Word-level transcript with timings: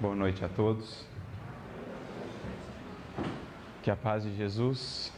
Boa 0.00 0.14
noite 0.14 0.42
a 0.42 0.48
todos. 0.48 1.04
Que 3.82 3.90
a 3.90 3.96
paz 3.96 4.22
de 4.22 4.34
Jesus, 4.34 5.12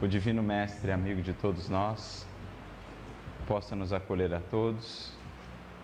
o 0.00 0.06
Divino 0.06 0.40
Mestre, 0.40 0.92
amigo 0.92 1.20
de 1.20 1.32
todos 1.32 1.68
nós, 1.68 2.24
possa 3.44 3.74
nos 3.74 3.92
acolher 3.92 4.32
a 4.32 4.38
todos, 4.38 5.12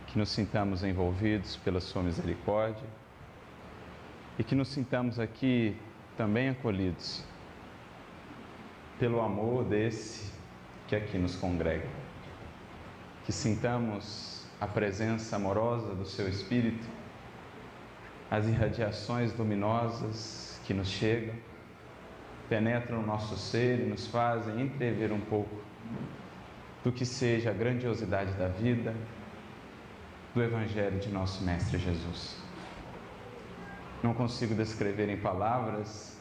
que 0.07 0.17
nos 0.17 0.29
sintamos 0.29 0.85
envolvidos 0.85 1.57
pela 1.57 1.81
Sua 1.81 2.05
misericórdia 2.05 2.87
e 4.39 4.45
que 4.45 4.55
nos 4.55 4.69
sintamos 4.69 5.19
aqui 5.19 5.77
também 6.17 6.51
acolhidos 6.51 7.25
pelo 8.97 9.21
amor 9.21 9.65
desse 9.65 10.33
que 10.87 10.95
aqui 10.95 11.19
nos 11.19 11.35
congrega. 11.35 11.89
Que 13.25 13.33
sintamos 13.33 14.47
a 14.61 14.69
presença 14.69 15.35
amorosa 15.35 15.97
do 15.97 16.05
Seu 16.05 16.29
Espírito 16.29 17.03
as 18.35 18.49
irradiações 18.49 19.33
luminosas 19.39 20.61
que 20.65 20.75
nos 20.75 20.89
chegam, 20.89 21.37
penetram 22.49 22.99
o 22.99 23.07
nosso 23.07 23.37
ser 23.37 23.79
e 23.79 23.85
nos 23.85 24.09
fazem 24.09 24.61
entrever 24.61 25.13
um 25.13 25.21
pouco 25.21 25.63
do 26.83 26.91
que 26.91 27.07
seja 27.07 27.51
a 27.51 27.53
grandiosidade 27.53 28.33
da 28.33 28.49
vida, 28.49 28.93
do 30.35 30.43
Evangelho 30.43 30.99
de 30.99 31.11
nosso 31.11 31.45
Mestre 31.45 31.79
Jesus. 31.79 32.37
Não 34.03 34.13
consigo 34.13 34.53
descrever 34.53 35.09
em 35.09 35.17
palavras 35.17 36.19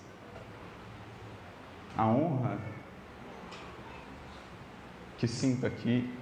a 1.97 2.05
honra 2.05 2.59
que 5.17 5.27
sinto 5.27 5.65
aqui 5.65 6.13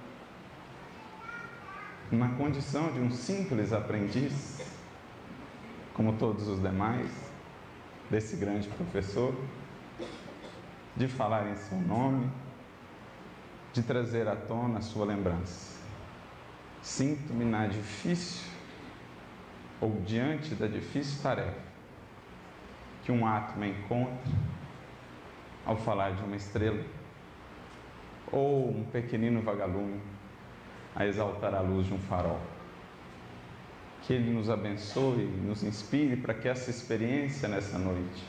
na 2.10 2.30
condição 2.30 2.90
de 2.92 2.98
um 2.98 3.10
simples 3.10 3.74
aprendiz 3.74 4.71
como 5.94 6.14
todos 6.14 6.48
os 6.48 6.60
demais, 6.60 7.10
desse 8.10 8.36
grande 8.36 8.68
professor, 8.68 9.34
de 10.96 11.08
falar 11.08 11.50
em 11.50 11.56
seu 11.56 11.78
nome, 11.78 12.30
de 13.72 13.82
trazer 13.82 14.28
à 14.28 14.36
tona 14.36 14.78
a 14.78 14.82
sua 14.82 15.06
lembrança. 15.06 15.80
Sinto-me 16.82 17.44
na 17.44 17.66
difícil 17.66 18.50
ou 19.80 20.00
diante 20.04 20.54
da 20.54 20.66
difícil 20.66 21.22
tarefa 21.22 21.72
que 23.02 23.10
um 23.10 23.26
ato 23.26 23.58
me 23.58 23.70
encontra 23.70 24.32
ao 25.64 25.76
falar 25.76 26.14
de 26.14 26.22
uma 26.22 26.36
estrela 26.36 26.84
ou 28.30 28.70
um 28.70 28.84
pequenino 28.84 29.42
vagalume 29.42 30.00
a 30.94 31.06
exaltar 31.06 31.54
a 31.54 31.60
luz 31.60 31.86
de 31.86 31.94
um 31.94 31.98
farol 31.98 32.40
que 34.02 34.12
Ele 34.12 34.32
nos 34.32 34.50
abençoe, 34.50 35.24
nos 35.24 35.62
inspire 35.62 36.16
para 36.16 36.34
que 36.34 36.48
essa 36.48 36.70
experiência 36.70 37.48
nessa 37.48 37.78
noite, 37.78 38.24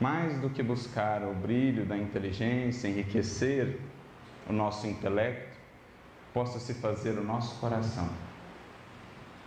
mais 0.00 0.40
do 0.40 0.48
que 0.48 0.62
buscar 0.62 1.22
o 1.22 1.34
brilho 1.34 1.84
da 1.84 1.96
inteligência, 1.96 2.88
enriquecer 2.88 3.80
o 4.48 4.52
nosso 4.52 4.86
intelecto, 4.86 5.58
possa 6.32 6.58
se 6.58 6.74
fazer 6.74 7.18
o 7.18 7.24
nosso 7.24 7.58
coração 7.60 8.08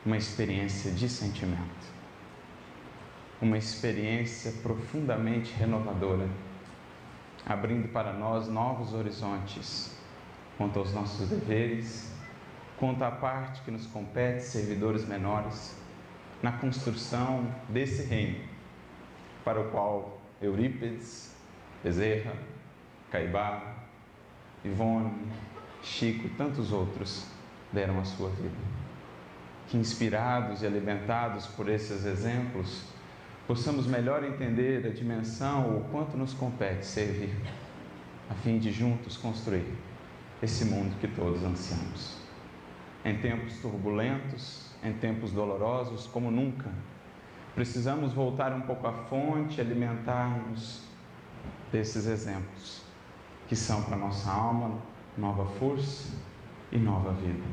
uma 0.06 0.18
experiência 0.18 0.92
de 0.92 1.10
sentimento, 1.10 1.96
uma 3.42 3.58
experiência 3.58 4.52
profundamente 4.62 5.52
renovadora, 5.54 6.28
abrindo 7.46 7.88
para 7.88 8.14
nós 8.14 8.48
novos 8.48 8.94
horizontes 8.94 9.98
quanto 10.58 10.78
aos 10.78 10.94
nossos 10.94 11.28
deveres 11.28 12.15
quanto 12.78 13.04
à 13.04 13.12
parte 13.12 13.62
que 13.62 13.72
nos 13.72 13.88
compete, 13.88 14.44
servidores 14.44 15.08
menores, 15.08 15.76
na 16.42 16.52
construção 16.52 17.48
desse 17.70 18.04
reino, 18.04 18.44
para 19.44 19.62
o 19.62 19.72
qual 19.72 20.22
Eurípides, 20.42 21.34
Bezerra, 21.84 22.34
Caibá, 23.12 23.76
Ivone, 24.64 25.32
Chico 25.82 26.26
e 26.26 26.30
tantos 26.32 26.72
outros 26.72 27.26
deram 27.72 28.00
a 28.00 28.04
sua 28.04 28.30
vida. 28.30 28.76
Que 29.68 29.78
inspirados 29.78 30.62
e 30.62 30.66
alimentados 30.66 31.48
por 31.48 31.70
esses 31.70 32.06
exemplos, 32.06 32.84
possamos 33.48 33.88
melhor 33.88 34.24
entender 34.24 34.86
a 34.86 34.90
dimensão, 34.90 35.78
o 35.78 35.84
quanto 35.92 36.18
nos 36.18 36.34
compete 36.34 36.86
servir, 36.86 37.34
a 38.30 38.34
fim 38.34 38.60
de 38.60 38.72
juntos 38.72 39.16
construir 39.16 39.66
esse 40.42 40.66
mundo 40.66 40.96
que 41.00 41.08
todos 41.08 41.44
ansiamos 41.44 42.25
em 43.06 43.18
tempos 43.20 43.60
turbulentos, 43.60 44.72
em 44.84 44.92
tempos 44.94 45.32
dolorosos, 45.32 46.08
como 46.08 46.32
nunca. 46.32 46.70
Precisamos 47.54 48.12
voltar 48.12 48.52
um 48.52 48.62
pouco 48.62 48.88
à 48.88 48.92
fonte, 48.92 49.62
alimentar-nos 49.62 50.84
desses 51.72 52.08
exemplos, 52.08 52.82
que 53.48 53.56
são 53.56 53.84
para 53.84 53.96
nossa 53.96 54.30
alma 54.30 54.82
nova 55.18 55.46
força 55.58 56.14
e 56.72 56.78
nova 56.78 57.14
vida. 57.14 57.44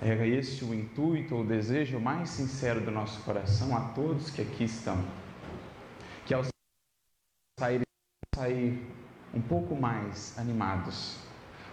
É 0.00 0.26
este 0.28 0.64
o 0.64 0.74
intuito, 0.74 1.36
o 1.36 1.44
desejo 1.44 1.98
mais 1.98 2.30
sincero 2.30 2.80
do 2.80 2.90
nosso 2.90 3.22
coração 3.22 3.76
a 3.76 3.80
todos 3.94 4.30
que 4.30 4.42
aqui 4.42 4.64
estão. 4.64 4.96
Que 6.24 6.34
ao 6.34 6.44
sair, 7.58 7.82
sair 8.34 8.86
um 9.34 9.40
pouco 9.40 9.74
mais 9.74 10.38
animados, 10.38 11.18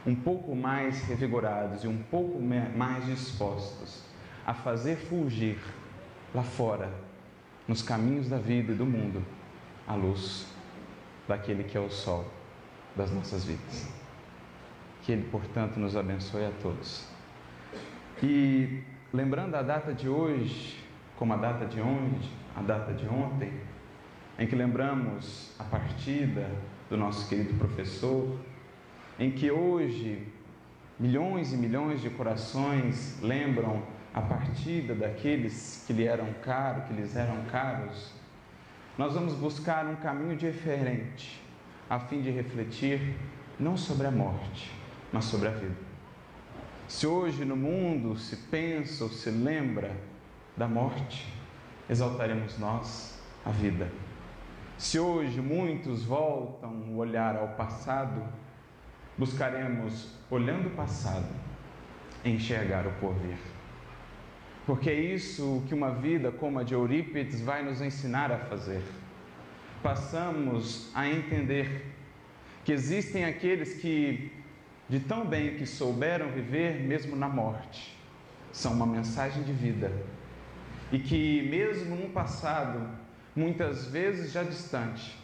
um 0.05 0.15
pouco 0.15 0.55
mais 0.55 1.01
revigorados 1.03 1.83
e 1.83 1.87
um 1.87 2.01
pouco 2.03 2.39
mais 2.41 3.05
dispostos 3.05 4.03
a 4.45 4.53
fazer 4.53 4.97
fulgir 4.97 5.57
lá 6.35 6.43
fora, 6.43 6.91
nos 7.67 7.81
caminhos 7.81 8.27
da 8.27 8.37
vida 8.37 8.73
e 8.73 8.75
do 8.75 8.85
mundo, 8.85 9.23
a 9.87 9.95
luz 9.95 10.47
daquele 11.27 11.63
que 11.63 11.77
é 11.77 11.79
o 11.79 11.89
sol 11.89 12.25
das 12.95 13.11
nossas 13.11 13.45
vidas. 13.45 13.89
Que 15.01 15.13
Ele, 15.13 15.27
portanto, 15.29 15.77
nos 15.77 15.95
abençoe 15.95 16.45
a 16.45 16.51
todos. 16.61 17.07
E 18.21 18.83
lembrando 19.13 19.55
a 19.55 19.61
data 19.61 19.93
de 19.93 20.09
hoje, 20.09 20.83
como 21.17 21.33
a 21.33 21.37
data 21.37 21.65
de 21.65 21.79
ontem, 21.79 22.29
a 22.55 22.61
data 22.61 22.93
de 22.93 23.07
ontem, 23.07 23.53
em 24.37 24.47
que 24.47 24.55
lembramos 24.55 25.55
a 25.59 25.63
partida 25.63 26.49
do 26.89 26.97
nosso 26.97 27.27
querido 27.29 27.53
professor, 27.57 28.37
em 29.19 29.31
que 29.31 29.51
hoje 29.51 30.27
milhões 30.99 31.53
e 31.53 31.57
milhões 31.57 32.01
de 32.01 32.09
corações 32.09 33.19
lembram 33.21 33.83
a 34.13 34.21
partida 34.21 34.93
daqueles 34.93 35.83
que 35.87 35.93
lhe 35.93 36.05
eram 36.05 36.31
caros, 36.43 36.85
que 36.85 36.93
lhes 36.93 37.15
eram 37.15 37.43
caros, 37.45 38.11
nós 38.97 39.13
vamos 39.13 39.33
buscar 39.33 39.87
um 39.87 39.95
caminho 39.95 40.35
diferente, 40.35 41.41
a 41.89 41.99
fim 41.99 42.21
de 42.21 42.29
refletir 42.29 43.15
não 43.59 43.75
sobre 43.75 44.05
a 44.05 44.11
morte, 44.11 44.71
mas 45.11 45.25
sobre 45.25 45.47
a 45.47 45.51
vida. 45.51 45.75
Se 46.87 47.07
hoje 47.07 47.43
no 47.43 47.55
mundo 47.55 48.15
se 48.17 48.35
pensa 48.35 49.03
ou 49.03 49.09
se 49.09 49.29
lembra 49.31 49.95
da 50.55 50.67
morte, 50.67 51.33
exaltaremos 51.89 52.59
nós 52.59 53.19
a 53.43 53.49
vida. 53.49 53.91
Se 54.77 54.99
hoje 54.99 55.41
muitos 55.41 56.03
voltam 56.03 56.69
o 56.89 56.97
olhar 56.97 57.35
ao 57.35 57.49
passado, 57.49 58.21
buscaremos, 59.17 60.09
olhando 60.29 60.67
o 60.67 60.71
passado, 60.71 61.27
enxergar 62.25 62.87
o 62.87 62.91
porvir. 62.93 63.37
Porque 64.65 64.89
é 64.89 64.99
isso 64.99 65.63
que 65.67 65.73
uma 65.73 65.91
vida 65.91 66.31
como 66.31 66.59
a 66.59 66.63
de 66.63 66.73
Eurípides 66.73 67.41
vai 67.41 67.63
nos 67.63 67.81
ensinar 67.81 68.31
a 68.31 68.37
fazer. 68.37 68.81
Passamos 69.81 70.89
a 70.95 71.07
entender 71.07 71.93
que 72.63 72.71
existem 72.71 73.25
aqueles 73.25 73.73
que, 73.81 74.31
de 74.87 75.01
tão 75.01 75.25
bem 75.25 75.57
que 75.57 75.65
souberam 75.65 76.31
viver, 76.31 76.79
mesmo 76.81 77.15
na 77.15 77.27
morte, 77.27 77.97
são 78.53 78.71
uma 78.71 78.85
mensagem 78.85 79.43
de 79.43 79.51
vida. 79.51 79.91
E 80.91 80.99
que, 80.99 81.41
mesmo 81.49 81.95
num 81.95 82.09
passado, 82.09 82.87
muitas 83.35 83.87
vezes 83.87 84.31
já 84.31 84.43
distante, 84.43 85.17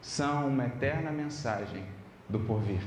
são 0.00 0.48
uma 0.48 0.66
eterna 0.66 1.10
mensagem 1.10 1.82
do 2.28 2.38
porvir. 2.38 2.82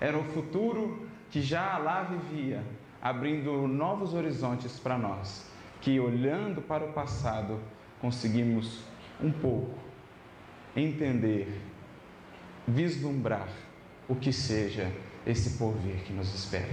Era 0.00 0.18
o 0.18 0.24
futuro 0.24 1.06
que 1.30 1.40
já 1.40 1.78
lá 1.78 2.02
vivia, 2.02 2.62
abrindo 3.00 3.66
novos 3.66 4.14
horizontes 4.14 4.78
para 4.78 4.98
nós, 4.98 5.50
que 5.80 5.98
olhando 5.98 6.60
para 6.60 6.84
o 6.84 6.92
passado 6.92 7.60
conseguimos 8.00 8.82
um 9.20 9.32
pouco 9.32 9.78
entender, 10.74 11.62
vislumbrar 12.68 13.48
o 14.08 14.14
que 14.14 14.32
seja 14.32 14.92
esse 15.26 15.58
porvir 15.58 16.04
que 16.04 16.12
nos 16.12 16.32
espera. 16.34 16.72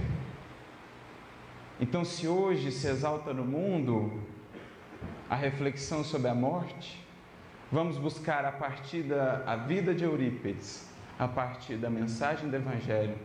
Então, 1.80 2.04
se 2.04 2.28
hoje 2.28 2.70
se 2.70 2.86
exalta 2.86 3.32
no 3.32 3.44
mundo 3.44 4.22
a 5.28 5.34
reflexão 5.34 6.04
sobre 6.04 6.28
a 6.28 6.34
morte, 6.34 7.04
vamos 7.72 7.96
buscar 7.98 8.44
a 8.44 8.52
partir 8.52 9.02
da 9.02 9.56
vida 9.56 9.94
de 9.94 10.04
Eurípides 10.04 10.93
a 11.18 11.28
partir 11.28 11.76
da 11.76 11.88
mensagem 11.88 12.48
do 12.48 12.56
Evangelho, 12.56 13.16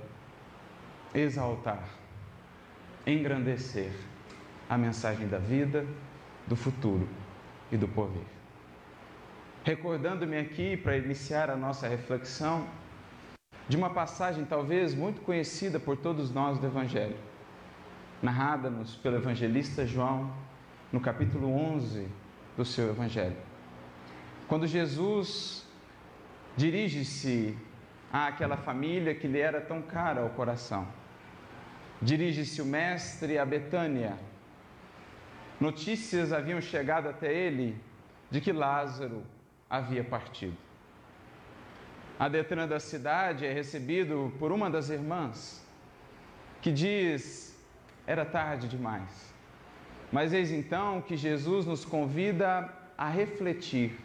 exaltar, 1.14 1.84
engrandecer 3.06 3.92
a 4.70 4.78
mensagem 4.78 5.28
da 5.28 5.40
vida, 5.40 5.86
do 6.48 6.56
futuro 6.56 7.08
e 7.72 7.78
do 7.78 7.88
porvir. 7.88 8.26
Recordando-me 9.64 10.38
aqui 10.38 10.78
para 10.78 10.98
iniciar 10.98 11.50
a 11.50 11.56
nossa 11.56 11.88
reflexão 11.88 12.68
de 13.68 13.78
uma 13.78 13.90
passagem 13.90 14.46
talvez 14.46 14.96
muito 14.96 15.22
conhecida 15.22 15.80
por 15.80 15.98
todos 15.98 16.32
nós 16.32 16.58
do 16.58 16.68
Evangelho, 16.68 17.18
narrada-nos 18.22 18.96
pelo 18.96 19.18
evangelista 19.18 19.86
João 19.86 20.34
no 20.92 21.00
capítulo 21.00 21.52
11 21.52 22.08
do 22.58 22.66
seu 22.66 22.90
Evangelho. 22.90 23.38
Quando 24.48 24.66
Jesus 24.66 25.68
dirige-se 26.58 27.56
àquela 28.12 28.58
família 28.58 29.14
que 29.14 29.28
lhe 29.28 29.40
era 29.40 29.62
tão 29.62 29.82
cara 29.82 30.22
ao 30.22 30.30
coração, 30.30 30.88
dirige-se 32.02 32.62
o 32.62 32.66
Mestre 32.66 33.38
a 33.38 33.46
Betânia. 33.46 34.18
Notícias 35.60 36.32
haviam 36.32 36.62
chegado 36.62 37.10
até 37.10 37.34
ele 37.34 37.80
de 38.32 38.40
que 38.40 38.52
Lázaro 38.52 39.24
havia 39.70 40.04
partido. 40.04 40.58
A 42.18 42.80
cidade, 42.80 43.46
é 43.46 43.54
recebido 43.54 44.34
por 44.40 44.52
uma 44.52 44.70
das 44.70 44.90
irmãs, 44.90 45.66
que 46.62 46.72
diz: 46.72 47.58
era 48.06 48.26
tarde 48.26 48.68
demais. 48.68 49.34
Mas 50.12 50.34
eis 50.34 50.52
então 50.52 51.02
que 51.02 51.16
Jesus 51.16 51.66
nos 51.66 51.86
convida 51.86 52.74
a 52.98 53.08
refletir 53.08 53.98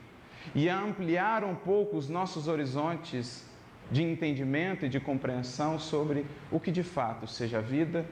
e 0.55 0.69
a 0.69 0.79
ampliar 0.79 1.43
um 1.43 1.55
pouco 1.55 1.97
os 1.97 2.09
nossos 2.09 2.47
horizontes 2.47 3.49
de 3.91 4.03
entendimento 4.03 4.87
e 4.87 4.89
de 4.89 4.99
compreensão 4.99 5.79
sobre 5.79 6.27
o 6.51 6.59
que 6.59 6.71
de 6.71 6.83
fato 6.83 7.27
seja 7.27 7.59
a 7.59 7.61
vida, 7.61 8.07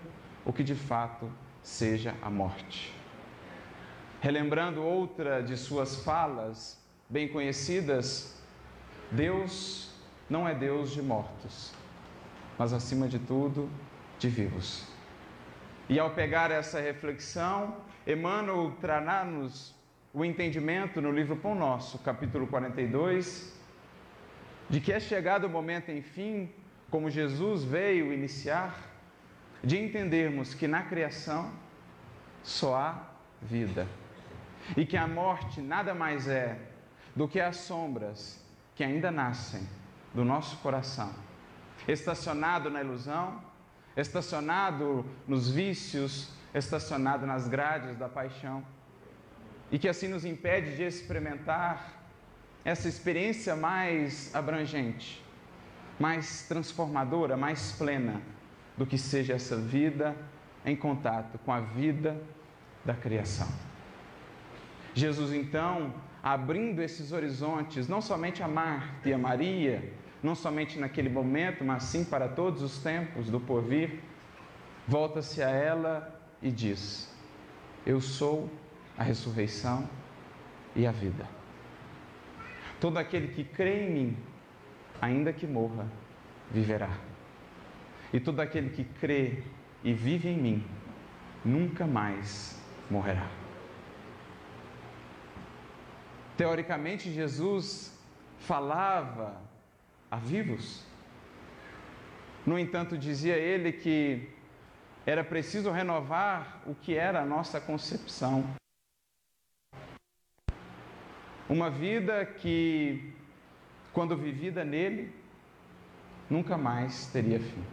o 0.44 0.52
que 0.52 0.62
de 0.62 0.74
fato 0.74 1.30
seja 1.62 2.14
a 2.22 2.30
morte. 2.30 2.94
Relembrando 4.20 4.82
outra 4.82 5.42
de 5.42 5.56
suas 5.56 5.96
falas 6.04 6.80
bem 7.08 7.28
conhecidas, 7.28 8.40
Deus 9.10 9.94
não 10.30 10.48
é 10.48 10.54
Deus 10.54 10.92
de 10.92 11.02
mortos, 11.02 11.72
mas 12.58 12.72
acima 12.72 13.08
de 13.08 13.18
tudo, 13.18 13.68
de 14.18 14.28
vivos. 14.28 14.86
E 15.88 15.98
ao 15.98 16.10
pegar 16.10 16.50
essa 16.50 16.80
reflexão, 16.80 17.76
Emmanuel 18.06 18.72
trará-nos 18.80 19.74
o 20.14 20.24
entendimento 20.24 21.00
no 21.00 21.10
livro 21.10 21.36
Pão 21.36 21.54
Nosso, 21.54 21.98
capítulo 21.98 22.46
42, 22.46 23.60
de 24.72 24.80
que 24.80 24.90
é 24.90 24.98
chegado 24.98 25.44
o 25.44 25.50
momento, 25.50 25.90
enfim, 25.90 26.50
como 26.90 27.10
Jesus 27.10 27.62
veio 27.62 28.10
iniciar, 28.10 28.74
de 29.62 29.78
entendermos 29.78 30.54
que 30.54 30.66
na 30.66 30.82
criação 30.82 31.52
só 32.42 32.74
há 32.74 33.10
vida 33.42 33.86
e 34.74 34.86
que 34.86 34.96
a 34.96 35.06
morte 35.06 35.60
nada 35.60 35.92
mais 35.94 36.26
é 36.26 36.58
do 37.14 37.28
que 37.28 37.38
as 37.38 37.56
sombras 37.56 38.42
que 38.74 38.82
ainda 38.82 39.10
nascem 39.10 39.68
do 40.14 40.24
nosso 40.24 40.56
coração, 40.56 41.12
estacionado 41.86 42.70
na 42.70 42.80
ilusão, 42.80 43.42
estacionado 43.94 45.04
nos 45.28 45.50
vícios, 45.50 46.30
estacionado 46.54 47.26
nas 47.26 47.46
grades 47.46 47.94
da 47.98 48.08
paixão, 48.08 48.64
e 49.70 49.78
que 49.78 49.86
assim 49.86 50.08
nos 50.08 50.24
impede 50.24 50.76
de 50.76 50.82
experimentar 50.82 52.01
essa 52.64 52.88
experiência 52.88 53.56
mais 53.56 54.34
abrangente, 54.34 55.22
mais 55.98 56.46
transformadora, 56.46 57.36
mais 57.36 57.72
plena 57.72 58.20
do 58.76 58.86
que 58.86 58.96
seja 58.96 59.34
essa 59.34 59.56
vida 59.56 60.16
em 60.64 60.76
contato 60.76 61.38
com 61.38 61.52
a 61.52 61.60
vida 61.60 62.20
da 62.84 62.94
criação. 62.94 63.48
Jesus, 64.94 65.32
então, 65.32 65.92
abrindo 66.22 66.82
esses 66.82 67.12
horizontes, 67.12 67.88
não 67.88 68.00
somente 68.00 68.42
a 68.42 68.48
Marta 68.48 69.08
e 69.08 69.12
a 69.12 69.18
Maria, 69.18 69.92
não 70.22 70.34
somente 70.34 70.78
naquele 70.78 71.08
momento, 71.08 71.64
mas 71.64 71.84
sim 71.84 72.04
para 72.04 72.28
todos 72.28 72.62
os 72.62 72.78
tempos 72.78 73.28
do 73.28 73.40
porvir, 73.40 74.00
volta-se 74.86 75.42
a 75.42 75.50
ela 75.50 76.20
e 76.40 76.50
diz: 76.50 77.12
Eu 77.84 78.00
sou 78.00 78.48
a 78.96 79.02
ressurreição 79.02 79.88
e 80.76 80.86
a 80.86 80.92
vida. 80.92 81.41
Todo 82.82 82.98
aquele 82.98 83.28
que 83.28 83.44
crê 83.44 83.84
em 83.84 83.90
mim, 83.90 84.16
ainda 85.00 85.32
que 85.32 85.46
morra, 85.46 85.86
viverá. 86.50 86.90
E 88.12 88.18
todo 88.18 88.40
aquele 88.40 88.70
que 88.70 88.82
crê 88.82 89.44
e 89.84 89.92
vive 89.92 90.28
em 90.28 90.36
mim, 90.36 90.66
nunca 91.44 91.86
mais 91.86 92.60
morrerá. 92.90 93.30
Teoricamente, 96.36 97.12
Jesus 97.12 97.96
falava 98.40 99.40
a 100.10 100.16
vivos. 100.16 100.84
No 102.44 102.58
entanto, 102.58 102.98
dizia 102.98 103.36
ele 103.36 103.70
que 103.70 104.28
era 105.06 105.22
preciso 105.22 105.70
renovar 105.70 106.60
o 106.66 106.74
que 106.74 106.96
era 106.96 107.22
a 107.22 107.24
nossa 107.24 107.60
concepção 107.60 108.44
uma 111.48 111.70
vida 111.70 112.24
que, 112.24 113.12
quando 113.92 114.16
vivida 114.16 114.64
nele, 114.64 115.14
nunca 116.28 116.56
mais 116.56 117.06
teria 117.06 117.40
fim. 117.40 117.64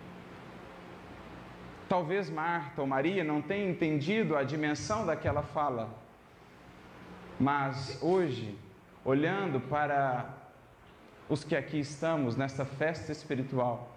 Talvez 1.87 2.29
Marta 2.29 2.81
ou 2.81 2.87
Maria 2.87 3.23
não 3.23 3.41
tenham 3.41 3.69
entendido 3.69 4.35
a 4.35 4.43
dimensão 4.43 5.05
daquela 5.05 5.41
fala, 5.41 5.89
mas 7.39 7.97
hoje, 8.01 8.55
olhando 9.03 9.59
para 9.59 10.37
os 11.27 11.43
que 11.43 11.55
aqui 11.55 11.79
estamos 11.79 12.35
nesta 12.35 12.65
festa 12.65 13.11
espiritual, 13.11 13.95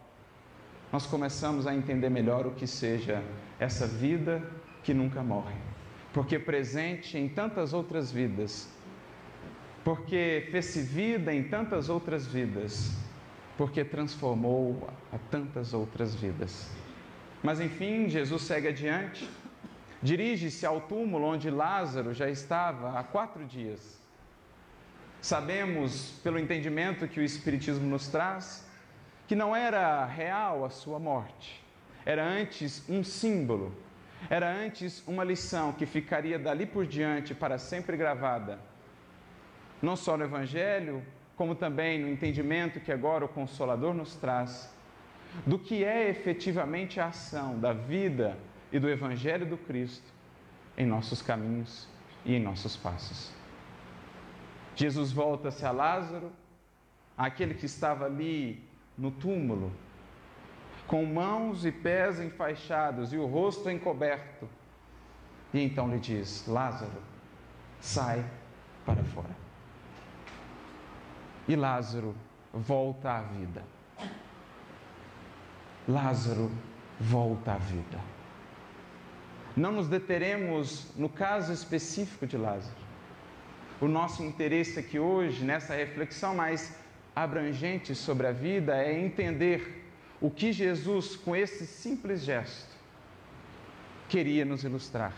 nós 0.92 1.06
começamos 1.06 1.66
a 1.66 1.74
entender 1.74 2.08
melhor 2.08 2.46
o 2.46 2.52
que 2.52 2.66
seja 2.66 3.22
essa 3.58 3.86
vida 3.86 4.42
que 4.84 4.94
nunca 4.94 5.22
morre, 5.22 5.56
porque 6.12 6.38
presente 6.38 7.18
em 7.18 7.28
tantas 7.28 7.72
outras 7.72 8.12
vidas, 8.12 8.70
porque 9.84 10.46
fez-se 10.50 10.80
vida 10.80 11.34
em 11.34 11.42
tantas 11.42 11.88
outras 11.88 12.26
vidas, 12.26 12.92
porque 13.56 13.84
transformou 13.84 14.88
a 15.12 15.18
tantas 15.30 15.74
outras 15.74 16.14
vidas. 16.14 16.70
Mas 17.42 17.60
enfim, 17.60 18.08
Jesus 18.08 18.42
segue 18.42 18.68
adiante, 18.68 19.28
dirige-se 20.00 20.64
ao 20.64 20.80
túmulo 20.80 21.26
onde 21.26 21.50
Lázaro 21.50 22.14
já 22.14 22.30
estava 22.30 22.98
há 22.98 23.02
quatro 23.02 23.44
dias. 23.44 24.00
Sabemos, 25.20 26.20
pelo 26.22 26.38
entendimento 26.38 27.08
que 27.08 27.20
o 27.20 27.24
Espiritismo 27.24 27.88
nos 27.88 28.08
traz, 28.08 28.66
que 29.26 29.34
não 29.34 29.54
era 29.54 30.04
real 30.04 30.64
a 30.64 30.70
sua 30.70 30.98
morte, 30.98 31.62
era 32.04 32.24
antes 32.24 32.88
um 32.88 33.02
símbolo, 33.02 33.74
era 34.30 34.52
antes 34.52 35.02
uma 35.06 35.24
lição 35.24 35.72
que 35.72 35.86
ficaria 35.86 36.38
dali 36.38 36.66
por 36.66 36.86
diante 36.86 37.34
para 37.34 37.58
sempre 37.58 37.96
gravada 37.96 38.71
não 39.82 39.96
só 39.96 40.16
no 40.16 40.22
Evangelho, 40.22 41.02
como 41.36 41.56
também 41.56 41.98
no 42.00 42.08
entendimento 42.08 42.78
que 42.78 42.92
agora 42.92 43.24
o 43.24 43.28
Consolador 43.28 43.92
nos 43.92 44.14
traz, 44.14 44.72
do 45.44 45.58
que 45.58 45.82
é 45.82 46.08
efetivamente 46.08 47.00
a 47.00 47.06
ação 47.06 47.58
da 47.58 47.72
vida 47.72 48.38
e 48.70 48.78
do 48.78 48.88
Evangelho 48.88 49.44
do 49.44 49.56
Cristo 49.56 50.08
em 50.78 50.86
nossos 50.86 51.20
caminhos 51.20 51.88
e 52.24 52.34
em 52.34 52.40
nossos 52.40 52.76
passos. 52.76 53.32
Jesus 54.76 55.10
volta-se 55.10 55.66
a 55.66 55.72
Lázaro, 55.72 56.30
aquele 57.18 57.54
que 57.54 57.66
estava 57.66 58.06
ali 58.06 58.62
no 58.96 59.10
túmulo, 59.10 59.72
com 60.86 61.04
mãos 61.04 61.64
e 61.64 61.72
pés 61.72 62.20
enfaixados 62.20 63.12
e 63.12 63.16
o 63.16 63.26
rosto 63.26 63.68
encoberto, 63.68 64.48
e 65.52 65.60
então 65.60 65.90
lhe 65.90 65.98
diz: 65.98 66.46
Lázaro, 66.46 67.02
sai 67.80 68.24
para 68.86 69.02
fora 69.04 69.41
e 71.48 71.56
Lázaro 71.56 72.14
volta 72.52 73.18
à 73.18 73.22
vida. 73.22 73.64
Lázaro 75.88 76.50
volta 77.00 77.54
à 77.54 77.58
vida. 77.58 77.98
Não 79.56 79.72
nos 79.72 79.88
deteremos 79.88 80.86
no 80.96 81.08
caso 81.08 81.52
específico 81.52 82.26
de 82.26 82.36
Lázaro. 82.36 82.76
O 83.80 83.88
nosso 83.88 84.22
interesse 84.22 84.78
aqui 84.78 84.98
hoje, 84.98 85.44
nessa 85.44 85.74
reflexão 85.74 86.34
mais 86.34 86.74
abrangente 87.14 87.94
sobre 87.94 88.28
a 88.28 88.32
vida, 88.32 88.76
é 88.76 88.98
entender 88.98 89.84
o 90.20 90.30
que 90.30 90.52
Jesus, 90.52 91.16
com 91.16 91.34
esse 91.34 91.66
simples 91.66 92.22
gesto, 92.22 92.72
queria 94.08 94.44
nos 94.44 94.62
ilustrar. 94.62 95.12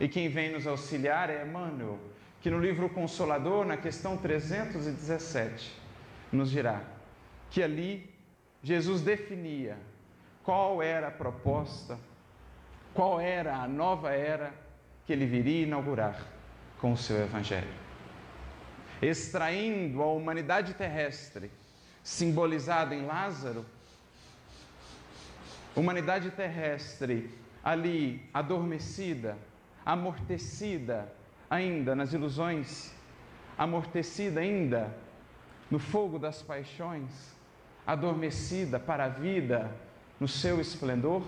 E 0.00 0.08
quem 0.08 0.28
vem 0.28 0.52
nos 0.52 0.66
auxiliar 0.66 1.28
é 1.28 1.44
Emmanuel, 1.44 1.98
que 2.40 2.50
no 2.50 2.58
livro 2.58 2.88
Consolador, 2.88 3.66
na 3.66 3.76
questão 3.76 4.16
317, 4.16 5.72
nos 6.32 6.50
dirá 6.50 6.82
que 7.50 7.62
ali 7.62 8.14
Jesus 8.62 9.00
definia 9.00 9.76
qual 10.44 10.82
era 10.82 11.08
a 11.08 11.10
proposta, 11.10 11.98
qual 12.94 13.20
era 13.20 13.56
a 13.56 13.68
nova 13.68 14.12
era 14.12 14.52
que 15.06 15.12
ele 15.12 15.26
viria 15.26 15.64
inaugurar 15.64 16.26
com 16.80 16.92
o 16.92 16.96
seu 16.96 17.16
Evangelho. 17.16 17.68
Extraindo 19.00 20.02
a 20.02 20.06
humanidade 20.06 20.74
terrestre, 20.74 21.50
simbolizada 22.02 22.94
em 22.94 23.04
Lázaro, 23.04 23.64
humanidade 25.74 26.30
terrestre 26.30 27.30
ali 27.62 28.28
adormecida, 28.32 29.36
amortecida 29.84 31.12
ainda 31.50 31.94
nas 31.94 32.12
ilusões, 32.12 32.92
amortecida 33.56 34.40
ainda 34.40 34.94
no 35.70 35.78
fogo 35.78 36.18
das 36.18 36.42
paixões, 36.42 37.10
adormecida 37.86 38.78
para 38.78 39.04
a 39.04 39.08
vida 39.08 39.70
no 40.20 40.28
seu 40.28 40.60
esplendor, 40.60 41.22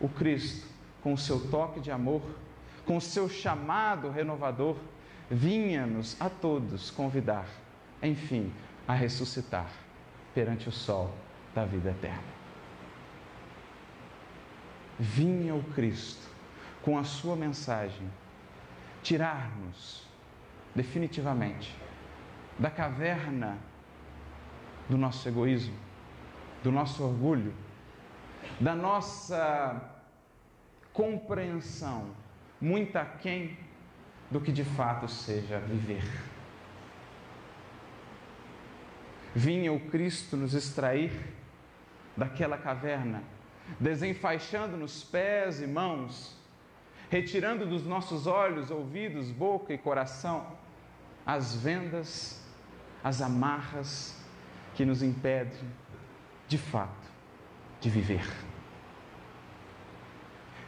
o 0.00 0.08
Cristo, 0.08 0.66
com 1.02 1.12
o 1.12 1.18
seu 1.18 1.48
toque 1.48 1.80
de 1.80 1.90
amor, 1.90 2.22
com 2.86 2.96
o 2.96 3.00
seu 3.00 3.28
chamado 3.28 4.10
renovador, 4.10 4.76
vinha-nos 5.30 6.20
a 6.20 6.30
todos 6.30 6.90
convidar, 6.90 7.46
enfim, 8.02 8.52
a 8.86 8.94
ressuscitar 8.94 9.70
perante 10.34 10.68
o 10.68 10.72
sol 10.72 11.12
da 11.54 11.64
vida 11.64 11.90
eterna. 11.90 12.38
Vinha 14.98 15.54
o 15.54 15.62
Cristo 15.74 16.26
com 16.82 16.98
a 16.98 17.04
sua 17.04 17.36
mensagem 17.36 18.08
tirar-nos 19.02 20.06
definitivamente 20.74 21.74
da 22.58 22.70
caverna 22.70 23.58
do 24.88 24.96
nosso 24.96 25.28
egoísmo, 25.28 25.76
do 26.62 26.72
nosso 26.72 27.02
orgulho, 27.04 27.54
da 28.60 28.74
nossa 28.74 29.92
compreensão 30.92 32.10
muito 32.60 32.96
aquém 32.96 33.56
do 34.30 34.40
que 34.40 34.50
de 34.52 34.64
fato 34.64 35.08
seja 35.08 35.58
viver. 35.60 36.04
Vinha 39.34 39.72
o 39.72 39.80
Cristo 39.88 40.36
nos 40.36 40.54
extrair 40.54 41.12
daquela 42.16 42.58
caverna, 42.58 43.22
desenfaixando-nos 43.78 45.04
pés 45.04 45.60
e 45.60 45.66
mãos, 45.66 46.36
retirando 47.10 47.66
dos 47.66 47.84
nossos 47.86 48.26
olhos, 48.26 48.70
ouvidos, 48.70 49.30
boca 49.30 49.72
e 49.72 49.78
coração 49.78 50.58
as 51.28 51.54
vendas, 51.54 52.42
as 53.04 53.20
amarras 53.20 54.16
que 54.74 54.82
nos 54.82 55.02
impedem, 55.02 55.60
de 56.46 56.56
fato, 56.56 57.06
de 57.82 57.90
viver. 57.90 58.26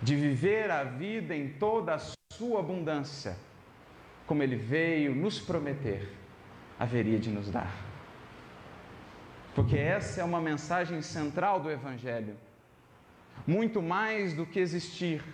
De 0.02 0.14
viver 0.14 0.70
a 0.70 0.85
vida 0.85 1.35
em 1.35 1.49
toda 1.49 1.94
a 1.94 1.99
sua 2.30 2.61
abundância, 2.61 3.38
como 4.26 4.42
Ele 4.42 4.56
veio 4.56 5.14
nos 5.14 5.40
prometer, 5.40 6.14
haveria 6.78 7.18
de 7.18 7.30
nos 7.30 7.50
dar. 7.50 7.73
Porque 9.54 9.78
essa 9.78 10.20
é 10.20 10.25
uma 10.25 10.42
mensagem 10.42 11.00
central 11.00 11.59
do 11.59 11.70
Evangelho. 11.70 12.37
Muito 13.47 13.80
mais 13.80 14.35
do 14.35 14.44
que 14.44 14.61
existir, 14.61 15.25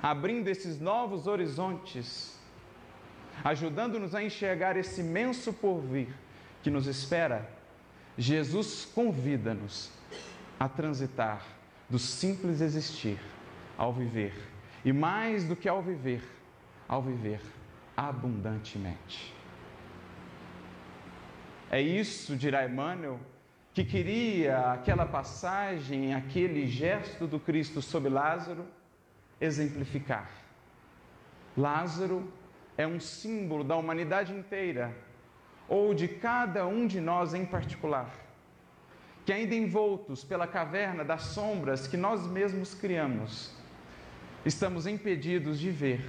abrindo 0.00 0.48
esses 0.48 0.80
novos 0.80 1.26
horizontes 1.26 2.32
ajudando-nos 3.44 4.14
a 4.14 4.22
enxergar 4.22 4.76
esse 4.76 5.00
imenso 5.00 5.52
porvir 5.52 6.08
que 6.62 6.70
nos 6.70 6.86
espera, 6.86 7.48
Jesus 8.16 8.84
convida-nos 8.84 9.90
a 10.58 10.68
transitar 10.68 11.44
do 11.88 11.98
simples 11.98 12.60
existir 12.60 13.18
ao 13.76 13.92
viver, 13.92 14.34
e 14.84 14.92
mais 14.92 15.44
do 15.44 15.56
que 15.56 15.68
ao 15.68 15.82
viver, 15.82 16.22
ao 16.88 17.02
viver 17.02 17.40
abundantemente. 17.96 19.34
É 21.70 21.80
isso, 21.80 22.36
dirá 22.36 22.66
Emmanuel, 22.66 23.18
que 23.72 23.84
queria 23.84 24.72
aquela 24.72 25.06
passagem, 25.06 26.14
aquele 26.14 26.66
gesto 26.66 27.26
do 27.26 27.40
Cristo 27.40 27.80
sobre 27.80 28.10
Lázaro 28.10 28.66
exemplificar. 29.42 30.30
Lázaro 31.56 32.32
é 32.78 32.86
um 32.86 33.00
símbolo 33.00 33.64
da 33.64 33.76
humanidade 33.76 34.32
inteira, 34.32 34.96
ou 35.68 35.92
de 35.92 36.06
cada 36.06 36.66
um 36.66 36.86
de 36.86 37.00
nós 37.00 37.34
em 37.34 37.44
particular, 37.44 38.10
que 39.26 39.32
ainda 39.32 39.54
envoltos 39.54 40.24
pela 40.24 40.46
caverna 40.46 41.04
das 41.04 41.22
sombras 41.22 41.86
que 41.86 41.96
nós 41.96 42.26
mesmos 42.26 42.72
criamos, 42.72 43.52
estamos 44.44 44.86
impedidos 44.86 45.58
de 45.58 45.70
ver 45.70 46.08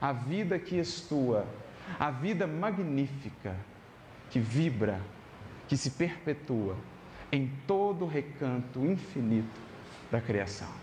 a 0.00 0.12
vida 0.12 0.58
que 0.58 0.76
estua, 0.76 1.46
a 1.98 2.10
vida 2.10 2.46
magnífica 2.46 3.54
que 4.30 4.38
vibra, 4.38 5.00
que 5.68 5.76
se 5.76 5.90
perpetua 5.90 6.76
em 7.32 7.52
todo 7.66 8.04
o 8.04 8.08
recanto 8.08 8.84
infinito 8.84 9.60
da 10.10 10.20
criação. 10.20 10.79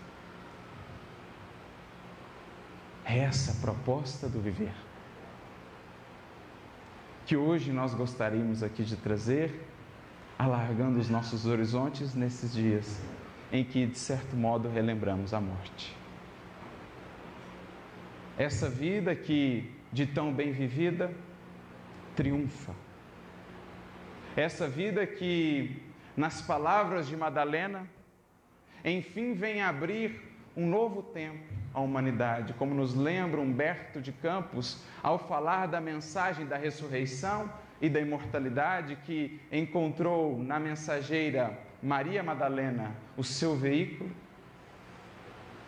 É 3.08 3.20
essa 3.20 3.52
a 3.52 3.54
proposta 3.54 4.28
do 4.28 4.38
viver 4.38 4.74
que 7.28 7.36
hoje 7.36 7.72
nós 7.72 7.92
gostaríamos 7.92 8.62
aqui 8.62 8.82
de 8.82 8.96
trazer, 8.96 9.68
alargando 10.38 10.98
os 10.98 11.10
nossos 11.10 11.44
horizontes 11.44 12.14
nesses 12.14 12.54
dias 12.54 12.98
em 13.52 13.62
que, 13.62 13.84
de 13.84 13.98
certo 13.98 14.34
modo, 14.34 14.66
relembramos 14.66 15.34
a 15.34 15.40
morte. 15.40 15.94
Essa 18.38 18.70
vida 18.70 19.14
que, 19.14 19.70
de 19.92 20.06
tão 20.06 20.32
bem 20.32 20.52
vivida, 20.52 21.12
triunfa. 22.16 22.74
Essa 24.34 24.66
vida 24.66 25.06
que, 25.06 25.82
nas 26.16 26.40
palavras 26.40 27.08
de 27.08 27.16
Madalena, 27.16 27.86
enfim 28.82 29.34
vem 29.34 29.60
abrir 29.60 30.18
um 30.56 30.66
novo 30.66 31.02
tempo 31.02 31.57
à 31.78 31.80
humanidade, 31.80 32.52
como 32.54 32.74
nos 32.74 32.94
lembra 32.94 33.40
Humberto 33.40 34.00
de 34.00 34.12
Campos 34.12 34.78
ao 35.02 35.18
falar 35.18 35.66
da 35.66 35.80
mensagem 35.80 36.44
da 36.44 36.56
ressurreição 36.56 37.50
e 37.80 37.88
da 37.88 38.00
imortalidade 38.00 38.96
que 39.06 39.40
encontrou 39.52 40.42
na 40.42 40.58
mensageira 40.58 41.56
Maria 41.80 42.22
Madalena 42.22 42.92
o 43.16 43.22
seu 43.22 43.56
veículo. 43.56 44.10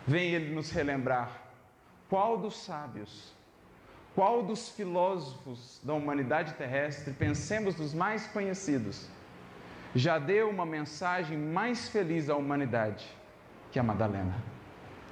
Vem 0.05 0.31
ele 0.31 0.53
nos 0.53 0.69
relembrar 0.71 1.41
qual 2.09 2.37
dos 2.37 2.61
sábios, 2.63 3.33
qual 4.13 4.43
dos 4.43 4.67
filósofos 4.69 5.79
da 5.81 5.93
humanidade 5.93 6.53
terrestre, 6.55 7.13
pensemos 7.13 7.75
dos 7.75 7.93
mais 7.93 8.27
conhecidos, 8.27 9.09
já 9.95 10.19
deu 10.19 10.49
uma 10.49 10.65
mensagem 10.65 11.37
mais 11.37 11.87
feliz 11.87 12.29
à 12.29 12.35
humanidade 12.35 13.07
que 13.71 13.79
a 13.79 13.83
Madalena 13.83 14.51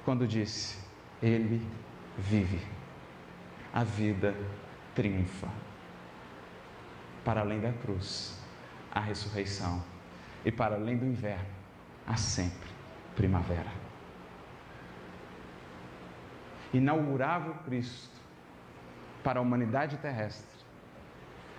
quando 0.04 0.26
disse: 0.26 0.76
Ele 1.22 1.66
vive, 2.16 2.60
a 3.72 3.84
vida 3.84 4.34
triunfa. 4.94 5.48
Para 7.24 7.42
além 7.42 7.60
da 7.60 7.72
cruz, 7.72 8.40
a 8.90 9.00
ressurreição, 9.00 9.82
e 10.44 10.50
para 10.50 10.76
além 10.76 10.96
do 10.96 11.04
inverno, 11.04 11.46
há 12.06 12.16
sempre 12.16 12.70
primavera. 13.14 13.70
Inaugurava 16.72 17.50
o 17.50 17.58
Cristo 17.64 18.18
para 19.22 19.38
a 19.38 19.42
humanidade 19.42 19.98
terrestre 19.98 20.60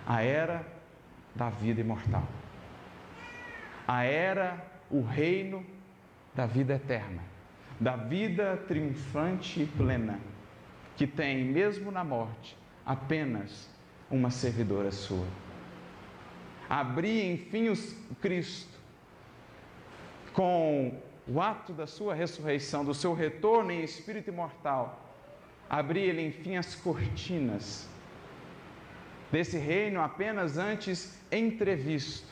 a 0.06 0.22
era 0.22 0.66
da 1.34 1.48
vida 1.48 1.80
imortal, 1.80 2.26
a 3.86 4.04
era, 4.04 4.66
o 4.90 5.02
reino 5.02 5.64
da 6.34 6.46
vida 6.46 6.74
eterna 6.74 7.22
da 7.82 7.96
vida 7.96 8.56
triunfante 8.68 9.60
e 9.60 9.66
plena, 9.66 10.20
que 10.96 11.04
tem, 11.04 11.44
mesmo 11.44 11.90
na 11.90 12.04
morte, 12.04 12.56
apenas 12.86 13.68
uma 14.08 14.30
servidora 14.30 14.92
sua. 14.92 15.26
Abrir, 16.70 17.32
enfim, 17.32 17.70
o 17.70 18.14
Cristo 18.14 18.78
com 20.32 20.96
o 21.26 21.40
ato 21.40 21.72
da 21.72 21.86
sua 21.86 22.14
ressurreição, 22.14 22.84
do 22.84 22.94
seu 22.94 23.14
retorno 23.14 23.72
em 23.72 23.82
espírito 23.82 24.30
imortal, 24.30 25.10
abrir 25.68 26.02
ele, 26.02 26.24
enfim, 26.24 26.56
as 26.56 26.76
cortinas 26.76 27.88
desse 29.30 29.58
reino 29.58 30.00
apenas 30.00 30.56
antes 30.56 31.18
entrevisto, 31.32 32.28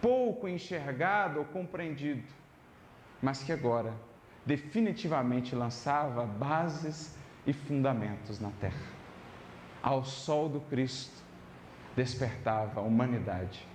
pouco 0.00 0.48
enxergado 0.48 1.40
ou 1.40 1.44
compreendido, 1.44 2.24
mas 3.20 3.42
que 3.42 3.52
agora 3.52 3.92
definitivamente 4.46 5.54
lançava 5.54 6.24
bases 6.24 7.18
e 7.44 7.52
fundamentos 7.52 8.38
na 8.40 8.50
terra. 8.60 8.96
Ao 9.82 10.04
sol 10.04 10.48
do 10.48 10.60
Cristo, 10.60 11.22
despertava 11.96 12.80
a 12.80 12.82
humanidade 12.82 13.66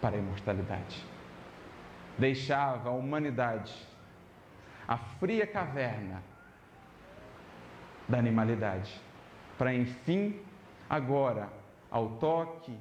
para 0.00 0.16
a 0.16 0.18
imortalidade. 0.18 1.04
Deixava 2.16 2.90
a 2.90 2.92
humanidade 2.92 3.74
a 4.86 4.98
fria 4.98 5.46
caverna 5.46 6.22
da 8.06 8.18
animalidade, 8.18 9.00
para 9.56 9.74
enfim, 9.74 10.38
agora, 10.88 11.48
ao 11.90 12.10
toque 12.16 12.76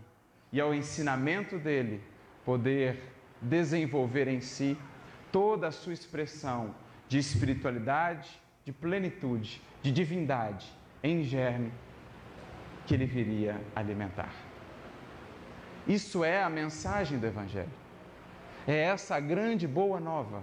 e 0.52 0.60
ao 0.60 0.74
ensinamento 0.74 1.58
dele, 1.58 2.04
poder 2.44 3.02
desenvolver 3.42 4.28
em 4.28 4.42
si 4.42 4.78
toda 5.32 5.68
a 5.68 5.72
sua 5.72 5.94
expressão 5.94 6.76
de 7.08 7.18
espiritualidade, 7.18 8.30
de 8.66 8.72
plenitude, 8.72 9.62
de 9.82 9.92
divindade 9.92 10.72
em 11.02 11.24
germe 11.24 11.72
que 12.86 12.94
ele 12.94 13.06
viria 13.06 13.62
alimentar. 13.76 14.34
Isso 15.88 16.24
é 16.24 16.42
a 16.42 16.50
mensagem 16.50 17.20
do 17.20 17.28
Evangelho. 17.28 17.72
É 18.66 18.78
essa 18.78 19.20
grande 19.20 19.68
boa 19.68 20.00
nova. 20.00 20.42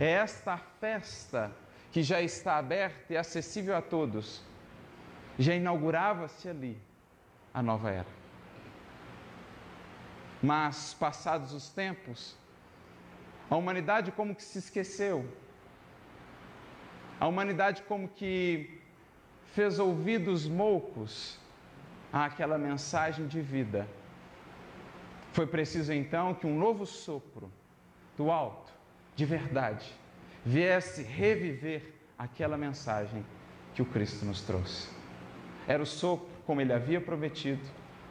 É 0.00 0.10
esta 0.10 0.56
festa 0.56 1.52
que 1.92 2.02
já 2.02 2.20
está 2.20 2.56
aberta 2.56 3.12
e 3.12 3.16
acessível 3.16 3.76
a 3.76 3.82
todos. 3.82 4.42
Já 5.38 5.54
inaugurava-se 5.54 6.48
ali 6.48 6.80
a 7.52 7.62
nova 7.62 7.90
era. 7.90 8.24
Mas, 10.42 10.94
passados 10.94 11.52
os 11.52 11.68
tempos, 11.68 12.36
a 13.50 13.56
humanidade 13.56 14.12
como 14.12 14.34
que 14.34 14.42
se 14.42 14.58
esqueceu. 14.58 15.26
A 17.20 17.26
humanidade 17.26 17.82
como 17.82 18.08
que 18.08 18.80
fez 19.52 19.78
ouvidos 19.78 20.46
moucos 20.46 21.38
àquela 22.12 22.58
mensagem 22.58 23.26
de 23.26 23.40
vida. 23.40 23.86
Foi 25.32 25.46
preciso 25.46 25.92
então 25.92 26.34
que 26.34 26.46
um 26.46 26.56
novo 26.58 26.86
sopro 26.86 27.50
do 28.16 28.30
alto, 28.30 28.72
de 29.16 29.24
verdade, 29.24 29.92
viesse 30.44 31.02
reviver 31.02 31.94
aquela 32.18 32.56
mensagem 32.56 33.24
que 33.74 33.82
o 33.82 33.84
Cristo 33.84 34.24
nos 34.24 34.40
trouxe. 34.42 34.88
Era 35.66 35.82
o 35.82 35.86
sopro, 35.86 36.28
como 36.46 36.60
ele 36.60 36.72
havia 36.72 37.00
prometido, 37.00 37.62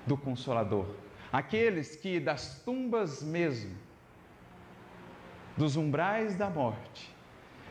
do 0.05 0.17
Consolador. 0.17 0.85
Aqueles 1.31 1.95
que 1.95 2.19
das 2.19 2.61
tumbas 2.63 3.23
mesmo, 3.23 3.75
dos 5.55 5.75
umbrais 5.75 6.35
da 6.35 6.49
morte, 6.49 7.13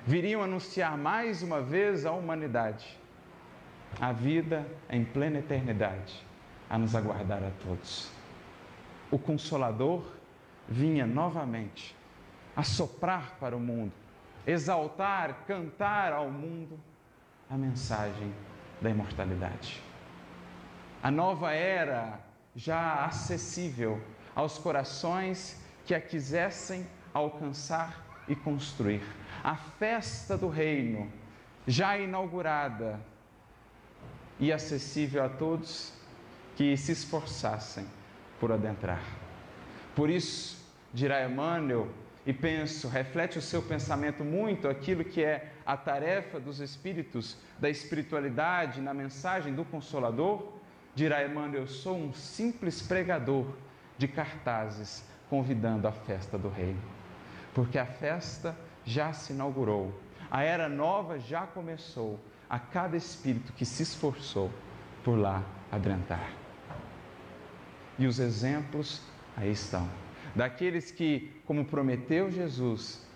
viriam 0.07 0.43
anunciar 0.43 0.97
mais 0.97 1.43
uma 1.43 1.61
vez 1.61 2.07
à 2.07 2.12
humanidade 2.12 2.99
a 4.01 4.12
vida 4.12 4.67
em 4.89 5.05
plena 5.05 5.39
eternidade 5.39 6.25
a 6.69 6.79
nos 6.79 6.95
aguardar 6.95 7.43
a 7.43 7.51
todos. 7.65 8.11
O 9.11 9.19
Consolador 9.19 10.03
vinha 10.69 11.07
novamente 11.07 11.95
a 12.57 12.62
soprar 12.62 13.37
para 13.39 13.57
o 13.57 13.61
mundo, 13.61 13.93
exaltar, 14.47 15.45
cantar 15.47 16.12
ao 16.12 16.31
mundo 16.31 16.79
a 17.51 17.57
mensagem 17.57 18.33
da 18.81 18.89
imortalidade. 18.89 19.83
A 21.03 21.11
nova 21.11 21.53
era 21.53 22.21
já 22.55 23.05
acessível 23.05 24.01
aos 24.35 24.57
corações 24.57 25.61
que 25.85 25.95
a 25.95 26.01
quisessem 26.01 26.87
alcançar 27.12 28.04
e 28.28 28.35
construir. 28.35 29.02
A 29.42 29.57
festa 29.57 30.37
do 30.37 30.49
reino 30.49 31.11
já 31.66 31.99
inaugurada 31.99 33.00
e 34.38 34.52
acessível 34.52 35.25
a 35.25 35.28
todos 35.28 35.92
que 36.57 36.76
se 36.76 36.92
esforçassem 36.92 37.87
por 38.40 38.50
adentrar. 38.52 39.02
Por 39.95 40.11
isso, 40.11 40.59
dirá 40.92 41.25
Emmanuel, 41.25 41.88
e 42.25 42.33
penso, 42.33 42.88
reflete 42.88 43.38
o 43.38 43.42
seu 43.42 43.61
pensamento 43.62 44.25
muito 44.25 44.69
aquilo 44.69 45.04
que 45.04 45.25
é 45.25 45.52
a 45.66 45.76
tarefa 45.76 46.38
dos 46.38 46.61
espíritos, 46.61 47.37
da 47.59 47.69
espiritualidade 47.69 48.81
na 48.81 48.95
mensagem 48.95 49.52
do 49.52 49.64
Consolador, 49.64 50.52
dirá 50.95 51.25
Emmanuel: 51.25 51.62
Eu 51.62 51.66
sou 51.66 51.96
um 51.96 52.12
simples 52.12 52.81
pregador 52.81 53.46
de 53.98 54.07
cartazes 54.07 55.05
convidando 55.29 55.88
à 55.88 55.92
festa 55.92 56.38
do 56.38 56.48
Reino, 56.48 56.81
porque 57.55 57.79
a 57.79 57.87
festa 57.87 58.57
já 58.85 59.12
se 59.12 59.33
inaugurou, 59.33 59.93
a 60.31 60.43
era 60.43 60.69
nova 60.69 61.19
já 61.19 61.47
começou 61.47 62.19
a 62.49 62.59
cada 62.59 62.97
espírito 62.97 63.53
que 63.53 63.65
se 63.65 63.83
esforçou 63.83 64.51
por 65.05 65.19
lá 65.19 65.43
adentrar. 65.71 66.31
E 67.99 68.07
os 68.07 68.19
exemplos 68.19 69.03
aí 69.37 69.53
estão. 69.53 69.88
Daqueles 70.35 70.91
que, 70.91 71.41
como 71.47 71.65
prometeu 71.65 72.31
Jesus, 72.31 73.07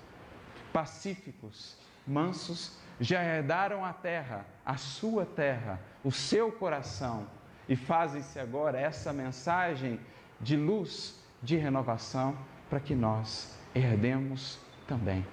pacíficos, 0.72 1.76
mansos, 2.06 2.78
já 3.00 3.22
herdaram 3.22 3.84
a 3.84 3.92
terra, 3.92 4.46
a 4.64 4.76
sua 4.76 5.24
terra, 5.24 5.80
o 6.04 6.12
seu 6.12 6.52
coração, 6.52 7.26
e 7.68 7.74
fazem-se 7.74 8.38
agora 8.38 8.78
essa 8.78 9.12
mensagem 9.12 9.98
de 10.40 10.56
luz, 10.56 11.18
de 11.42 11.56
renovação, 11.56 12.36
para 12.68 12.80
que 12.80 12.94
nós 12.94 13.55
herdemos 13.76 14.58
também. 14.86 15.24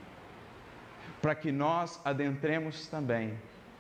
Para 1.21 1.34
que 1.36 1.51
nós 1.51 2.01
adentremos 2.03 2.88
também 2.88 3.38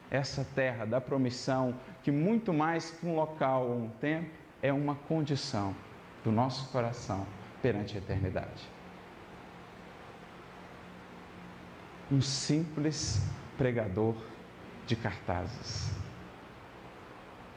essa 0.09 0.45
terra 0.55 0.85
da 0.85 1.01
promissão, 1.01 1.75
que 2.03 2.11
muito 2.11 2.53
mais 2.53 2.91
que 2.91 3.05
um 3.05 3.15
local 3.15 3.67
ou 3.67 3.83
um 3.83 3.89
tempo, 3.89 4.29
é 4.61 4.71
uma 4.71 4.95
condição 4.95 5.75
do 6.23 6.31
nosso 6.31 6.71
coração 6.71 7.25
perante 7.61 7.95
a 7.95 7.99
eternidade. 7.99 8.69
Um 12.11 12.21
simples 12.21 13.21
pregador 13.57 14.15
de 14.85 14.95
cartazes, 14.95 15.91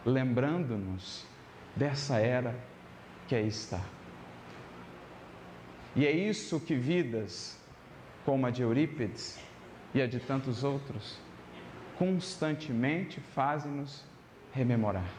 lembrando-nos 0.04 1.26
dessa 1.76 2.18
era 2.18 2.54
que 3.28 3.34
aí 3.34 3.48
está. 3.48 3.80
E 5.96 6.06
é 6.06 6.12
isso 6.12 6.61
que 6.61 6.74
vidas 6.74 7.59
como 8.24 8.46
a 8.46 8.50
de 8.50 8.61
Eurípides 8.61 9.40
e 9.94 10.02
a 10.02 10.06
de 10.06 10.20
tantos 10.20 10.62
outros 10.62 11.18
constantemente 11.96 13.18
fazem-nos 13.18 14.04
rememorar. 14.52 15.11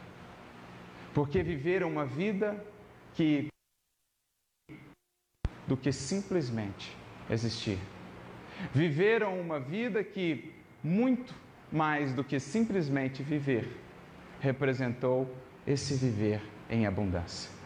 Porque 1.16 1.42
viveram 1.42 1.90
uma 1.90 2.06
vida 2.06 2.64
que 3.16 3.48
do 5.66 5.76
que 5.76 5.92
simplesmente 5.92 6.96
existir. 7.28 7.80
Viveram 8.72 9.40
uma 9.42 9.60
vida 9.60 10.04
que 10.04 10.54
muito 10.84 11.34
mais 11.72 12.14
do 12.14 12.24
que 12.24 12.40
simplesmente 12.40 13.24
viver 13.24 13.68
representou 14.40 15.28
esse 15.66 15.96
viver 15.96 16.42
em 16.70 16.86
abundância. 16.86 17.57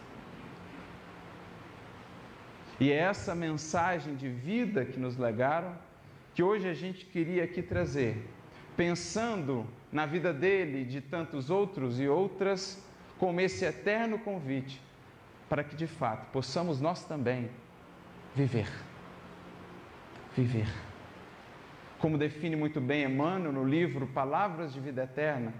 E 2.82 2.90
é 2.90 2.96
essa 2.96 3.32
mensagem 3.32 4.16
de 4.16 4.28
vida 4.28 4.84
que 4.84 4.98
nos 4.98 5.16
legaram 5.16 5.72
que 6.34 6.42
hoje 6.42 6.68
a 6.68 6.74
gente 6.74 7.06
queria 7.06 7.44
aqui 7.44 7.62
trazer 7.62 8.28
pensando 8.76 9.64
na 9.92 10.04
vida 10.04 10.32
dele 10.32 10.80
e 10.80 10.84
de 10.84 11.00
tantos 11.00 11.48
outros 11.48 12.00
e 12.00 12.08
outras, 12.08 12.84
como 13.20 13.40
esse 13.40 13.64
eterno 13.64 14.18
convite 14.18 14.82
para 15.48 15.62
que 15.62 15.76
de 15.76 15.86
fato 15.86 16.28
possamos 16.32 16.80
nós 16.80 17.04
também 17.04 17.48
viver. 18.34 18.68
Viver. 20.36 20.66
Como 22.00 22.18
define 22.18 22.56
muito 22.56 22.80
bem 22.80 23.04
Emmanuel 23.04 23.52
no 23.52 23.64
livro 23.64 24.08
Palavras 24.08 24.74
de 24.74 24.80
Vida 24.80 25.04
Eterna, 25.04 25.54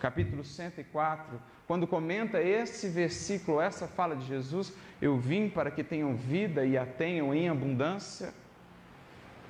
capítulo 0.00 0.42
104, 0.42 1.40
quando 1.68 1.86
comenta 1.86 2.42
esse 2.42 2.88
versículo, 2.88 3.60
essa 3.60 3.86
fala 3.86 4.16
de 4.16 4.26
Jesus, 4.26 4.72
eu 5.02 5.18
vim 5.18 5.50
para 5.50 5.70
que 5.70 5.84
tenham 5.84 6.16
vida 6.16 6.64
e 6.64 6.78
a 6.78 6.86
tenham 6.86 7.34
em 7.34 7.46
abundância. 7.46 8.32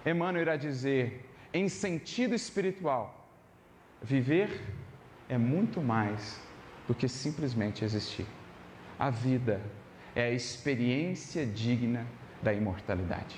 Emmanuel 0.05 0.43
irá 0.43 0.57
dizer: 0.57 1.31
em 1.55 1.69
sentido 1.69 2.35
espiritual, 2.35 3.31
viver 4.03 4.51
é 5.29 5.39
muito 5.39 5.81
mais 5.81 6.43
do 6.89 6.95
que 6.95 7.09
simplesmente 7.09 7.85
existir. 7.85 8.27
A 8.99 9.11
vida 9.11 9.61
é 10.17 10.25
a 10.25 10.31
experiência 10.33 11.47
digna 11.47 12.05
da 12.43 12.53
imortalidade. 12.53 13.37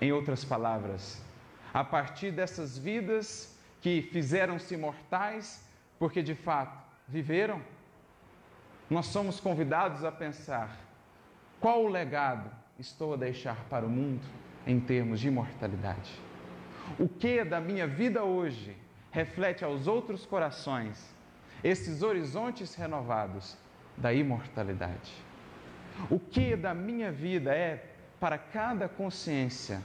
Em 0.00 0.10
outras 0.10 0.42
palavras, 0.42 1.22
a 1.74 1.84
partir 1.84 2.30
dessas 2.30 2.78
vidas 2.78 3.54
que 3.82 4.00
fizeram-se 4.00 4.74
mortais, 4.74 5.62
porque 5.98 6.22
de 6.22 6.34
fato 6.34 6.81
viveram, 7.08 7.60
nós 8.88 9.06
somos 9.06 9.40
convidados 9.40 10.04
a 10.04 10.12
pensar: 10.12 10.76
qual 11.60 11.84
o 11.84 11.88
legado 11.88 12.50
estou 12.78 13.14
a 13.14 13.16
deixar 13.16 13.56
para 13.70 13.86
o 13.86 13.90
mundo 13.90 14.26
em 14.66 14.80
termos 14.80 15.20
de 15.20 15.28
imortalidade? 15.28 16.12
O 16.98 17.08
que 17.08 17.44
da 17.44 17.60
minha 17.60 17.86
vida 17.86 18.24
hoje 18.24 18.76
reflete 19.10 19.64
aos 19.64 19.86
outros 19.86 20.26
corações 20.26 21.14
esses 21.62 22.02
horizontes 22.02 22.74
renovados 22.74 23.56
da 23.96 24.12
imortalidade? 24.12 25.12
O 26.10 26.18
que 26.18 26.56
da 26.56 26.74
minha 26.74 27.12
vida 27.12 27.54
é 27.54 27.92
para 28.18 28.38
cada 28.38 28.88
consciência 28.88 29.80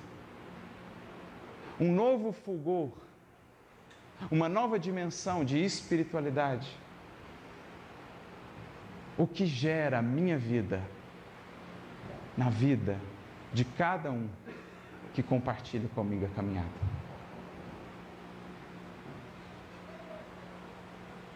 um 1.80 1.92
novo 1.94 2.32
fulgor, 2.32 2.92
uma 4.32 4.50
nova 4.50 4.80
dimensão 4.80 5.46
de 5.46 5.64
espiritualidade. 5.64 6.68
O 9.18 9.26
que 9.26 9.46
gera 9.46 10.00
a 10.00 10.02
minha 10.02 10.38
vida 10.38 10.82
na 12.38 12.50
vida 12.50 13.00
de 13.52 13.66
cada 13.66 14.12
um 14.12 14.30
que 15.14 15.24
compartilha 15.24 15.90
comigo 15.90 16.26
a 16.26 16.30
caminhada. 16.30 16.68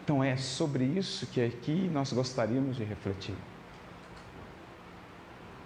Então 0.04 0.22
é 0.22 0.36
sobre 0.36 0.84
isso 0.84 1.26
que 1.26 1.40
aqui 1.40 1.88
nós 1.92 2.12
gostaríamos 2.12 2.76
de 2.76 2.84
refletir. 2.84 3.34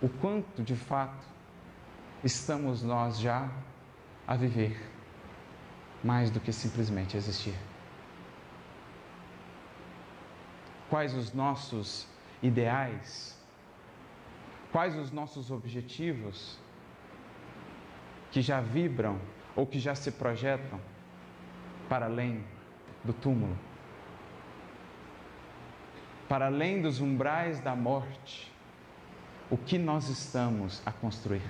O 0.01 0.09
quanto 0.09 0.63
de 0.63 0.75
fato 0.75 1.27
estamos 2.25 2.83
nós 2.83 3.19
já 3.19 3.51
a 4.27 4.37
viver 4.37 4.81
mais 6.03 6.31
do 6.31 6.41
que 6.41 6.53
simplesmente 6.53 7.17
existir. 7.17 7.55
Quais 10.89 11.15
os 11.15 11.33
nossos 11.33 12.07
ideais? 12.43 13.39
Quais 14.73 14.97
os 14.97 15.11
nossos 15.11 15.51
objetivos 15.51 16.59
que 18.31 18.43
já 18.43 18.61
vibram 18.61 19.19
ou 19.55 19.67
que 19.67 19.79
já 19.79 19.95
se 19.95 20.13
projetam 20.13 20.81
para 21.89 22.07
além 22.07 22.45
do 23.05 23.13
túmulo? 23.13 23.57
para 26.29 26.47
além 26.47 26.83
dos 26.83 27.01
umbrais 27.01 27.61
da 27.61 27.75
morte, 27.75 28.53
o 29.51 29.57
que 29.57 29.79
nós 29.79 30.09
estamos 30.09 30.83
a 30.85 30.91
construir. 30.91 31.43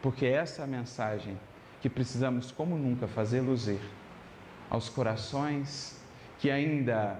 Porque 0.00 0.26
essa 0.26 0.62
é 0.62 0.64
a 0.64 0.66
mensagem 0.66 1.38
que 1.80 1.88
precisamos, 1.88 2.50
como 2.50 2.76
nunca, 2.76 3.06
fazer 3.06 3.40
luzir 3.40 3.80
aos 4.70 4.88
corações 4.88 6.01
que 6.42 6.50
ainda 6.50 7.16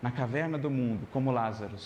na 0.00 0.10
caverna 0.10 0.56
do 0.56 0.70
mundo, 0.70 1.06
como 1.12 1.30
Lázaro, 1.30 1.76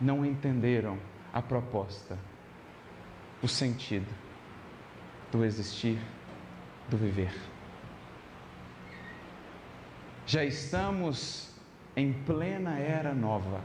não 0.00 0.24
entenderam 0.24 0.98
a 1.30 1.42
proposta, 1.42 2.18
o 3.42 3.46
sentido 3.46 4.08
do 5.30 5.44
existir, 5.44 5.98
do 6.88 6.96
viver. 6.96 7.38
Já 10.26 10.42
estamos 10.42 11.54
em 11.94 12.14
plena 12.14 12.78
era 12.78 13.12
nova. 13.12 13.60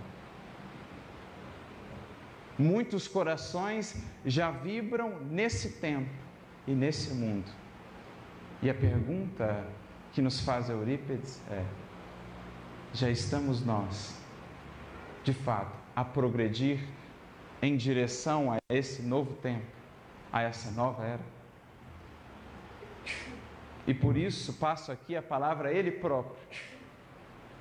Muitos 2.60 3.08
corações 3.08 3.96
já 4.26 4.52
vibram 4.52 5.22
nesse 5.22 5.80
tempo 5.80 6.12
e 6.68 6.74
nesse 6.74 7.14
mundo. 7.14 7.50
E 8.62 8.70
a 8.70 8.74
pergunta 8.74 9.66
que 10.14 10.22
nos 10.22 10.42
faz 10.42 10.70
Eurípides 10.70 11.42
é: 11.50 11.64
já 12.94 13.10
estamos 13.10 13.66
nós, 13.66 14.20
de 15.24 15.34
fato, 15.34 15.78
a 15.96 16.04
progredir 16.04 16.80
em 17.62 17.78
direção 17.78 18.52
a 18.52 18.58
esse 18.70 19.02
novo 19.02 19.34
tempo, 19.36 19.66
a 20.32 20.42
essa 20.42 20.72
nova 20.72 21.04
era? 21.06 21.42
E 23.88 23.94
por 23.94 24.16
isso 24.18 24.54
passo 24.54 24.92
aqui 24.92 25.16
a 25.16 25.22
palavra 25.22 25.70
a 25.70 25.74
Ele 25.74 25.92
próprio. 25.92 26.36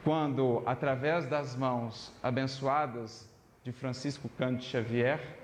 Quando, 0.04 0.62
através 0.66 1.26
das 1.26 1.54
mãos 1.54 2.12
abençoadas 2.22 3.28
de 3.62 3.72
Francisco 3.72 4.28
Cândido 4.30 4.64
Xavier, 4.64 5.38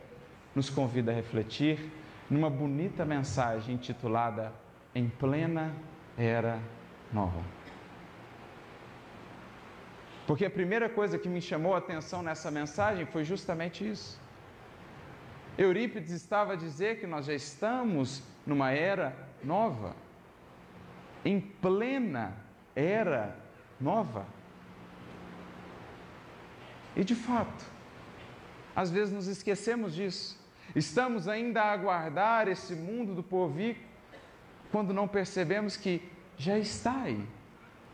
nos 0.55 0.71
convida 0.71 1.12
a 1.12 1.14
refletir 1.14 1.90
numa 2.31 2.49
bonita 2.49 3.05
mensagem 3.05 3.75
intitulada 3.75 4.53
Em 4.95 5.09
Plena 5.09 5.75
Era 6.16 6.59
Nova. 7.12 7.40
Porque 10.27 10.45
a 10.45 10.51
primeira 10.51 10.88
coisa 10.88 11.19
que 11.19 11.29
me 11.29 11.40
chamou 11.40 11.75
a 11.75 11.79
atenção 11.79 12.23
nessa 12.23 12.51
mensagem 12.51 13.07
foi 13.07 13.25
justamente 13.25 13.88
isso. 13.88 14.21
Eurípides 15.57 16.11
estava 16.11 16.55
a 16.55 16.57
dizer 16.57 17.01
que 17.01 17.07
nós 17.07 17.27
já 17.27 17.33
estamos 17.33 18.23
numa 18.45 18.73
era 18.73 19.16
nova 19.42 19.95
em 21.27 21.40
plena 21.40 22.35
era 22.75 23.37
nova. 23.81 24.27
E 26.95 27.03
de 27.03 27.16
fato, 27.16 27.64
às 28.75 28.90
vezes 28.90 29.12
nos 29.12 29.27
esquecemos 29.27 29.95
disso. 29.95 30.38
Estamos 30.75 31.27
ainda 31.27 31.62
a 31.62 31.73
aguardar 31.73 32.49
esse 32.49 32.75
mundo 32.75 33.14
do 33.14 33.23
porvir 33.23 33.77
quando 34.71 34.95
não 34.95 35.09
percebemos 35.09 35.77
que 35.77 36.01
já 36.37 36.59
está 36.59 37.03
aí 37.03 37.27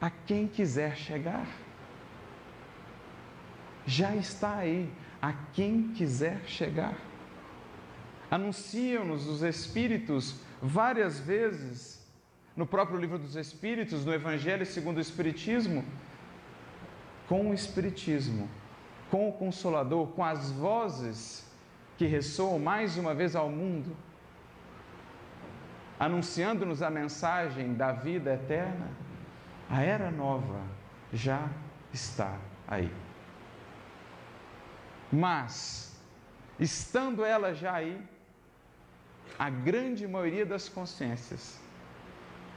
a 0.00 0.10
quem 0.10 0.48
quiser 0.48 0.96
chegar. 0.96 1.46
Já 3.86 4.14
está 4.16 4.56
aí 4.56 4.90
a 5.20 5.32
quem 5.52 5.92
quiser 5.92 6.42
chegar. 6.46 6.96
Anunciam-nos 8.30 9.26
os 9.26 9.42
Espíritos 9.42 10.40
várias 10.60 11.20
vezes 11.20 12.02
no 12.56 12.66
próprio 12.66 12.98
livro 12.98 13.18
dos 13.18 13.36
Espíritos, 13.36 14.04
no 14.04 14.12
Evangelho 14.12 14.66
segundo 14.66 14.98
o 14.98 15.00
Espiritismo, 15.00 15.84
com 17.28 17.50
o 17.50 17.54
Espiritismo, 17.54 18.48
com 19.10 19.28
o 19.28 19.32
Consolador, 19.32 20.08
com 20.08 20.24
as 20.24 20.50
vozes 20.50 21.46
que 21.96 22.06
ressoam 22.06 22.58
mais 22.58 22.96
uma 22.96 23.14
vez 23.14 23.36
ao 23.36 23.48
mundo, 23.48 23.96
anunciando-nos 26.02 26.82
a 26.82 26.90
mensagem 26.90 27.74
da 27.74 27.92
vida 27.92 28.34
eterna, 28.34 28.90
a 29.70 29.82
era 29.82 30.10
nova 30.10 30.60
já 31.12 31.48
está 31.92 32.36
aí. 32.66 32.92
Mas, 35.12 35.96
estando 36.58 37.24
ela 37.24 37.54
já 37.54 37.74
aí, 37.74 38.04
a 39.38 39.48
grande 39.48 40.08
maioria 40.08 40.44
das 40.44 40.68
consciências 40.68 41.60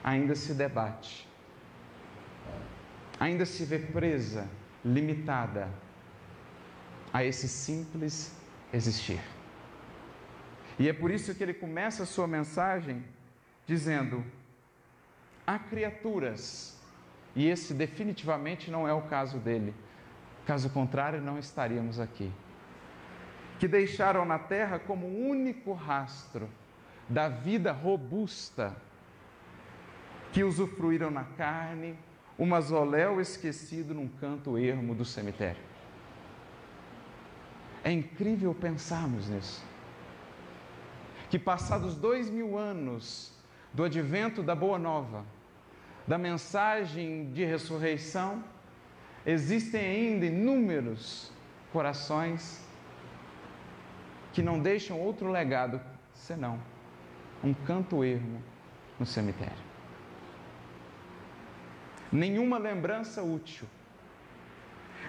ainda 0.03 0.33
se 0.33 0.51
debate, 0.55 1.29
ainda 3.19 3.45
se 3.45 3.63
vê 3.63 3.77
presa, 3.77 4.49
limitada 4.83 5.69
a 7.13 7.23
esse 7.23 7.47
simples 7.47 8.35
existir. 8.73 9.21
E 10.79 10.89
é 10.89 10.93
por 10.93 11.11
isso 11.11 11.35
que 11.35 11.43
ele 11.43 11.53
começa 11.53 12.01
a 12.01 12.05
sua 12.07 12.25
mensagem 12.25 13.05
dizendo: 13.65 14.23
há 15.45 15.57
criaturas, 15.59 16.79
e 17.35 17.47
esse 17.47 17.73
definitivamente 17.73 18.69
não 18.71 18.87
é 18.87 18.93
o 18.93 19.03
caso 19.03 19.37
dele, 19.37 19.73
caso 20.45 20.69
contrário, 20.69 21.21
não 21.21 21.39
estaríamos 21.39 21.99
aqui, 21.99 22.31
que 23.59 23.67
deixaram 23.67 24.25
na 24.25 24.39
terra 24.39 24.79
como 24.79 25.07
único 25.07 25.73
rastro 25.73 26.49
da 27.07 27.29
vida 27.29 27.71
robusta 27.71 28.75
que 30.31 30.43
usufruíram 30.43 31.09
na 31.09 31.23
carne 31.23 31.97
o 32.37 32.45
mausoléu 32.45 33.21
esquecido 33.21 33.93
num 33.93 34.07
canto 34.07 34.57
ermo 34.57 34.93
do 34.93 35.05
cemitério. 35.05 35.61
É 37.83 37.91
incrível 37.91 38.53
pensarmos 38.53 39.29
nisso. 39.29 39.63
Que 41.29 41.39
passados 41.39 41.95
dois 41.95 42.29
mil 42.29 42.57
anos 42.57 43.34
do 43.75 43.83
advento 43.83 44.41
da 44.41 44.55
Boa 44.55 44.79
Nova, 44.79 45.25
da 46.07 46.17
mensagem 46.17 47.29
de 47.33 47.43
ressurreição, 47.43 48.41
existem 49.25 49.81
ainda 49.81 50.25
inúmeros 50.27 51.29
corações 51.73 52.65
que 54.31 54.41
não 54.41 54.61
deixam 54.61 54.97
outro 54.97 55.29
legado 55.29 55.81
senão 56.13 56.57
um 57.43 57.53
canto 57.53 58.01
ermo 58.01 58.41
no 58.97 59.05
cemitério. 59.05 59.65
Nenhuma 62.09 62.57
lembrança 62.57 63.21
útil, 63.23 63.67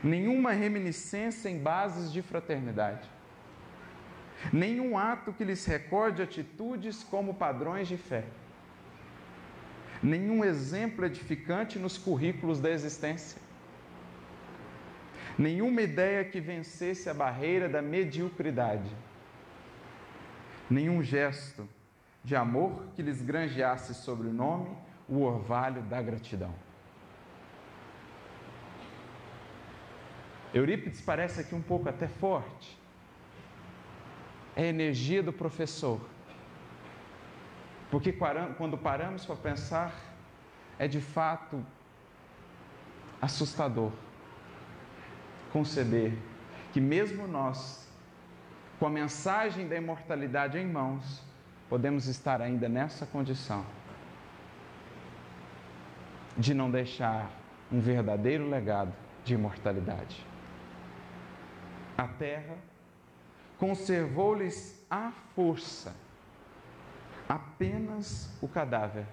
nenhuma 0.03 0.51
reminiscência 0.51 1.49
em 1.49 1.59
bases 1.59 2.13
de 2.13 2.21
fraternidade, 2.21 3.09
nenhum 4.53 4.99
ato 4.99 5.33
que 5.33 5.45
lhes 5.45 5.65
recorde 5.65 6.21
atitudes 6.21 7.05
como 7.05 7.33
padrões 7.33 7.87
de 7.87 7.97
fé, 7.97 8.25
nenhum 10.03 10.45
exemplo 10.45 11.05
edificante 11.05 11.79
nos 11.79 11.97
currículos 11.99 12.61
da 12.61 12.71
existência, 12.71 13.41
nenhuma 15.39 15.83
ideia 15.83 16.25
que 16.25 16.41
vencesse 16.41 17.09
a 17.09 17.15
barreira 17.15 17.69
da 17.69 17.83
mediocridade, 17.83 18.91
nenhum 20.69 21.03
gesto 21.03 21.69
de 22.25 22.35
amor 22.35 22.85
que 22.95 23.03
lhes 23.03 23.23
granjeasse 23.23 23.95
sobre 23.95 24.29
o 24.29 24.33
nome 24.33 24.77
o 25.09 25.23
orvalho 25.23 25.83
da 25.83 26.03
gratidão. 26.03 26.55
Eurípides 30.53 31.01
parece 31.01 31.41
aqui 31.41 31.55
um 31.55 31.63
pouco 31.63 31.89
até 31.89 32.09
forte, 32.09 32.79
é 34.55 34.63
a 34.63 34.67
energia 34.67 35.23
do 35.23 35.33
professor. 35.33 36.01
Porque 37.91 38.13
quando 38.57 38.77
paramos 38.77 39.25
para 39.25 39.37
pensar, 39.37 39.95
é 40.79 40.89
de 40.89 41.01
fato 41.01 41.65
assustador 43.21 43.93
conceber 45.53 46.19
que, 46.73 46.81
mesmo 46.81 47.27
nós, 47.27 47.89
com 48.79 48.87
a 48.87 48.91
mensagem 48.91 49.69
da 49.69 49.77
imortalidade 49.77 50.59
em 50.59 50.67
mãos, 50.67 51.23
podemos 51.69 52.07
estar 52.07 52.43
ainda 52.43 52.69
nessa 52.69 53.07
condição 53.07 53.65
de 56.37 56.53
não 56.53 56.71
deixar 56.71 57.31
um 57.73 57.81
verdadeiro 57.81 58.49
legado 58.49 58.93
de 59.25 59.35
imortalidade. 59.35 60.27
A 61.97 62.07
terra 62.07 62.57
conservou-lhes 63.59 64.85
à 64.91 65.11
força 65.35 65.95
apenas 67.29 68.31
o 68.41 68.49
cadáver, 68.49 69.07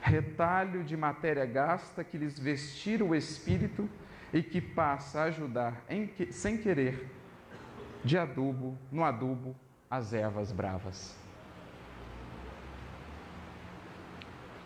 retalho 0.00 0.82
de 0.84 0.96
matéria 0.96 1.46
gasta 1.46 2.02
que 2.02 2.18
lhes 2.18 2.38
vestir 2.38 3.02
o 3.02 3.14
espírito 3.14 3.88
e 4.32 4.42
que 4.42 4.60
passa 4.60 5.20
a 5.20 5.24
ajudar 5.24 5.82
em, 5.88 6.10
sem 6.30 6.56
querer 6.56 7.10
de 8.04 8.18
adubo 8.18 8.76
no 8.90 9.04
adubo 9.04 9.54
as 9.90 10.12
ervas 10.12 10.50
bravas. 10.50 11.16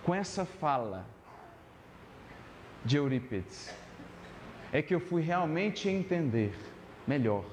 Com 0.05 0.15
essa 0.15 0.45
fala 0.45 1.05
de 2.85 2.97
Eurípides, 2.97 3.75
é 4.73 4.81
que 4.81 4.95
eu 4.95 5.01
fui 5.01 5.21
realmente 5.21 5.89
entender 5.89 6.57
melhor 7.07 7.45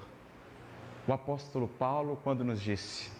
o 1.08 1.14
apóstolo 1.14 1.68
Paulo 1.68 2.20
quando 2.24 2.44
nos 2.44 2.62
disse: 2.62 3.12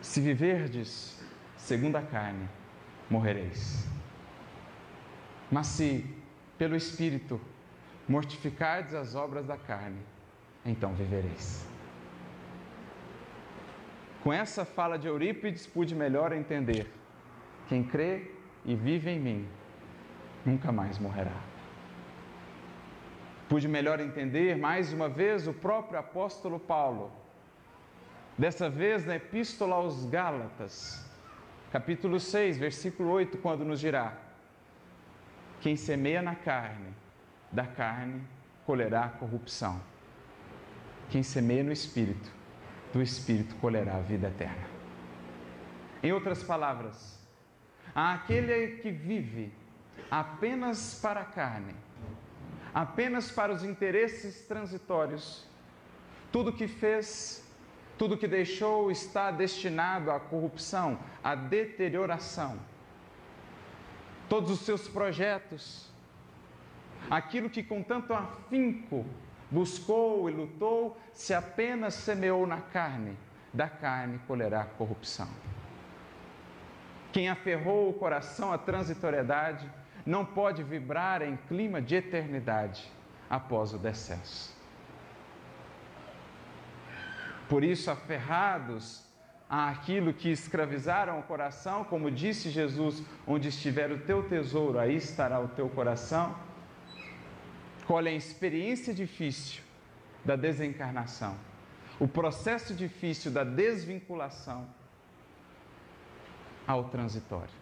Se 0.00 0.20
viverdes 0.20 1.20
segundo 1.56 1.96
a 1.96 2.02
carne, 2.02 2.48
morrereis. 3.08 3.86
Mas 5.50 5.66
se 5.66 6.04
pelo 6.56 6.74
Espírito 6.74 7.40
mortificardes 8.08 8.94
as 8.94 9.14
obras 9.14 9.46
da 9.46 9.56
carne, 9.56 10.00
então 10.64 10.94
vivereis. 10.94 11.66
Com 14.22 14.32
essa 14.32 14.64
fala 14.64 14.98
de 14.98 15.06
Eurípides, 15.06 15.66
pude 15.66 15.94
melhor 15.94 16.32
entender: 16.32 16.86
quem 17.68 17.82
crê 17.82 18.30
e 18.64 18.74
vive 18.74 19.10
em 19.10 19.20
mim, 19.20 19.48
nunca 20.44 20.70
mais 20.70 20.98
morrerá. 20.98 21.40
Pude 23.48 23.66
melhor 23.66 23.98
entender, 24.00 24.56
mais 24.56 24.92
uma 24.92 25.08
vez, 25.08 25.48
o 25.48 25.52
próprio 25.52 25.98
apóstolo 25.98 26.58
Paulo, 26.60 27.10
dessa 28.40 28.70
vez 28.70 29.04
na 29.04 29.16
Epístola 29.16 29.74
aos 29.74 30.06
Gálatas, 30.06 31.04
capítulo 31.70 32.18
6, 32.18 32.56
versículo 32.56 33.10
8, 33.10 33.36
quando 33.36 33.66
nos 33.66 33.78
dirá: 33.78 34.16
Quem 35.60 35.76
semeia 35.76 36.22
na 36.22 36.34
carne, 36.34 36.94
da 37.52 37.66
carne 37.66 38.22
colherá 38.64 39.10
corrupção. 39.10 39.78
Quem 41.10 41.22
semeia 41.22 41.62
no 41.62 41.70
espírito, 41.70 42.30
do 42.94 43.02
espírito 43.02 43.54
colherá 43.56 43.96
a 43.96 44.00
vida 44.00 44.28
eterna. 44.28 44.66
Em 46.02 46.10
outras 46.10 46.42
palavras, 46.42 47.20
aquele 47.94 48.78
que 48.78 48.90
vive 48.90 49.52
apenas 50.10 50.98
para 51.02 51.20
a 51.20 51.24
carne, 51.26 51.74
apenas 52.72 53.30
para 53.30 53.52
os 53.52 53.62
interesses 53.62 54.46
transitórios. 54.46 55.46
Tudo 56.32 56.52
que 56.52 56.68
fez, 56.68 57.49
tudo 58.00 58.16
que 58.16 58.26
deixou 58.26 58.90
está 58.90 59.30
destinado 59.30 60.10
à 60.10 60.18
corrupção, 60.18 60.98
à 61.22 61.34
deterioração. 61.34 62.58
Todos 64.26 64.50
os 64.50 64.60
seus 64.60 64.88
projetos, 64.88 65.86
aquilo 67.10 67.50
que 67.50 67.62
com 67.62 67.82
tanto 67.82 68.14
afinco 68.14 69.04
buscou 69.50 70.30
e 70.30 70.32
lutou, 70.32 70.98
se 71.12 71.34
apenas 71.34 71.92
semeou 71.92 72.46
na 72.46 72.62
carne, 72.62 73.18
da 73.52 73.68
carne 73.68 74.18
colherá 74.26 74.64
corrupção. 74.64 75.28
Quem 77.12 77.28
aferrou 77.28 77.90
o 77.90 77.92
coração 77.92 78.50
à 78.50 78.56
transitoriedade, 78.56 79.70
não 80.06 80.24
pode 80.24 80.62
vibrar 80.62 81.20
em 81.20 81.36
clima 81.36 81.82
de 81.82 81.96
eternidade 81.96 82.90
após 83.28 83.74
o 83.74 83.78
decesso. 83.78 84.58
Por 87.50 87.64
isso, 87.64 87.90
aferrados 87.90 89.02
àquilo 89.48 90.14
que 90.14 90.30
escravizaram 90.30 91.18
o 91.18 91.24
coração, 91.24 91.82
como 91.82 92.08
disse 92.08 92.48
Jesus: 92.48 93.02
onde 93.26 93.48
estiver 93.48 93.90
o 93.90 93.98
teu 93.98 94.22
tesouro, 94.22 94.78
aí 94.78 94.94
estará 94.94 95.40
o 95.40 95.48
teu 95.48 95.68
coração. 95.68 96.36
Colhem 97.88 98.14
a 98.14 98.16
experiência 98.16 98.94
difícil 98.94 99.64
da 100.24 100.36
desencarnação, 100.36 101.34
o 101.98 102.06
processo 102.06 102.72
difícil 102.72 103.32
da 103.32 103.42
desvinculação 103.42 104.68
ao 106.68 106.84
transitório. 106.84 107.58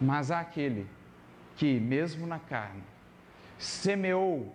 Mas 0.00 0.32
há 0.32 0.40
aquele 0.40 0.88
que, 1.54 1.78
mesmo 1.78 2.26
na 2.26 2.40
carne, 2.40 2.82
semeou 3.56 4.52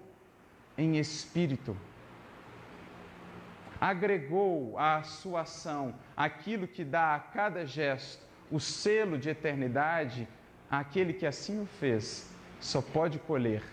em 0.77 0.97
espírito, 0.97 1.77
agregou 3.79 4.77
à 4.77 5.03
sua 5.03 5.41
ação 5.41 5.93
aquilo 6.15 6.67
que 6.67 6.83
dá 6.83 7.15
a 7.15 7.19
cada 7.19 7.65
gesto 7.65 8.27
o 8.51 8.59
selo 8.59 9.17
de 9.17 9.29
eternidade, 9.29 10.27
aquele 10.69 11.13
que 11.13 11.25
assim 11.25 11.61
o 11.61 11.65
fez 11.65 12.29
só 12.59 12.81
pode 12.81 13.19
colher 13.19 13.63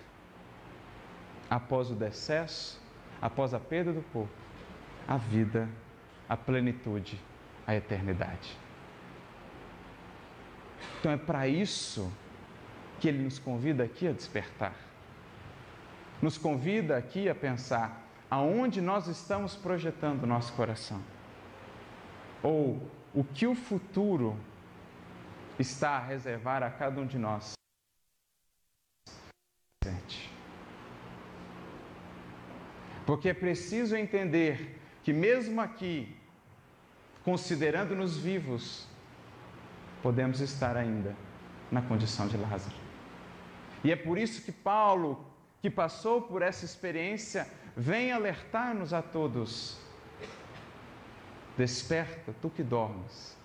após 1.48 1.90
o 1.90 1.94
decesso, 1.94 2.80
após 3.20 3.54
a 3.54 3.60
perda 3.60 3.92
do 3.92 4.02
corpo, 4.12 4.32
a 5.08 5.16
vida, 5.16 5.68
a 6.28 6.36
plenitude, 6.36 7.20
a 7.66 7.74
eternidade. 7.74 8.56
Então 11.00 11.12
é 11.12 11.16
para 11.16 11.48
isso 11.48 12.12
que 13.00 13.08
ele 13.08 13.22
nos 13.22 13.38
convida 13.38 13.84
aqui 13.84 14.08
a 14.08 14.12
despertar. 14.12 14.74
Nos 16.20 16.38
convida 16.38 16.96
aqui 16.96 17.28
a 17.28 17.34
pensar 17.34 18.05
aonde 18.30 18.80
nós 18.80 19.06
estamos 19.06 19.54
projetando 19.54 20.22
o 20.22 20.26
nosso 20.26 20.52
coração. 20.52 21.00
Ou 22.42 22.80
o 23.14 23.24
que 23.24 23.46
o 23.46 23.54
futuro 23.54 24.36
está 25.58 25.90
a 25.90 26.00
reservar 26.00 26.62
a 26.62 26.70
cada 26.70 27.00
um 27.00 27.06
de 27.06 27.18
nós. 27.18 27.56
Porque 33.06 33.28
é 33.28 33.34
preciso 33.34 33.96
entender 33.96 34.80
que, 35.04 35.12
mesmo 35.12 35.60
aqui, 35.60 36.14
considerando-nos 37.24 38.16
vivos, 38.16 38.88
podemos 40.02 40.40
estar 40.40 40.76
ainda 40.76 41.14
na 41.70 41.80
condição 41.80 42.26
de 42.26 42.36
Lázaro. 42.36 42.74
E 43.84 43.92
é 43.92 43.96
por 43.96 44.18
isso 44.18 44.42
que 44.42 44.50
Paulo, 44.50 45.24
que 45.62 45.70
passou 45.70 46.22
por 46.22 46.42
essa 46.42 46.64
experiência, 46.64 47.48
vem 47.76 48.10
alertar-nos 48.10 48.94
a 48.94 49.02
todos: 49.02 49.78
Desperta, 51.56 52.34
tu 52.40 52.48
que 52.48 52.62
dormes, 52.62 53.36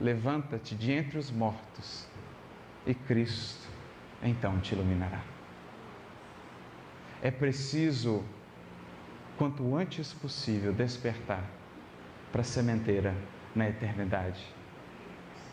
levanta-te 0.00 0.74
de 0.74 0.92
entre 0.92 1.18
os 1.18 1.30
mortos, 1.30 2.06
e 2.86 2.94
Cristo 2.94 3.68
então 4.22 4.60
te 4.60 4.74
iluminará. 4.74 5.22
É 7.22 7.30
preciso, 7.30 8.22
quanto 9.38 9.74
antes 9.74 10.12
possível, 10.12 10.72
despertar 10.72 11.42
para 12.30 12.42
a 12.42 12.44
sementeira 12.44 13.14
na 13.54 13.68
eternidade. 13.68 14.46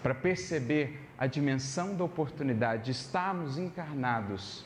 Para 0.04 0.14
perceber 0.14 1.10
a 1.18 1.28
dimensão 1.28 1.96
da 1.96 2.04
oportunidade 2.04 2.86
de 2.86 2.92
estarmos 2.92 3.58
encarnados 3.58 4.64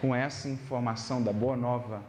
com 0.00 0.14
essa 0.14 0.48
informação 0.48 1.22
da 1.22 1.32
boa 1.32 1.56
nova 1.56 2.02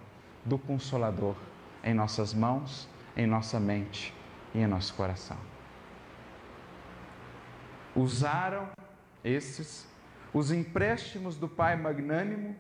do 0.45 0.57
Consolador 0.57 1.35
em 1.83 1.93
nossas 1.93 2.33
mãos, 2.33 2.87
em 3.15 3.25
nossa 3.25 3.59
mente 3.59 4.13
e 4.53 4.59
em 4.59 4.67
nosso 4.67 4.93
coração. 4.93 5.37
Usaram 7.95 8.69
esses 9.23 9.87
os 10.33 10.51
empréstimos 10.51 11.35
do 11.35 11.47
Pai 11.47 11.75
magnânimo 11.75 12.55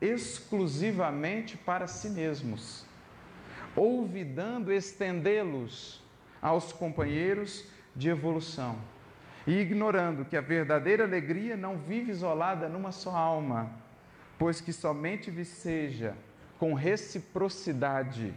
exclusivamente 0.00 1.56
para 1.56 1.86
si 1.86 2.10
mesmos, 2.10 2.84
olvidando 3.74 4.72
estendê-los 4.72 6.02
aos 6.40 6.72
companheiros 6.72 7.64
de 7.96 8.08
evolução 8.08 8.78
e 9.46 9.58
ignorando 9.58 10.24
que 10.24 10.36
a 10.36 10.40
verdadeira 10.40 11.04
alegria 11.04 11.56
não 11.56 11.78
vive 11.78 12.12
isolada 12.12 12.68
numa 12.68 12.92
só 12.92 13.10
alma, 13.16 13.72
pois 14.38 14.60
que 14.60 14.72
somente 14.72 15.32
seja 15.44 16.14
com 16.58 16.74
reciprocidade 16.74 18.34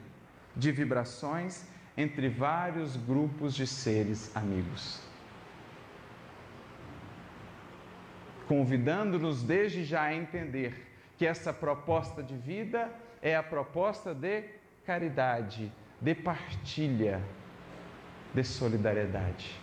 de 0.55 0.71
vibrações 0.71 1.65
entre 1.97 2.29
vários 2.29 2.95
grupos 2.95 3.53
de 3.55 3.65
seres 3.65 4.35
amigos. 4.35 5.01
Convidando-nos 8.47 9.43
desde 9.43 9.83
já 9.83 10.03
a 10.03 10.13
entender 10.13 10.87
que 11.17 11.25
essa 11.25 11.53
proposta 11.53 12.21
de 12.21 12.35
vida 12.35 12.89
é 13.21 13.35
a 13.35 13.43
proposta 13.43 14.13
de 14.13 14.43
caridade, 14.85 15.71
de 16.01 16.15
partilha, 16.15 17.21
de 18.33 18.43
solidariedade. 18.43 19.59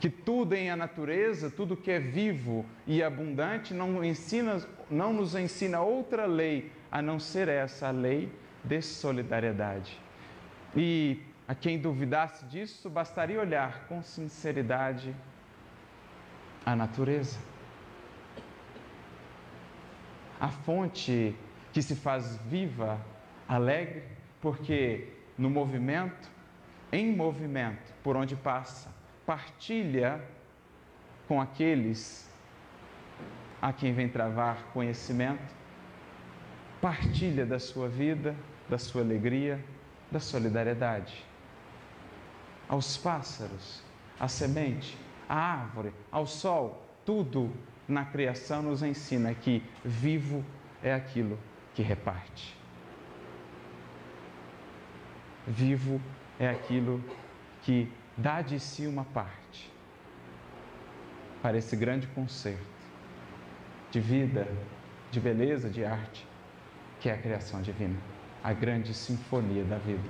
Que 0.00 0.10
tudo 0.10 0.54
em 0.54 0.70
a 0.70 0.76
natureza, 0.76 1.50
tudo 1.50 1.76
que 1.76 1.90
é 1.90 2.00
vivo 2.00 2.64
e 2.86 3.02
abundante, 3.02 3.72
não, 3.72 4.04
ensina, 4.04 4.60
não 4.90 5.12
nos 5.12 5.34
ensina 5.34 5.80
outra 5.80 6.26
lei 6.26 6.72
a 6.94 7.02
não 7.02 7.18
ser 7.18 7.48
essa, 7.48 7.88
a 7.88 7.90
lei 7.90 8.32
de 8.62 8.80
solidariedade. 8.80 10.00
E 10.76 11.20
a 11.48 11.52
quem 11.52 11.76
duvidasse 11.76 12.44
disso, 12.44 12.88
bastaria 12.88 13.40
olhar 13.40 13.88
com 13.88 14.00
sinceridade 14.00 15.12
a 16.64 16.76
natureza. 16.76 17.36
A 20.40 20.48
fonte 20.48 21.34
que 21.72 21.82
se 21.82 21.96
faz 21.96 22.36
viva, 22.46 23.00
alegre, 23.48 24.04
porque 24.40 25.08
no 25.36 25.50
movimento, 25.50 26.30
em 26.92 27.10
movimento, 27.10 27.92
por 28.04 28.14
onde 28.14 28.36
passa, 28.36 28.88
partilha 29.26 30.22
com 31.26 31.40
aqueles 31.40 32.30
a 33.60 33.72
quem 33.72 33.92
vem 33.92 34.08
travar 34.08 34.62
conhecimento, 34.72 35.63
partilha 36.84 37.46
da 37.46 37.58
sua 37.58 37.88
vida, 37.88 38.36
da 38.68 38.76
sua 38.76 39.00
alegria, 39.00 39.58
da 40.12 40.20
solidariedade. 40.20 41.24
Aos 42.68 42.98
pássaros, 42.98 43.82
à 44.20 44.28
semente, 44.28 44.94
à 45.26 45.34
árvore, 45.34 45.94
ao 46.12 46.26
sol, 46.26 46.86
tudo 47.02 47.50
na 47.88 48.04
criação 48.04 48.62
nos 48.62 48.82
ensina 48.82 49.32
que 49.32 49.62
vivo 49.82 50.44
é 50.82 50.92
aquilo 50.92 51.38
que 51.74 51.80
reparte. 51.80 52.54
Vivo 55.46 55.98
é 56.38 56.50
aquilo 56.50 57.02
que 57.62 57.90
dá 58.14 58.42
de 58.42 58.60
si 58.60 58.86
uma 58.86 59.06
parte 59.06 59.72
para 61.40 61.56
esse 61.56 61.74
grande 61.76 62.06
concerto 62.08 62.62
de 63.90 64.00
vida, 64.00 64.46
de 65.10 65.18
beleza, 65.18 65.70
de 65.70 65.82
arte, 65.82 66.33
que 67.04 67.10
é 67.10 67.12
a 67.12 67.18
criação 67.18 67.60
divina, 67.60 68.00
a 68.42 68.54
grande 68.54 68.94
sinfonia 68.94 69.62
da 69.62 69.76
vida. 69.76 70.08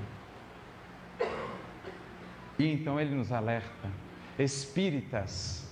E 2.56 2.68
então 2.68 3.00
ele 3.00 3.12
nos 3.12 3.32
alerta, 3.32 3.90
espíritas, 4.38 5.68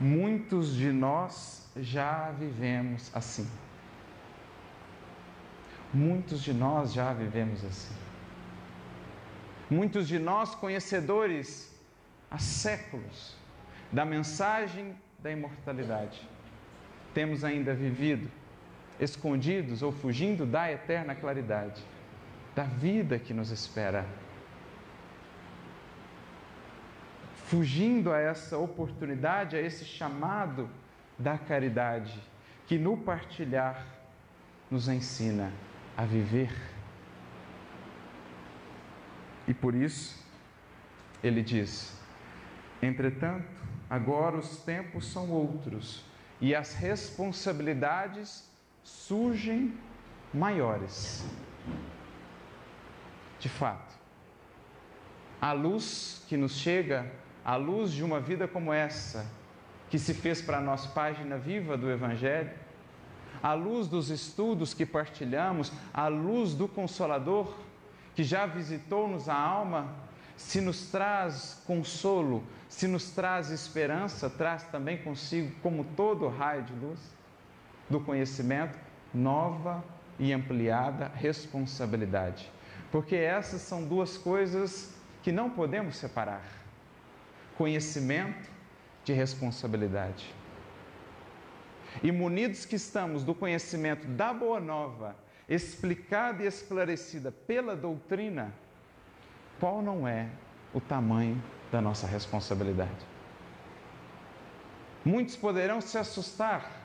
muitos 0.00 0.74
de 0.74 0.90
nós 0.90 1.70
já 1.76 2.30
vivemos 2.30 3.14
assim. 3.14 3.46
Muitos 5.92 6.42
de 6.42 6.54
nós 6.54 6.94
já 6.94 7.12
vivemos 7.12 7.62
assim. 7.62 7.94
Muitos 9.68 10.08
de 10.08 10.18
nós, 10.18 10.54
conhecedores 10.54 11.78
há 12.30 12.38
séculos 12.38 13.36
da 13.92 14.06
mensagem 14.06 14.96
da 15.18 15.30
imortalidade, 15.30 16.26
temos 17.12 17.44
ainda 17.44 17.74
vivido 17.74 18.30
escondidos 18.98 19.82
ou 19.82 19.92
fugindo 19.92 20.46
da 20.46 20.70
eterna 20.70 21.14
claridade, 21.14 21.82
da 22.54 22.64
vida 22.64 23.18
que 23.18 23.34
nos 23.34 23.50
espera. 23.50 24.06
Fugindo 27.46 28.12
a 28.12 28.18
essa 28.18 28.56
oportunidade, 28.58 29.56
a 29.56 29.60
esse 29.60 29.84
chamado 29.84 30.68
da 31.18 31.36
caridade, 31.36 32.18
que 32.66 32.78
no 32.78 32.96
partilhar 32.96 33.86
nos 34.70 34.88
ensina 34.88 35.52
a 35.96 36.04
viver 36.04 36.50
e 39.46 39.52
por 39.52 39.74
isso, 39.74 40.22
ele 41.22 41.42
diz: 41.42 41.96
entretanto, 42.82 43.46
agora 43.88 44.36
os 44.36 44.58
tempos 44.58 45.06
são 45.06 45.30
outros 45.30 46.02
e 46.40 46.54
as 46.54 46.74
responsabilidades 46.74 48.48
surgem 48.84 49.74
maiores. 50.32 51.24
De 53.40 53.48
fato, 53.48 53.94
a 55.40 55.52
luz 55.52 56.22
que 56.28 56.36
nos 56.36 56.52
chega, 56.52 57.10
a 57.44 57.56
luz 57.56 57.92
de 57.92 58.04
uma 58.04 58.20
vida 58.20 58.46
como 58.46 58.72
essa, 58.72 59.26
que 59.90 59.98
se 59.98 60.14
fez 60.14 60.40
para 60.40 60.60
nós 60.60 60.86
página 60.86 61.36
viva 61.36 61.76
do 61.76 61.90
Evangelho, 61.90 62.52
a 63.42 63.52
luz 63.52 63.88
dos 63.88 64.10
estudos 64.10 64.72
que 64.72 64.86
partilhamos, 64.86 65.72
a 65.92 66.08
luz 66.08 66.54
do 66.54 66.66
Consolador 66.68 67.54
que 68.14 68.22
já 68.22 68.46
visitou-nos 68.46 69.28
a 69.28 69.34
alma, 69.34 69.92
se 70.36 70.60
nos 70.60 70.86
traz 70.86 71.62
consolo, 71.66 72.44
se 72.68 72.86
nos 72.86 73.10
traz 73.10 73.50
esperança, 73.50 74.30
traz 74.30 74.62
também 74.64 74.98
consigo, 74.98 75.52
como 75.62 75.84
todo 75.96 76.28
raio 76.28 76.62
de 76.62 76.72
luz 76.74 76.98
do 77.88 78.00
conhecimento, 78.00 78.78
nova 79.12 79.84
e 80.18 80.32
ampliada 80.32 81.10
responsabilidade. 81.14 82.50
Porque 82.90 83.16
essas 83.16 83.60
são 83.60 83.84
duas 83.84 84.16
coisas 84.16 84.94
que 85.22 85.32
não 85.32 85.50
podemos 85.50 85.96
separar: 85.96 86.44
conhecimento 87.56 88.50
de 89.04 89.12
responsabilidade. 89.12 90.32
E 92.02 92.10
munidos 92.10 92.64
que 92.64 92.76
estamos 92.76 93.22
do 93.22 93.34
conhecimento 93.34 94.06
da 94.06 94.32
Boa 94.32 94.60
Nova 94.60 95.16
explicada 95.48 96.42
e 96.42 96.46
esclarecida 96.46 97.30
pela 97.30 97.76
doutrina, 97.76 98.52
qual 99.60 99.82
não 99.82 100.08
é 100.08 100.28
o 100.72 100.80
tamanho 100.80 101.40
da 101.70 101.80
nossa 101.80 102.06
responsabilidade? 102.06 103.06
Muitos 105.04 105.36
poderão 105.36 105.80
se 105.80 105.98
assustar, 105.98 106.83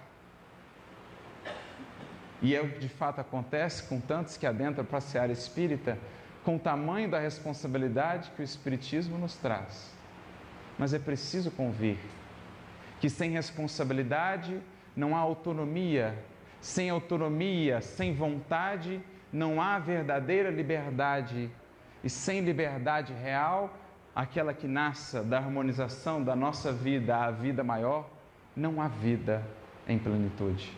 e 2.42 2.56
é 2.56 2.62
o 2.62 2.70
que 2.70 2.80
de 2.80 2.90
fato 2.90 3.20
acontece 3.20 3.84
com 3.84 4.00
tantos 4.00 4.38
que 4.38 4.46
adentram 4.46 4.86
para 4.86 5.00
a 5.00 5.02
seara 5.02 5.32
espírita, 5.32 5.98
com 6.44 6.56
o 6.56 6.60
tamanho 6.60 7.10
da 7.10 7.20
responsabilidade 7.20 8.32
que 8.36 8.42
o 8.42 8.44
Espiritismo 8.44 9.18
nos 9.18 9.36
traz. 9.36 9.94
Mas 10.78 10.94
é 10.94 11.00
preciso 11.00 11.52
convir 11.52 11.98
que 13.00 13.10
sem 13.10 13.32
responsabilidade 13.32 14.60
não 14.96 15.16
há 15.16 15.20
autonomia 15.20 16.16
sem 16.62 16.90
autonomia, 16.90 17.82
sem 17.82 18.14
vontade, 18.14 19.02
não 19.32 19.62
há 19.62 19.80
verdadeira 19.80 20.50
liberdade. 20.50 21.50
E 22.04 22.10
sem 22.10 22.42
liberdade 22.42 23.14
real, 23.14 23.74
aquela 24.16 24.54
que 24.54 24.68
nasça 24.68 25.24
da 25.24 25.38
harmonização 25.38 26.24
da 26.24 26.36
nossa 26.36 26.72
vida 26.72 27.18
à 27.18 27.32
vida 27.32 27.64
maior, 27.64 28.10
não 28.56 28.82
há 28.82 28.88
vida 28.88 29.44
em 29.88 29.98
plenitude. 29.98 30.72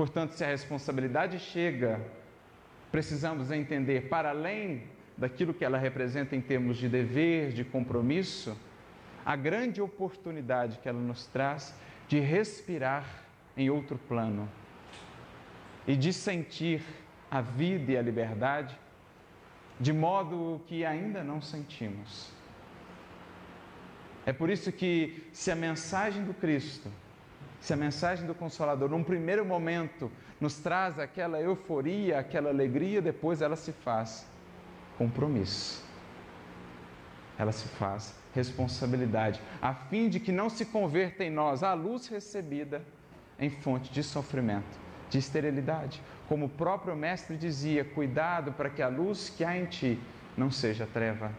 Portanto, 0.00 0.30
se 0.30 0.42
a 0.42 0.46
responsabilidade 0.46 1.38
chega, 1.38 2.00
precisamos 2.90 3.50
entender, 3.50 4.08
para 4.08 4.30
além 4.30 4.84
daquilo 5.14 5.52
que 5.52 5.62
ela 5.62 5.76
representa 5.76 6.34
em 6.34 6.40
termos 6.40 6.78
de 6.78 6.88
dever, 6.88 7.52
de 7.52 7.64
compromisso, 7.64 8.58
a 9.26 9.36
grande 9.36 9.82
oportunidade 9.82 10.78
que 10.78 10.88
ela 10.88 10.98
nos 10.98 11.26
traz 11.26 11.78
de 12.08 12.18
respirar 12.18 13.04
em 13.54 13.68
outro 13.68 13.98
plano 14.08 14.48
e 15.86 15.94
de 15.94 16.14
sentir 16.14 16.80
a 17.30 17.42
vida 17.42 17.92
e 17.92 17.98
a 17.98 18.00
liberdade 18.00 18.78
de 19.78 19.92
modo 19.92 20.62
que 20.66 20.82
ainda 20.82 21.22
não 21.22 21.42
sentimos. 21.42 22.32
É 24.24 24.32
por 24.32 24.48
isso 24.48 24.72
que, 24.72 25.28
se 25.30 25.50
a 25.50 25.54
mensagem 25.54 26.24
do 26.24 26.32
Cristo, 26.32 26.90
se 27.60 27.72
a 27.74 27.76
mensagem 27.76 28.26
do 28.26 28.34
Consolador, 28.34 28.88
num 28.88 29.04
primeiro 29.04 29.44
momento, 29.44 30.10
nos 30.40 30.56
traz 30.58 30.98
aquela 30.98 31.40
euforia, 31.40 32.18
aquela 32.18 32.48
alegria, 32.48 33.02
depois 33.02 33.42
ela 33.42 33.56
se 33.56 33.72
faz 33.72 34.26
compromisso. 34.96 35.84
Ela 37.38 37.52
se 37.52 37.68
faz 37.68 38.14
responsabilidade, 38.34 39.40
a 39.60 39.74
fim 39.74 40.08
de 40.08 40.20
que 40.20 40.30
não 40.32 40.48
se 40.48 40.64
converta 40.64 41.24
em 41.24 41.30
nós 41.30 41.62
a 41.62 41.74
luz 41.74 42.06
recebida 42.06 42.82
em 43.38 43.50
fonte 43.50 43.92
de 43.92 44.02
sofrimento, 44.02 44.78
de 45.08 45.18
esterilidade. 45.18 46.00
Como 46.28 46.46
o 46.46 46.50
próprio 46.50 46.94
Mestre 46.94 47.36
dizia: 47.36 47.84
cuidado 47.84 48.52
para 48.52 48.70
que 48.70 48.80
a 48.80 48.88
luz 48.88 49.28
que 49.30 49.42
há 49.42 49.56
em 49.56 49.66
ti 49.66 49.98
não 50.36 50.50
seja 50.50 50.86
treva. 50.86 51.32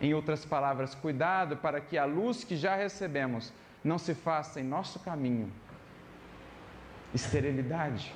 Em 0.00 0.12
outras 0.12 0.44
palavras, 0.44 0.94
cuidado 0.94 1.56
para 1.56 1.80
que 1.80 1.96
a 1.96 2.04
luz 2.04 2.44
que 2.44 2.56
já 2.56 2.76
recebemos 2.76 3.52
não 3.82 3.98
se 3.98 4.14
faça 4.14 4.60
em 4.60 4.64
nosso 4.64 4.98
caminho 4.98 5.50
esterilidade. 7.14 8.12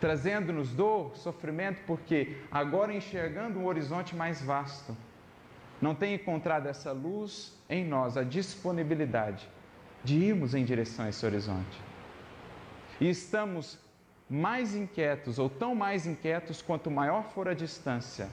trazendo-nos 0.00 0.72
dor, 0.72 1.14
sofrimento, 1.14 1.82
porque 1.86 2.38
agora 2.50 2.94
enxergando 2.94 3.58
um 3.58 3.66
horizonte 3.66 4.16
mais 4.16 4.40
vasto, 4.40 4.96
não 5.80 5.94
tem 5.94 6.14
encontrado 6.14 6.66
essa 6.66 6.90
luz 6.90 7.52
em 7.68 7.84
nós, 7.84 8.16
a 8.16 8.22
disponibilidade 8.22 9.46
de 10.02 10.16
irmos 10.16 10.54
em 10.54 10.64
direção 10.64 11.04
a 11.04 11.10
esse 11.10 11.24
horizonte. 11.26 11.78
E 12.98 13.10
estamos 13.10 13.78
mais 14.28 14.74
inquietos, 14.74 15.38
ou 15.38 15.50
tão 15.50 15.74
mais 15.74 16.06
inquietos, 16.06 16.62
quanto 16.62 16.90
maior 16.90 17.24
for 17.34 17.46
a 17.46 17.52
distância 17.52 18.28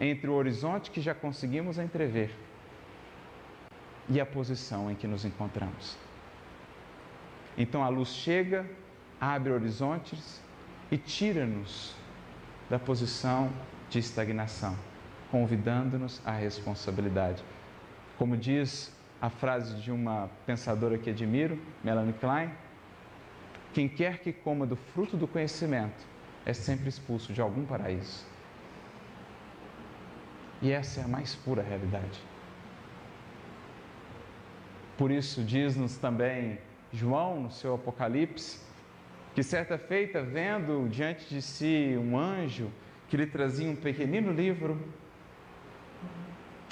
entre 0.00 0.30
o 0.30 0.32
horizonte 0.32 0.90
que 0.90 1.00
já 1.00 1.14
conseguimos 1.14 1.78
entrever 1.78 2.34
e 4.08 4.18
a 4.18 4.24
posição 4.24 4.90
em 4.90 4.94
que 4.94 5.06
nos 5.06 5.24
encontramos. 5.26 6.07
Então 7.58 7.82
a 7.82 7.88
luz 7.88 8.10
chega, 8.10 8.64
abre 9.20 9.52
horizontes 9.52 10.40
e 10.92 10.96
tira-nos 10.96 11.92
da 12.70 12.78
posição 12.78 13.50
de 13.90 13.98
estagnação, 13.98 14.76
convidando-nos 15.28 16.22
à 16.24 16.30
responsabilidade. 16.30 17.42
Como 18.16 18.36
diz 18.36 18.96
a 19.20 19.28
frase 19.28 19.74
de 19.82 19.90
uma 19.90 20.30
pensadora 20.46 20.96
que 20.96 21.10
admiro, 21.10 21.60
Melanie 21.82 22.12
Klein, 22.12 22.52
quem 23.74 23.88
quer 23.88 24.20
que 24.20 24.32
coma 24.32 24.64
do 24.64 24.76
fruto 24.76 25.16
do 25.16 25.26
conhecimento 25.26 26.06
é 26.46 26.52
sempre 26.52 26.88
expulso 26.88 27.32
de 27.32 27.40
algum 27.40 27.66
paraíso. 27.66 28.24
E 30.62 30.70
essa 30.70 31.00
é 31.00 31.04
a 31.04 31.08
mais 31.08 31.34
pura 31.34 31.62
realidade. 31.62 32.22
Por 34.96 35.10
isso, 35.10 35.42
diz-nos 35.42 35.96
também 35.96 36.58
João, 36.92 37.42
no 37.42 37.50
seu 37.50 37.74
Apocalipse, 37.74 38.60
que 39.34 39.42
certa 39.42 39.78
feita, 39.78 40.22
vendo 40.22 40.88
diante 40.88 41.28
de 41.28 41.42
si 41.42 41.96
um 41.98 42.18
anjo 42.18 42.70
que 43.08 43.16
lhe 43.16 43.26
trazia 43.26 43.70
um 43.70 43.76
pequenino 43.76 44.32
livro, 44.32 44.80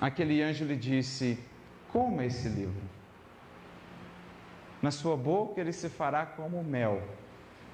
aquele 0.01 0.43
anjo 0.43 0.65
lhe 0.65 0.77
disse: 0.77 1.39
Coma 1.93 2.25
esse 2.25 2.49
livro. 2.49 2.83
Na 4.83 4.91
sua 4.91 5.17
boca 5.17 5.61
ele 5.61 5.73
se 5.73 5.89
fará 5.89 6.27
como 6.27 6.63
mel, 6.63 7.03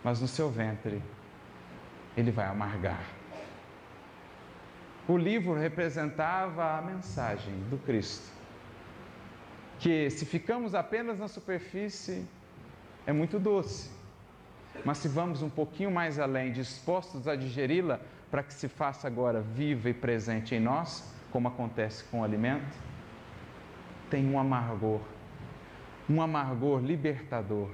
mas 0.04 0.20
no 0.20 0.28
seu 0.28 0.50
ventre 0.50 1.02
ele 2.16 2.30
vai 2.30 2.46
amargar. 2.46 3.04
O 5.08 5.16
livro 5.16 5.54
representava 5.54 6.78
a 6.78 6.82
mensagem 6.82 7.54
do 7.68 7.76
Cristo, 7.78 8.30
que 9.82 10.08
se 10.10 10.24
ficamos 10.24 10.76
apenas 10.76 11.18
na 11.18 11.26
superfície, 11.26 12.24
é 13.04 13.12
muito 13.12 13.36
doce, 13.40 13.90
mas 14.84 14.98
se 14.98 15.08
vamos 15.08 15.42
um 15.42 15.50
pouquinho 15.50 15.90
mais 15.90 16.20
além, 16.20 16.52
dispostos 16.52 17.26
a 17.26 17.34
digeri-la 17.34 17.98
para 18.30 18.44
que 18.44 18.54
se 18.54 18.68
faça 18.68 19.08
agora 19.08 19.40
viva 19.40 19.90
e 19.90 19.92
presente 19.92 20.54
em 20.54 20.60
nós, 20.60 21.12
como 21.32 21.48
acontece 21.48 22.04
com 22.04 22.20
o 22.20 22.24
alimento, 22.24 22.78
tem 24.08 24.24
um 24.30 24.38
amargor, 24.38 25.00
um 26.08 26.22
amargor 26.22 26.78
libertador 26.80 27.68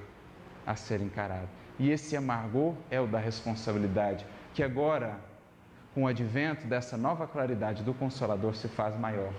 a 0.67 0.75
ser 0.75 1.03
encarado. 1.03 1.49
E 1.79 1.91
esse 1.91 2.17
amargor 2.17 2.73
é 2.91 2.99
o 2.99 3.07
da 3.07 3.19
responsabilidade, 3.19 4.25
que 4.55 4.63
agora 4.63 5.21
com 5.95 6.05
o 6.05 6.07
advento 6.07 6.67
dessa 6.67 6.97
nova 6.97 7.27
claridade 7.27 7.83
do 7.83 7.93
Consolador, 7.93 8.55
se 8.55 8.67
faz 8.67 8.99
maior 8.99 9.33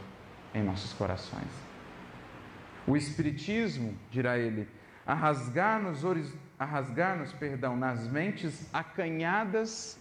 em 0.53 0.61
nossos 0.61 0.93
corações. 0.93 1.68
O 2.89 2.97
Espiritismo, 2.97 3.95
dirá 4.09 4.39
ele, 4.39 4.67
a 5.05 5.13
rasgar-nos, 5.13 6.01
a 6.57 6.65
rasgar-nos 6.65 7.31
perdão, 7.31 7.77
nas 7.77 8.07
mentes 8.07 8.67
acanhadas 8.73 9.99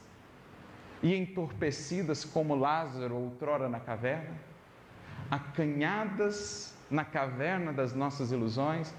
e 1.03 1.15
entorpecidas 1.15 2.25
como 2.25 2.55
Lázaro 2.55 3.15
outrora 3.15 3.69
na 3.69 3.79
caverna, 3.79 4.35
acanhadas 5.31 6.75
na 6.91 7.05
caverna 7.05 7.75
das 7.75 7.93
nossas 7.93 8.33
ilusões 8.33 8.95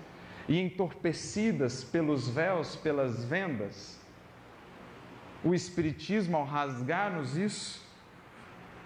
e 0.47 0.59
entorpecidas 0.59 1.83
pelos 1.83 2.29
véus, 2.29 2.75
pelas 2.75 3.25
vendas, 3.25 3.99
o 5.43 5.51
Espiritismo, 5.51 6.37
ao 6.37 6.45
rasgar-nos 6.45 7.35
isso, 7.35 7.83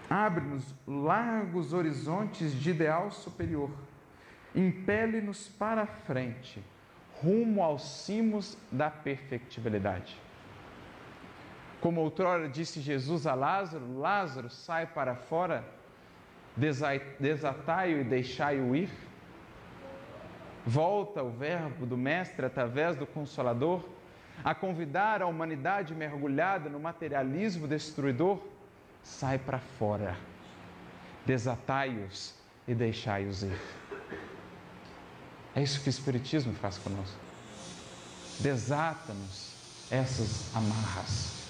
abre-nos 0.10 0.74
largos 0.88 1.74
horizontes 1.74 2.54
de 2.54 2.70
ideal 2.70 3.12
superior, 3.12 3.70
impele-nos 4.56 5.48
para 5.50 5.86
frente, 5.86 6.64
rumo 7.22 7.64
aos 7.64 7.84
cimos 7.84 8.58
da 8.72 8.90
perfectibilidade. 8.90 10.18
Como 11.82 12.02
outrora 12.02 12.48
disse 12.48 12.80
Jesus 12.80 13.28
a 13.28 13.34
Lázaro: 13.34 14.00
Lázaro, 14.00 14.50
sai 14.50 14.86
para 14.86 15.16
fora, 15.16 15.66
desatai-o 17.20 18.00
e 18.00 18.04
deixai-o 18.04 18.76
ir. 18.76 18.90
Volta 20.66 21.22
o 21.22 21.30
verbo 21.30 21.86
do 21.86 21.98
Mestre 21.98 22.46
através 22.46 22.96
do 22.96 23.06
Consolador 23.06 23.84
a 24.44 24.56
convidar 24.56 25.22
a 25.22 25.28
humanidade 25.28 25.94
mergulhada 25.94 26.70
no 26.70 26.80
materialismo 26.80 27.68
destruidor, 27.68 28.40
sai 29.04 29.38
para 29.38 29.60
fora, 29.60 30.16
desatai-os 31.26 32.34
e 32.68 32.74
deixai-os 32.74 33.44
ir. 33.44 33.83
É 35.56 35.62
isso 35.62 35.82
que 35.82 35.90
o 35.90 35.92
Espiritismo 35.92 36.54
faz 36.54 36.78
conosco. 36.78 37.18
Desata-nos 38.40 39.54
essas 39.92 40.56
amarras. 40.56 41.44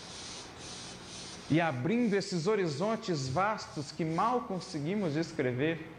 E 1.49 1.62
abrindo 1.62 2.14
esses 2.14 2.47
horizontes 2.47 3.28
vastos 3.28 3.91
que 3.91 4.04
mal 4.04 4.41
conseguimos 4.41 5.14
descrever, 5.14 5.89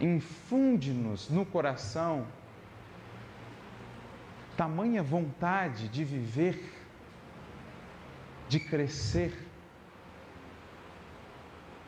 infunde-nos 0.00 1.28
no 1.30 1.46
coração 1.46 2.26
tamanha 4.56 5.02
vontade 5.02 5.88
de 5.88 6.04
viver, 6.04 6.72
de 8.48 8.60
crescer, 8.60 9.46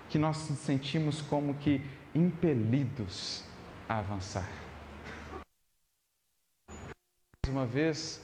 que 0.09 0.19
nós 0.19 0.49
nos 0.49 0.59
sentimos 0.61 1.21
como 1.21 1.55
que 1.55 1.85
impelidos 2.15 3.45
a 3.89 3.99
avançar. 3.99 4.66
Uma 7.49 7.65
vez, 7.65 8.21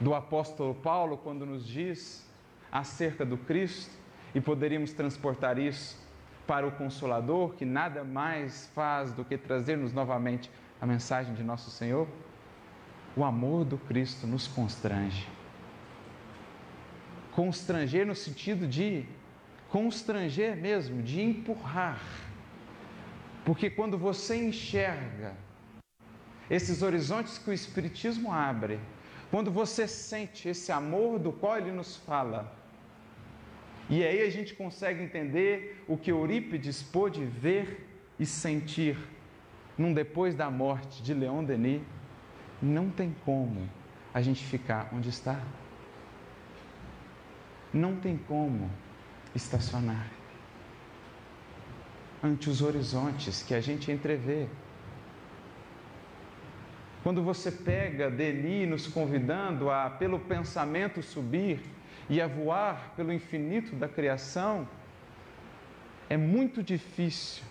do 0.00 0.14
apóstolo 0.14 0.74
Paulo, 0.74 1.16
quando 1.16 1.44
nos 1.44 1.66
diz 1.66 2.26
acerca 2.70 3.24
do 3.24 3.36
Cristo, 3.36 3.98
e 4.34 4.40
poderíamos 4.40 4.92
transportar 4.92 5.58
isso 5.58 5.98
para 6.46 6.66
o 6.66 6.70
Consolador, 6.72 7.54
que 7.54 7.64
nada 7.64 8.04
mais 8.04 8.70
faz 8.74 9.12
do 9.12 9.24
que 9.24 9.36
trazer-nos 9.36 9.92
novamente 9.92 10.50
a 10.80 10.86
mensagem 10.86 11.34
de 11.34 11.42
nosso 11.42 11.70
Senhor 11.70 12.06
o 13.16 13.24
amor 13.24 13.64
do 13.64 13.76
Cristo 13.76 14.26
nos 14.26 14.46
constrange. 14.46 15.26
Constranger 17.32 18.06
no 18.06 18.14
sentido 18.14 18.66
de 18.66 19.04
constranger 19.68 20.56
mesmo, 20.56 21.02
de 21.02 21.20
empurrar. 21.20 22.00
Porque 23.44 23.70
quando 23.70 23.98
você 23.98 24.36
enxerga 24.36 25.34
esses 26.50 26.82
horizontes 26.82 27.38
que 27.38 27.50
o 27.50 27.52
Espiritismo 27.52 28.32
abre, 28.32 28.80
quando 29.30 29.50
você 29.50 29.86
sente 29.86 30.48
esse 30.48 30.72
amor 30.72 31.18
do 31.18 31.32
qual 31.32 31.56
ele 31.56 31.70
nos 31.70 31.96
fala, 31.96 32.52
e 33.88 34.04
aí 34.04 34.22
a 34.22 34.30
gente 34.30 34.54
consegue 34.54 35.02
entender 35.02 35.84
o 35.88 35.96
que 35.96 36.10
Eurípides 36.10 36.82
pôde 36.82 37.24
ver 37.24 37.86
e 38.18 38.26
sentir 38.26 38.96
num 39.78 39.94
depois 39.94 40.34
da 40.34 40.50
morte 40.50 41.02
de 41.02 41.14
Leon 41.14 41.42
Denis 41.42 41.80
não 42.60 42.90
tem 42.90 43.14
como 43.24 43.68
a 44.12 44.20
gente 44.20 44.44
ficar 44.44 44.90
onde 44.92 45.08
está. 45.08 45.40
Não 47.72 47.96
tem 47.96 48.16
como 48.16 48.70
estacionar 49.34 50.10
ante 52.22 52.50
os 52.50 52.60
horizontes 52.60 53.42
que 53.42 53.54
a 53.54 53.60
gente 53.60 53.90
entrevê. 53.90 54.48
Quando 57.02 57.22
você 57.22 57.50
pega 57.50 58.10
Denis 58.10 58.68
nos 58.68 58.86
convidando 58.86 59.70
a, 59.70 59.88
pelo 59.88 60.18
pensamento, 60.20 61.02
subir 61.02 61.60
e 62.10 62.20
a 62.20 62.26
voar 62.26 62.92
pelo 62.94 63.12
infinito 63.12 63.74
da 63.74 63.88
criação, 63.88 64.68
é 66.10 66.16
muito 66.16 66.62
difícil 66.62 67.42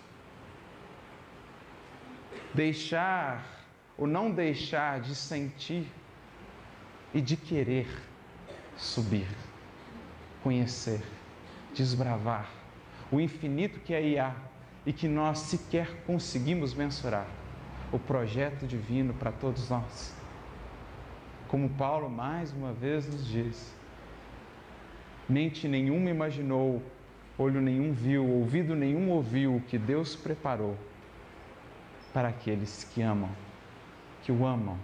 deixar 2.54 3.66
o 3.98 4.06
não 4.06 4.32
deixar 4.32 5.00
de 5.00 5.16
sentir 5.16 5.88
e 7.14 7.20
de 7.20 7.36
querer 7.36 7.88
subir, 8.78 9.28
conhecer, 10.44 11.02
desbravar 11.74 12.50
o 13.12 13.20
infinito 13.20 13.80
que 13.80 13.96
aí 13.96 14.20
há 14.20 14.36
e 14.86 14.94
que 14.94 15.08
nós 15.08 15.40
sequer 15.40 15.88
conseguimos 16.06 16.74
mensurar 16.74 17.39
o 17.92 18.00
projeto 18.00 18.68
divino 18.68 19.14
para 19.14 19.32
todos 19.32 19.70
nós. 19.70 20.14
Como 21.48 21.70
Paulo 21.70 22.10
mais 22.10 22.52
uma 22.52 22.72
vez 22.72 23.08
nos 23.08 23.26
diz, 23.26 23.74
mente 25.28 25.68
nenhuma 25.68 26.10
imaginou, 26.10 26.84
olho 27.38 27.60
nenhum 27.60 27.92
viu, 27.92 28.28
ouvido 28.28 28.76
nenhum 28.76 29.10
ouviu 29.10 29.56
o 29.56 29.62
que 29.62 29.78
Deus 29.78 30.16
preparou 30.16 30.78
para 32.14 32.30
aqueles 32.30 32.84
que 32.84 33.02
amam, 33.02 33.30
que 34.22 34.32
o 34.32 34.46
amam. 34.46 34.78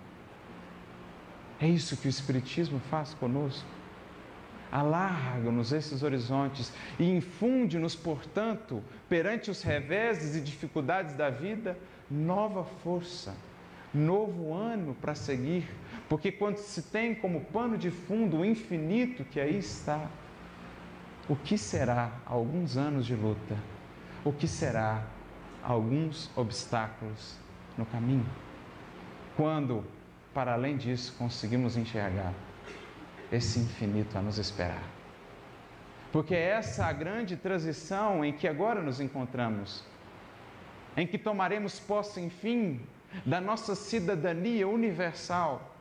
É 1.59 1.67
isso 1.67 1.97
que 1.97 2.07
o 2.07 2.09
Espiritismo 2.09 2.79
faz 2.79 3.13
conosco. 3.13 3.67
Alarga-nos 4.71 5.71
esses 5.71 6.03
horizontes 6.03 6.73
e 6.99 7.09
infunde-nos, 7.09 7.95
portanto, 7.95 8.83
perante 9.07 9.49
os 9.49 9.61
reveses 9.61 10.35
e 10.35 10.41
dificuldades 10.41 11.13
da 11.13 11.29
vida, 11.29 11.77
nova 12.09 12.63
força, 12.63 13.35
novo 13.93 14.53
ano 14.53 14.95
para 14.95 15.15
seguir, 15.15 15.67
porque 16.09 16.31
quando 16.31 16.57
se 16.57 16.81
tem 16.83 17.15
como 17.15 17.41
pano 17.41 17.77
de 17.77 17.89
fundo 17.89 18.37
o 18.37 18.45
infinito 18.45 19.23
que 19.23 19.39
aí 19.39 19.57
está, 19.57 20.09
o 21.27 21.35
que 21.35 21.57
será 21.57 22.11
alguns 22.25 22.77
anos 22.77 23.05
de 23.05 23.15
luta? 23.15 23.55
O 24.23 24.31
que 24.31 24.47
será 24.47 25.03
alguns 25.63 26.29
obstáculos 26.35 27.37
no 27.77 27.85
caminho? 27.85 28.25
Quando, 29.35 29.83
para 30.33 30.53
além 30.53 30.77
disso, 30.77 31.15
conseguimos 31.17 31.77
enxergar 31.77 32.33
esse 33.31 33.59
infinito 33.59 34.17
a 34.17 34.21
nos 34.21 34.37
esperar. 34.37 34.83
Porque 36.11 36.35
é 36.35 36.51
essa 36.51 36.85
a 36.85 36.93
grande 36.93 37.35
transição 37.35 38.23
em 38.23 38.31
que 38.31 38.47
agora 38.47 38.81
nos 38.81 39.01
encontramos, 39.01 39.83
em 40.95 41.05
que 41.05 41.17
tomaremos 41.17 41.79
posse, 41.79 42.21
enfim, 42.21 42.81
da 43.25 43.39
nossa 43.41 43.75
cidadania 43.75 44.67
universal. 44.67 45.75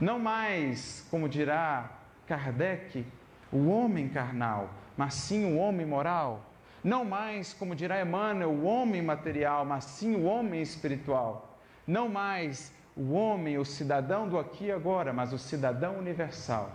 Não 0.00 0.18
mais, 0.18 1.06
como 1.10 1.28
dirá 1.28 1.90
Kardec, 2.26 3.04
o 3.52 3.68
homem 3.68 4.08
carnal, 4.08 4.70
mas 4.96 5.14
sim 5.14 5.44
o 5.44 5.56
homem 5.56 5.86
moral. 5.86 6.46
Não 6.82 7.04
mais, 7.04 7.52
como 7.52 7.74
dirá 7.74 8.00
Emmanuel, 8.00 8.50
o 8.50 8.64
homem 8.64 9.02
material, 9.02 9.64
mas 9.64 9.84
sim 9.84 10.14
o 10.14 10.24
homem 10.24 10.62
espiritual. 10.62 11.58
Não 11.86 12.08
mais 12.08 12.72
o 12.96 13.12
homem, 13.12 13.58
o 13.58 13.64
cidadão 13.64 14.28
do 14.28 14.38
aqui 14.38 14.66
e 14.66 14.72
agora, 14.72 15.12
mas 15.12 15.32
o 15.32 15.38
cidadão 15.38 15.98
universal, 15.98 16.70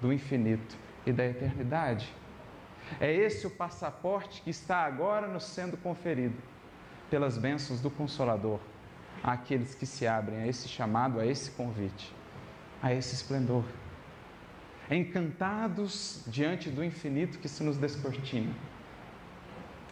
do 0.00 0.12
infinito 0.12 0.76
e 1.06 1.12
da 1.12 1.26
eternidade. 1.26 2.12
É 3.00 3.12
esse 3.12 3.46
o 3.46 3.50
passaporte 3.50 4.42
que 4.42 4.50
está 4.50 4.78
agora 4.78 5.28
nos 5.28 5.44
sendo 5.44 5.76
conferido 5.76 6.36
pelas 7.10 7.36
bênçãos 7.36 7.80
do 7.80 7.90
Consolador 7.90 8.60
àqueles 9.22 9.74
que 9.74 9.86
se 9.86 10.06
abrem 10.06 10.38
a 10.38 10.46
esse 10.46 10.68
chamado, 10.68 11.20
a 11.20 11.26
esse 11.26 11.50
convite, 11.50 12.14
a 12.82 12.92
esse 12.92 13.14
esplendor. 13.14 13.64
Encantados 14.90 16.24
diante 16.26 16.70
do 16.70 16.82
infinito 16.82 17.38
que 17.38 17.48
se 17.48 17.62
nos 17.62 17.76
descortina, 17.76 18.52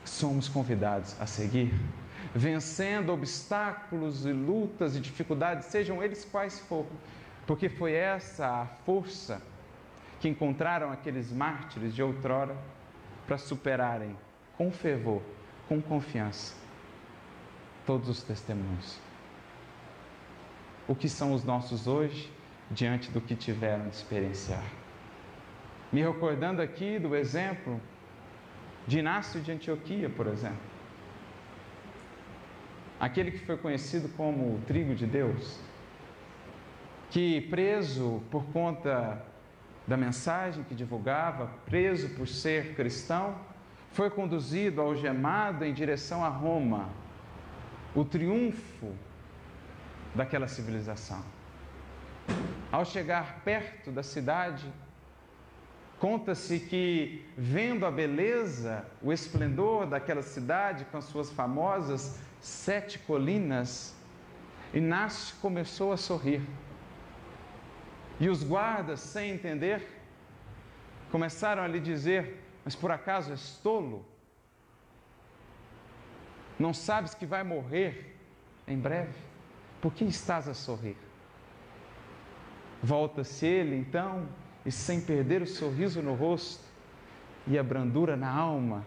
somos 0.04 0.48
convidados 0.48 1.20
a 1.20 1.26
seguir, 1.26 1.74
vencendo 2.34 3.12
obstáculos 3.12 4.24
e 4.24 4.32
lutas 4.32 4.96
e 4.96 5.00
dificuldades, 5.00 5.66
sejam 5.66 6.02
eles 6.02 6.24
quais 6.24 6.58
for, 6.60 6.86
porque 7.46 7.68
foi 7.68 7.92
essa 7.92 8.62
a 8.62 8.66
força 8.66 9.42
que 10.20 10.28
encontraram 10.28 10.90
aqueles 10.90 11.30
mártires 11.30 11.94
de 11.94 12.02
outrora 12.02 12.56
para 13.26 13.38
superarem 13.38 14.16
com 14.56 14.70
fervor, 14.70 15.22
com 15.68 15.80
confiança, 15.80 16.54
todos 17.84 18.08
os 18.08 18.22
testemunhos. 18.22 18.98
O 20.88 20.94
que 20.94 21.08
são 21.08 21.32
os 21.32 21.42
nossos 21.44 21.86
hoje 21.86 22.32
diante 22.70 23.10
do 23.10 23.20
que 23.20 23.34
tiveram 23.34 23.88
de 23.88 23.96
experienciar? 23.96 24.64
Me 25.92 26.02
recordando 26.02 26.62
aqui 26.62 26.98
do 26.98 27.14
exemplo 27.14 27.80
de 28.86 28.98
Inácio 29.00 29.40
de 29.40 29.52
Antioquia, 29.52 30.08
por 30.08 30.26
exemplo. 30.26 30.76
Aquele 32.98 33.30
que 33.30 33.38
foi 33.38 33.56
conhecido 33.56 34.08
como 34.16 34.54
o 34.54 34.62
trigo 34.66 34.94
de 34.94 35.06
Deus, 35.06 35.58
que 37.10 37.42
preso 37.42 38.22
por 38.30 38.44
conta 38.46 39.22
da 39.86 39.96
mensagem 39.96 40.64
que 40.64 40.74
divulgava, 40.74 41.50
preso 41.64 42.08
por 42.10 42.26
ser 42.26 42.74
cristão, 42.74 43.38
foi 43.92 44.10
conduzido 44.10 44.80
algemado 44.80 45.64
em 45.64 45.72
direção 45.72 46.24
a 46.24 46.28
Roma. 46.28 46.88
O 47.94 48.04
triunfo 48.04 48.92
daquela 50.14 50.48
civilização. 50.48 51.22
Ao 52.70 52.84
chegar 52.84 53.40
perto 53.44 53.90
da 53.90 54.02
cidade, 54.02 54.66
conta-se 56.00 56.58
que, 56.58 57.24
vendo 57.38 57.86
a 57.86 57.90
beleza, 57.90 58.84
o 59.00 59.12
esplendor 59.12 59.86
daquela 59.86 60.22
cidade 60.22 60.84
com 60.86 60.98
as 60.98 61.04
suas 61.04 61.30
famosas 61.30 62.18
sete 62.40 62.98
colinas, 62.98 63.94
Inácio 64.74 65.36
começou 65.40 65.92
a 65.92 65.96
sorrir. 65.96 66.42
E 68.18 68.28
os 68.28 68.42
guardas, 68.42 69.00
sem 69.00 69.30
entender, 69.30 69.86
começaram 71.10 71.62
a 71.62 71.66
lhe 71.66 71.80
dizer: 71.80 72.42
Mas 72.64 72.74
por 72.74 72.90
acaso 72.90 73.30
és 73.30 73.58
tolo? 73.62 74.04
Não 76.58 76.72
sabes 76.72 77.14
que 77.14 77.26
vai 77.26 77.42
morrer 77.42 78.16
em 78.66 78.78
breve? 78.78 79.14
Por 79.80 79.92
que 79.92 80.04
estás 80.04 80.48
a 80.48 80.54
sorrir? 80.54 80.96
Volta-se 82.82 83.46
ele 83.46 83.76
então, 83.76 84.28
e 84.64 84.72
sem 84.72 85.00
perder 85.00 85.42
o 85.42 85.46
sorriso 85.46 86.02
no 86.02 86.14
rosto 86.14 86.64
e 87.46 87.58
a 87.58 87.62
brandura 87.62 88.16
na 88.16 88.30
alma, 88.30 88.84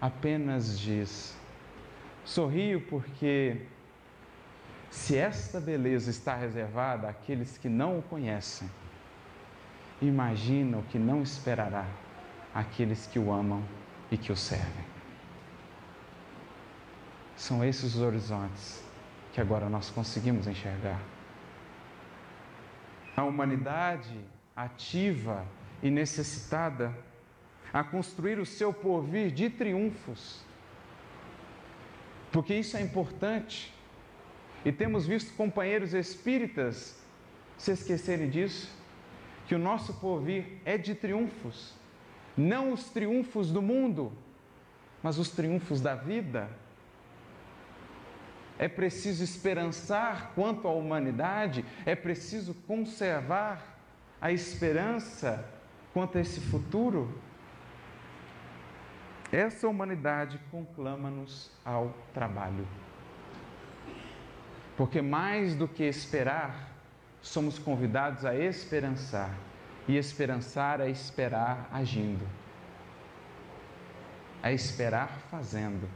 apenas 0.00 0.78
diz: 0.78 1.36
Sorrio 2.24 2.80
porque, 2.82 3.62
se 4.90 5.16
esta 5.16 5.60
beleza 5.60 6.10
está 6.10 6.34
reservada 6.34 7.08
àqueles 7.08 7.58
que 7.58 7.68
não 7.68 7.98
o 7.98 8.02
conhecem, 8.02 8.70
imagina 10.00 10.78
o 10.78 10.82
que 10.84 10.98
não 10.98 11.22
esperará 11.22 11.86
àqueles 12.54 13.06
que 13.06 13.18
o 13.18 13.32
amam 13.32 13.62
e 14.10 14.16
que 14.16 14.32
o 14.32 14.36
servem. 14.36 14.84
São 17.36 17.64
esses 17.64 17.94
os 17.94 18.00
horizontes 18.00 18.82
que 19.32 19.40
agora 19.40 19.68
nós 19.68 19.90
conseguimos 19.90 20.46
enxergar. 20.46 21.00
A 23.16 23.22
humanidade 23.22 24.18
ativa 24.56 25.44
e 25.82 25.90
necessitada 25.90 26.92
a 27.72 27.84
construir 27.84 28.38
o 28.38 28.46
seu 28.46 28.72
porvir 28.72 29.30
de 29.30 29.50
triunfos. 29.50 30.40
Porque 32.32 32.54
isso 32.54 32.76
é 32.76 32.80
importante. 32.80 33.72
E 34.68 34.72
temos 34.72 35.06
visto 35.06 35.34
companheiros 35.34 35.94
espíritas 35.94 36.94
se 37.56 37.72
esquecerem 37.72 38.28
disso, 38.28 38.70
que 39.46 39.54
o 39.54 39.58
nosso 39.58 39.94
porvir 39.94 40.58
é 40.62 40.76
de 40.76 40.94
triunfos, 40.94 41.72
não 42.36 42.74
os 42.74 42.90
triunfos 42.90 43.50
do 43.50 43.62
mundo, 43.62 44.12
mas 45.02 45.16
os 45.16 45.30
triunfos 45.30 45.80
da 45.80 45.94
vida 45.94 46.50
é 48.58 48.68
preciso 48.68 49.24
esperançar 49.24 50.32
quanto 50.34 50.68
à 50.68 50.70
humanidade, 50.70 51.64
é 51.86 51.96
preciso 51.96 52.52
conservar 52.66 53.80
a 54.20 54.30
esperança 54.30 55.48
quanto 55.94 56.18
a 56.18 56.20
esse 56.20 56.40
futuro. 56.40 57.18
Essa 59.32 59.66
humanidade 59.66 60.38
conclama-nos 60.50 61.50
ao 61.64 61.94
trabalho. 62.12 62.68
Porque 64.78 65.02
mais 65.02 65.56
do 65.56 65.66
que 65.66 65.82
esperar, 65.82 66.72
somos 67.20 67.58
convidados 67.58 68.24
a 68.24 68.32
esperançar. 68.36 69.34
E 69.88 69.96
esperançar 69.96 70.80
é 70.80 70.88
esperar 70.88 71.68
agindo. 71.72 72.24
É 74.40 74.52
esperar 74.52 75.08
fazendo. 75.32 75.88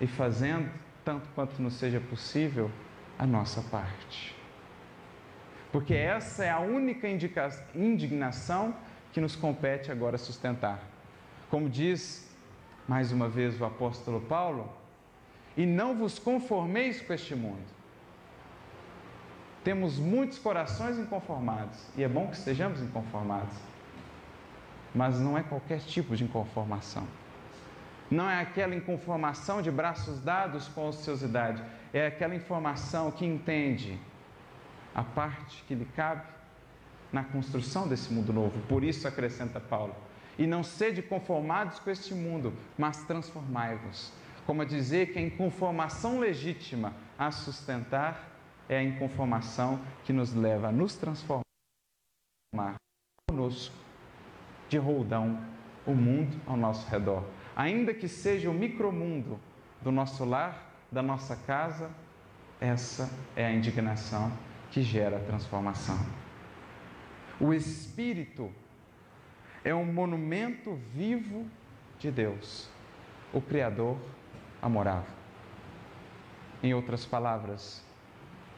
E 0.00 0.06
fazendo 0.06 0.70
tanto 1.04 1.28
quanto 1.34 1.60
nos 1.60 1.74
seja 1.74 2.00
possível, 2.00 2.70
a 3.18 3.26
nossa 3.26 3.60
parte. 3.60 4.34
Porque 5.70 5.92
essa 5.92 6.46
é 6.46 6.50
a 6.50 6.60
única 6.60 7.06
indignação 7.74 8.74
que 9.12 9.20
nos 9.20 9.36
compete 9.36 9.92
agora 9.92 10.16
sustentar. 10.16 10.80
Como 11.50 11.68
diz 11.68 12.26
mais 12.86 13.12
uma 13.12 13.28
vez 13.28 13.60
o 13.60 13.66
apóstolo 13.66 14.18
Paulo, 14.18 14.77
e 15.58 15.66
não 15.66 15.96
vos 15.96 16.20
conformeis 16.20 17.02
com 17.02 17.12
este 17.12 17.34
mundo. 17.34 17.66
Temos 19.64 19.98
muitos 19.98 20.38
corações 20.38 20.96
inconformados, 20.96 21.84
e 21.96 22.04
é 22.04 22.08
bom 22.08 22.28
que 22.28 22.36
estejamos 22.36 22.80
inconformados, 22.80 23.56
mas 24.94 25.18
não 25.18 25.36
é 25.36 25.42
qualquer 25.42 25.80
tipo 25.80 26.14
de 26.14 26.22
inconformação. 26.22 27.04
Não 28.08 28.30
é 28.30 28.40
aquela 28.40 28.72
inconformação 28.72 29.60
de 29.60 29.68
braços 29.68 30.20
dados 30.20 30.68
com 30.68 30.86
ociosidade, 30.88 31.60
é 31.92 32.06
aquela 32.06 32.36
informação 32.36 33.10
que 33.10 33.26
entende 33.26 33.98
a 34.94 35.02
parte 35.02 35.64
que 35.64 35.74
lhe 35.74 35.84
cabe 35.86 36.22
na 37.12 37.24
construção 37.24 37.88
desse 37.88 38.12
mundo 38.12 38.32
novo. 38.32 38.60
Por 38.68 38.84
isso 38.84 39.08
acrescenta 39.08 39.58
Paulo: 39.58 39.94
e 40.38 40.46
não 40.46 40.62
sede 40.62 41.02
conformados 41.02 41.80
com 41.80 41.90
este 41.90 42.14
mundo, 42.14 42.54
mas 42.78 43.02
transformai-vos. 43.02 44.12
Como 44.48 44.62
a 44.62 44.64
dizer 44.64 45.12
que 45.12 45.18
a 45.18 45.20
inconformação 45.20 46.18
legítima 46.18 46.94
a 47.18 47.30
sustentar 47.30 48.30
é 48.66 48.78
a 48.78 48.82
inconformação 48.82 49.78
que 50.04 50.10
nos 50.10 50.32
leva 50.32 50.68
a 50.68 50.72
nos 50.72 50.96
transformar 50.96 51.44
conosco, 53.28 53.76
de 54.70 54.78
roldão, 54.78 55.38
o 55.86 55.92
mundo 55.92 56.40
ao 56.46 56.56
nosso 56.56 56.88
redor. 56.88 57.24
Ainda 57.54 57.92
que 57.92 58.08
seja 58.08 58.48
o 58.48 58.54
micromundo 58.54 59.38
do 59.82 59.92
nosso 59.92 60.24
lar, 60.24 60.80
da 60.90 61.02
nossa 61.02 61.36
casa, 61.36 61.90
essa 62.58 63.10
é 63.36 63.44
a 63.44 63.52
indignação 63.52 64.32
que 64.70 64.80
gera 64.80 65.18
a 65.18 65.24
transformação. 65.26 65.98
O 67.38 67.52
Espírito 67.52 68.50
é 69.62 69.74
um 69.74 69.84
monumento 69.84 70.74
vivo 70.94 71.46
de 71.98 72.10
Deus, 72.10 72.66
o 73.30 73.42
Criador 73.42 73.98
amorável. 74.60 75.10
Em 76.62 76.74
outras 76.74 77.04
palavras, 77.04 77.84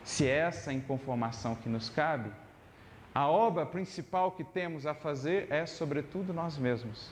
se 0.02 0.26
é 0.26 0.36
essa 0.38 0.72
inconformação 0.72 1.54
que 1.54 1.68
nos 1.68 1.90
cabe, 1.90 2.30
a 3.14 3.28
obra 3.28 3.66
principal 3.66 4.32
que 4.32 4.44
temos 4.44 4.86
a 4.86 4.94
fazer 4.94 5.50
é, 5.50 5.66
sobretudo, 5.66 6.32
nós 6.32 6.56
mesmos. 6.56 7.10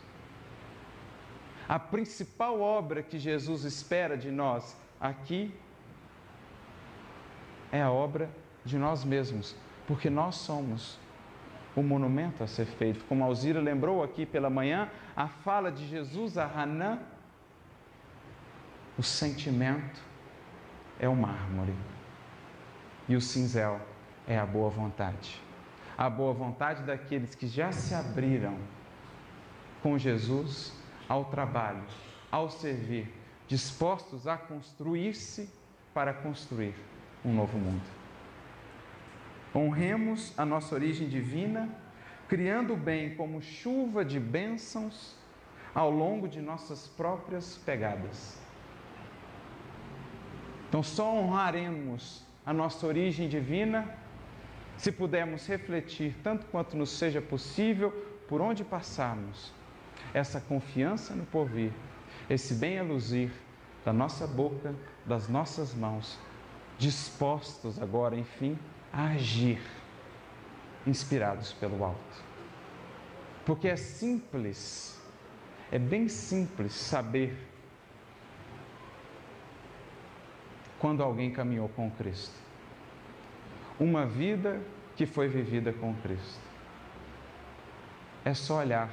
A 1.68 1.78
principal 1.78 2.60
obra 2.60 3.02
que 3.02 3.18
Jesus 3.18 3.64
espera 3.64 4.16
de 4.16 4.30
nós 4.30 4.76
aqui 5.00 5.54
é 7.70 7.82
a 7.82 7.90
obra 7.90 8.30
de 8.64 8.78
nós 8.78 9.04
mesmos, 9.04 9.54
porque 9.86 10.08
nós 10.08 10.36
somos 10.36 10.98
o 11.76 11.82
monumento 11.82 12.42
a 12.42 12.46
ser 12.46 12.64
feito. 12.64 13.04
Como 13.04 13.22
Alzira 13.22 13.60
lembrou 13.60 14.02
aqui 14.02 14.24
pela 14.24 14.48
manhã, 14.48 14.90
a 15.14 15.28
fala 15.28 15.70
de 15.70 15.86
Jesus 15.86 16.38
a 16.38 16.46
Hanã, 16.46 17.00
o 18.98 19.02
sentimento 19.02 20.02
é 20.98 21.08
o 21.08 21.14
mármore 21.14 21.72
e 23.08 23.14
o 23.14 23.20
cinzel 23.20 23.80
é 24.26 24.36
a 24.36 24.44
boa 24.44 24.68
vontade. 24.68 25.40
A 25.96 26.10
boa 26.10 26.34
vontade 26.34 26.82
daqueles 26.82 27.34
que 27.34 27.46
já 27.46 27.70
se 27.70 27.94
abriram 27.94 28.58
com 29.82 29.96
Jesus 29.96 30.72
ao 31.08 31.26
trabalho, 31.26 31.82
ao 32.30 32.50
servir, 32.50 33.14
dispostos 33.46 34.26
a 34.26 34.36
construir-se 34.36 35.48
para 35.94 36.12
construir 36.12 36.74
um 37.24 37.32
novo 37.32 37.56
mundo. 37.56 37.86
Honremos 39.54 40.34
a 40.36 40.44
nossa 40.44 40.74
origem 40.74 41.08
divina, 41.08 41.68
criando 42.28 42.74
o 42.74 42.76
bem 42.76 43.14
como 43.14 43.40
chuva 43.40 44.04
de 44.04 44.18
bênçãos 44.18 45.16
ao 45.74 45.90
longo 45.90 46.28
de 46.28 46.40
nossas 46.40 46.88
próprias 46.88 47.56
pegadas. 47.58 48.47
Então, 50.68 50.82
só 50.82 51.14
honraremos 51.14 52.22
a 52.44 52.52
nossa 52.52 52.86
origem 52.86 53.28
divina 53.28 53.94
se 54.76 54.92
pudermos 54.92 55.46
refletir, 55.46 56.14
tanto 56.22 56.46
quanto 56.46 56.76
nos 56.76 56.90
seja 56.90 57.20
possível, 57.20 57.90
por 58.28 58.40
onde 58.40 58.62
passarmos, 58.62 59.52
essa 60.14 60.40
confiança 60.40 61.14
no 61.14 61.24
porvir, 61.26 61.72
esse 62.30 62.54
bem 62.54 62.78
a 62.78 62.82
luzir 62.82 63.32
da 63.84 63.92
nossa 63.92 64.26
boca, 64.26 64.74
das 65.04 65.28
nossas 65.28 65.74
mãos, 65.74 66.18
dispostos 66.78 67.80
agora, 67.80 68.14
enfim, 68.14 68.58
a 68.92 69.08
agir, 69.08 69.60
inspirados 70.86 71.52
pelo 71.54 71.82
alto. 71.82 72.24
Porque 73.44 73.66
é 73.66 73.76
simples, 73.76 75.00
é 75.72 75.78
bem 75.78 76.08
simples 76.08 76.72
saber 76.74 77.36
quando 80.78 81.02
alguém 81.02 81.30
caminhou 81.30 81.68
com 81.70 81.90
Cristo. 81.90 82.34
Uma 83.78 84.06
vida 84.06 84.60
que 84.96 85.06
foi 85.06 85.28
vivida 85.28 85.72
com 85.72 85.94
Cristo. 85.96 86.40
É 88.24 88.34
só 88.34 88.58
olhar 88.58 88.90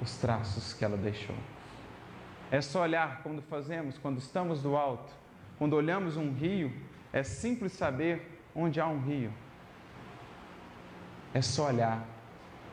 os 0.00 0.16
traços 0.18 0.72
que 0.72 0.84
ela 0.84 0.96
deixou. 0.96 1.36
É 2.50 2.60
só 2.60 2.82
olhar 2.82 3.22
quando 3.22 3.40
fazemos, 3.40 3.96
quando 3.96 4.18
estamos 4.18 4.60
do 4.62 4.76
alto, 4.76 5.12
quando 5.58 5.74
olhamos 5.74 6.16
um 6.16 6.32
rio, 6.32 6.72
é 7.12 7.22
simples 7.22 7.72
saber 7.72 8.40
onde 8.54 8.80
há 8.80 8.86
um 8.86 9.00
rio. 9.00 9.32
É 11.32 11.40
só 11.40 11.68
olhar 11.68 12.04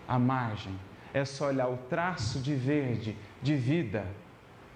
a 0.07 0.19
margem, 0.19 0.77
é 1.13 1.23
só 1.23 1.47
olhar 1.47 1.67
o 1.69 1.77
traço 1.77 2.39
de 2.39 2.55
verde, 2.55 3.15
de 3.41 3.55
vida, 3.55 4.05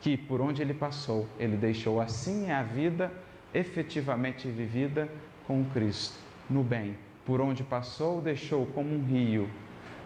que 0.04 0.16
por 0.16 0.40
onde 0.42 0.62
ele 0.62 0.76
passou, 0.76 1.28
ele 1.40 1.58
deixou. 1.58 2.00
Assim 2.00 2.50
é 2.50 2.54
a 2.54 2.62
vida 2.62 3.12
efetivamente 3.54 4.48
vivida 4.48 5.10
com 5.48 5.64
Cristo, 5.72 6.20
no 6.48 6.62
bem. 6.62 6.96
Por 7.26 7.42
onde 7.42 7.64
passou, 7.64 8.22
deixou 8.22 8.66
como 8.68 8.94
um 8.94 9.04
rio, 9.04 9.50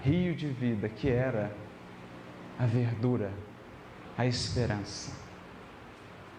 rio 0.03 0.33
de 0.35 0.47
vida, 0.47 0.87
que 0.87 1.09
era 1.09 1.51
a 2.57 2.65
verdura, 2.65 3.33
a 4.15 4.25
esperança, 4.25 5.11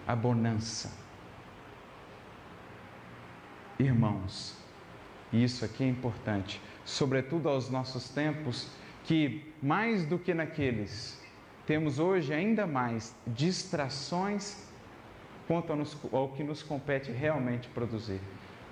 a 0.07 0.15
bonança 0.15 1.07
irmãos. 3.79 4.57
E 5.33 5.43
isso 5.43 5.65
aqui 5.65 5.85
é 5.85 5.89
importante, 5.89 6.61
sobretudo 6.85 7.49
aos 7.49 7.71
nossos 7.71 8.09
tempos, 8.09 8.71
que 9.05 9.53
mais 9.63 10.05
do 10.07 10.19
que 10.19 10.35
naqueles, 10.35 11.21
temos 11.69 12.01
hoje 12.01 12.33
ainda 12.33 12.67
mais 12.67 13.15
distrações 13.27 14.67
quanto 15.47 15.73
ao 16.11 16.31
que 16.31 16.43
nos 16.43 16.63
compete 16.63 17.13
realmente 17.13 17.69
produzir. 17.69 18.21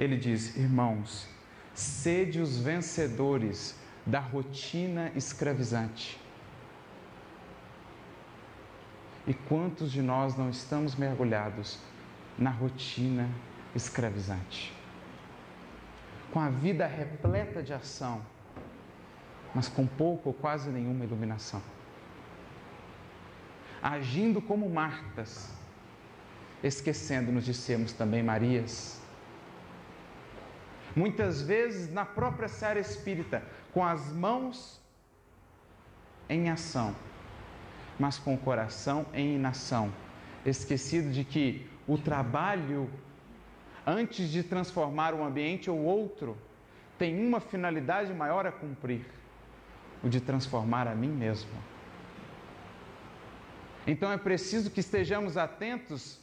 Ele 0.01 0.17
diz: 0.17 0.57
Irmãos, 0.57 1.29
sede 1.75 2.41
os 2.41 2.59
vencedores 2.59 3.79
da 4.05 4.19
rotina 4.19 5.13
escravizante. 5.15 6.19
E 9.27 9.35
quantos 9.35 9.93
de 9.93 10.03
nós 10.03 10.37
não 10.37 10.51
estamos 10.51 10.97
mergulhados 10.97 11.79
na 12.39 12.51
rotina 12.51 13.29
escravizante? 13.75 14.75
com 16.37 16.41
a 16.41 16.51
vida 16.51 16.87
repleta 16.87 17.63
de 17.63 17.73
ação, 17.73 18.21
mas 19.55 19.69
com 19.69 19.87
pouco 19.87 20.29
ou 20.29 20.35
quase 20.35 20.69
nenhuma 20.69 21.03
iluminação. 21.03 21.63
Agindo 23.83 24.41
como 24.41 24.69
Martas, 24.69 25.51
esquecendo-nos 26.63 27.45
de 27.45 27.55
sermos 27.55 27.93
também 27.93 28.23
Marias. 28.23 29.01
Muitas 30.95 31.43
vezes 31.43 31.93
na 31.93 32.05
própria 32.05 32.49
série 32.49 32.81
espírita, 32.81 33.43
com 33.73 33.85
as 33.85 34.13
mãos 34.13 34.81
em 36.29 36.49
ação, 36.49 36.97
mas 37.99 38.19
com 38.19 38.35
o 38.35 38.39
coração 38.39 39.07
em 39.13 39.37
inação, 39.37 39.93
esquecido 40.45 41.13
de 41.13 41.23
que 41.23 41.69
o 41.87 41.99
trabalho 41.99 42.91
antes 43.87 44.29
de 44.29 44.43
transformar 44.43 45.15
um 45.15 45.25
ambiente 45.25 45.71
ou 45.71 45.79
outro, 45.79 46.37
tem 46.99 47.25
uma 47.25 47.39
finalidade 47.39 48.13
maior 48.13 48.47
a 48.47 48.53
cumprir: 48.53 49.07
o 50.03 50.09
de 50.09 50.21
transformar 50.21 50.89
a 50.89 50.95
mim 50.95 51.11
mesmo. 51.11 51.51
Então 53.87 54.11
é 54.11 54.17
preciso 54.17 54.71
que 54.71 54.81
estejamos 54.81 55.37
atentos 55.37 56.19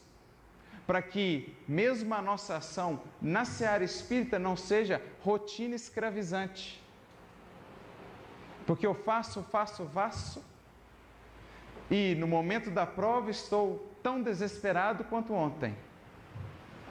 para 0.86 1.00
que, 1.00 1.56
mesmo 1.66 2.14
a 2.14 2.20
nossa 2.20 2.56
ação 2.56 3.00
na 3.20 3.44
seara 3.44 3.82
espírita, 3.82 4.38
não 4.38 4.54
seja 4.54 5.00
rotina 5.22 5.74
escravizante. 5.74 6.82
Porque 8.66 8.86
eu 8.86 8.94
faço, 8.94 9.42
faço, 9.44 9.86
faço, 9.86 10.44
e 11.90 12.14
no 12.14 12.26
momento 12.26 12.70
da 12.70 12.86
prova 12.86 13.30
estou 13.30 13.90
tão 14.02 14.22
desesperado 14.22 15.04
quanto 15.04 15.32
ontem. 15.32 15.74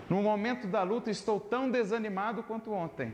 No 0.10 0.22
momento 0.22 0.68
da 0.68 0.84
luta, 0.84 1.10
estou 1.10 1.40
tão 1.40 1.70
desanimado 1.70 2.44
quanto 2.44 2.72
ontem. 2.72 3.14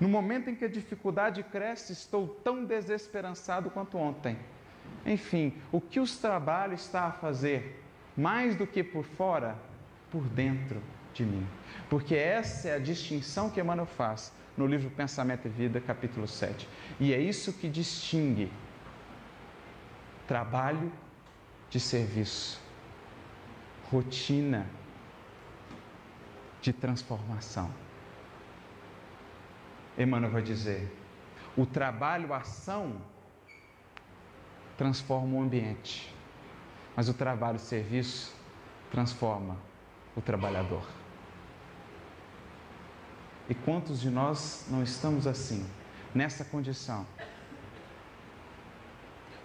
No 0.00 0.08
momento 0.08 0.50
em 0.50 0.54
que 0.54 0.64
a 0.64 0.68
dificuldade 0.68 1.42
cresce, 1.42 1.92
estou 1.92 2.28
tão 2.28 2.64
desesperançado 2.64 3.70
quanto 3.70 3.96
ontem. 3.96 4.38
Enfim, 5.04 5.54
o 5.72 5.80
que 5.80 6.00
os 6.00 6.18
trabalho 6.18 6.74
está 6.74 7.04
a 7.04 7.12
fazer, 7.12 7.82
mais 8.16 8.56
do 8.56 8.66
que 8.66 8.82
por 8.82 9.04
fora, 9.04 9.56
por 10.10 10.22
dentro 10.22 10.82
de 11.14 11.24
mim. 11.24 11.46
Porque 11.88 12.14
essa 12.14 12.68
é 12.68 12.74
a 12.74 12.78
distinção 12.78 13.50
que 13.50 13.60
Emmanuel 13.60 13.86
faz 13.86 14.32
no 14.56 14.66
livro 14.66 14.90
Pensamento 14.90 15.46
e 15.46 15.48
Vida, 15.48 15.80
capítulo 15.80 16.26
7. 16.26 16.68
E 16.98 17.14
é 17.14 17.18
isso 17.20 17.52
que 17.52 17.68
distingue 17.68 18.50
trabalho 20.26 20.92
de 21.70 21.80
serviço, 21.80 22.60
rotina 23.90 24.66
de 26.60 26.72
transformação. 26.72 27.70
Emmanuel 29.96 30.30
vai 30.30 30.42
dizer: 30.42 30.92
o 31.56 31.64
trabalho, 31.64 32.32
ação, 32.34 33.00
transforma 34.78 35.36
o 35.36 35.42
ambiente, 35.42 36.14
mas 36.94 37.08
o 37.08 37.14
trabalho, 37.14 37.56
o 37.56 37.60
serviço, 37.60 38.32
transforma 38.92 39.56
o 40.16 40.22
trabalhador. 40.22 40.86
E 43.48 43.54
quantos 43.54 44.00
de 44.00 44.08
nós 44.08 44.66
não 44.70 44.82
estamos 44.82 45.26
assim, 45.26 45.66
nessa 46.14 46.44
condição? 46.44 47.04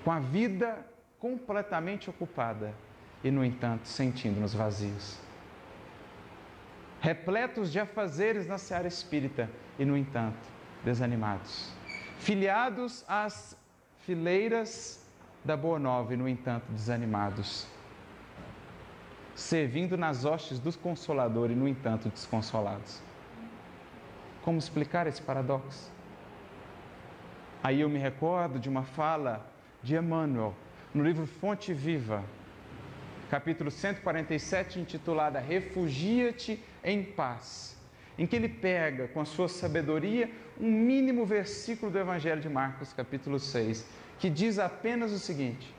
Com 0.04 0.12
a 0.12 0.20
vida 0.20 0.86
completamente 1.18 2.10
ocupada 2.10 2.74
e, 3.24 3.32
no 3.32 3.44
entanto, 3.44 3.88
sentindo-nos 3.88 4.54
vazios. 4.54 5.18
Repletos 7.02 7.72
de 7.72 7.80
afazeres 7.80 8.46
na 8.46 8.58
seara 8.58 8.88
espírita 8.88 9.50
e, 9.80 9.86
no 9.86 9.98
entanto, 9.98 10.46
desanimados. 10.84 11.72
Filiados 12.20 13.04
às 13.08 13.58
fileiras 14.00 15.03
da 15.44 15.58
Boa 15.58 15.78
Nova 15.78 16.14
e, 16.14 16.18
no 16.18 16.28
entanto, 16.28 16.66
desanimados. 16.70 17.68
Servindo 19.36 19.98
nas 19.98 20.26
hostes 20.26 20.60
do 20.60 20.72
Consolador 20.78 21.52
e, 21.52 21.56
no 21.56 21.68
entanto, 21.68 22.10
desconsolados. 22.10 23.02
Como 24.44 24.58
explicar 24.58 25.08
esse 25.08 25.22
paradoxo? 25.22 25.92
Aí 27.64 27.82
eu 27.82 27.90
me 27.90 27.98
recordo 27.98 28.60
de 28.60 28.70
uma 28.70 28.84
fala 28.84 29.46
de 29.82 29.96
Emmanuel 29.96 30.54
no 30.94 31.04
livro 31.04 31.26
Fonte 31.26 31.74
Viva, 31.74 32.24
capítulo 33.30 33.72
147, 33.72 34.80
intitulada 34.80 35.40
Refugia-te 35.40 36.64
em 36.84 37.04
paz, 37.04 37.76
em 38.18 38.28
que 38.28 38.36
ele 38.36 38.50
pega 38.50 39.08
com 39.08 39.20
a 39.20 39.26
sua 39.26 39.48
sabedoria 39.48 40.30
um 40.60 40.70
mínimo 40.70 41.26
versículo 41.26 41.92
do 41.92 41.98
Evangelho 41.98 42.42
de 42.42 42.50
Marcos, 42.50 42.94
capítulo 42.94 43.40
6, 43.40 43.86
que 44.20 44.30
diz 44.30 44.60
apenas 44.60 45.12
o 45.12 45.20
seguinte: 45.20 45.74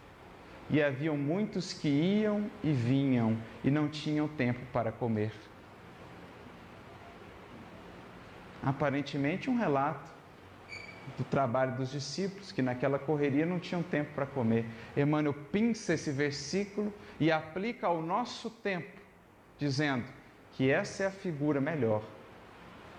E 0.71 0.83
haviam 0.83 1.17
muitos 1.17 1.73
que 1.73 1.89
iam 1.89 2.51
e 2.63 2.73
vinham 2.73 3.37
e 3.63 3.71
não 3.71 3.89
tinham 3.89 4.29
tempo 4.29 4.61
para 4.73 4.93
comer. 4.93 5.33
aparentemente 8.65 9.51
um 9.51 9.57
relato 9.57 10.13
do 11.19 11.25
trabalho 11.25 11.77
dos 11.77 11.91
discípulos, 11.91 12.51
que 12.51 12.63
naquela 12.63 12.99
correria 12.99 13.45
não 13.45 13.61
tinham 13.61 13.83
tempo 13.83 14.13
para 14.15 14.25
comer. 14.25 14.65
Emmanuel 14.97 15.35
pinça 15.53 15.93
esse 15.93 16.11
versículo 16.11 16.93
e 17.21 17.31
aplica 17.31 17.87
ao 17.87 18.01
nosso 18.01 18.49
tempo, 18.49 19.01
dizendo 19.59 20.05
que 20.53 20.71
essa 20.71 21.05
é 21.05 21.07
a 21.07 21.11
figura 21.11 21.61
melhor 21.61 22.03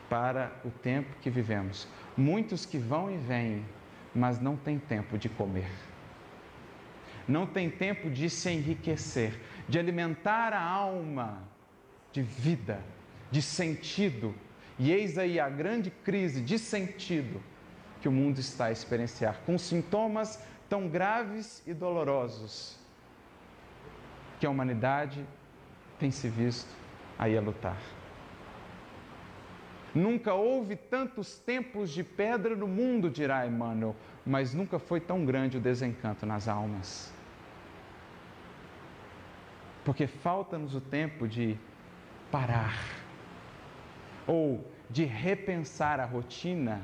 para 0.08 0.52
o 0.64 0.70
tempo 0.70 1.10
que 1.20 1.32
vivemos. 1.32 1.88
Muitos 2.16 2.64
que 2.64 2.78
vão 2.78 3.12
e 3.12 3.18
vêm, 3.18 3.66
mas 4.16 4.39
não 4.39 4.55
têm 4.55 4.80
tempo 4.80 5.18
de 5.18 5.28
comer. 5.28 5.70
Não 7.28 7.45
tem 7.45 7.70
tempo 7.70 8.09
de 8.09 8.30
se 8.30 8.49
enriquecer, 8.49 9.39
de 9.68 9.78
alimentar 9.78 10.53
a 10.53 10.61
alma 10.61 11.43
de 12.13 12.22
vida, 12.22 12.80
de 13.30 13.41
sentido, 13.41 14.34
e 14.80 14.91
eis 14.91 15.18
aí 15.18 15.39
a 15.39 15.49
grande 15.49 15.89
crise 15.89 16.41
de 16.41 16.57
sentido 16.57 17.41
que 18.01 18.07
o 18.07 18.11
mundo 18.11 18.39
está 18.39 18.66
a 18.66 18.72
experienciar, 18.72 19.41
com 19.45 19.57
sintomas 19.57 20.39
tão 20.70 20.88
graves 20.88 21.61
e 21.66 21.74
dolorosos 21.74 22.78
que 24.39 24.45
a 24.45 24.49
humanidade 24.49 25.26
tem 25.99 26.11
se 26.11 26.30
visto 26.30 26.70
aí 27.18 27.38
a 27.38 27.41
lutar. 27.41 27.78
Nunca 29.96 30.34
houve 30.34 30.76
tantos 30.76 31.38
tempos 31.38 31.89
de 31.89 32.04
pedra 32.04 32.54
no 32.54 32.68
mundo, 32.68 33.10
dirá 33.10 33.48
Emmanuel, 33.48 33.96
mas 34.26 34.54
nunca 34.54 34.78
foi 34.78 35.00
tão 35.00 35.26
grande 35.26 35.56
o 35.56 35.62
desencanto 35.62 36.26
nas 36.26 36.50
almas. 36.50 37.14
Porque 39.86 40.06
falta-nos 40.06 40.76
o 40.76 40.82
tempo 40.82 41.26
de 41.26 41.58
parar 42.30 42.78
ou 44.28 44.70
de 44.89 45.06
repensar 45.06 46.02
a 46.02 46.06
rotina 46.06 46.82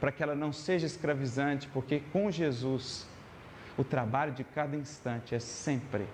para 0.00 0.10
que 0.10 0.22
ela 0.22 0.34
não 0.34 0.50
seja 0.50 0.86
escravizante, 0.86 1.68
porque 1.68 2.00
com 2.10 2.30
Jesus 2.30 3.06
o 3.76 3.84
trabalho 3.84 4.32
de 4.32 4.44
cada 4.44 4.76
instante 4.76 5.34
é 5.34 5.38
sempre 5.38 6.06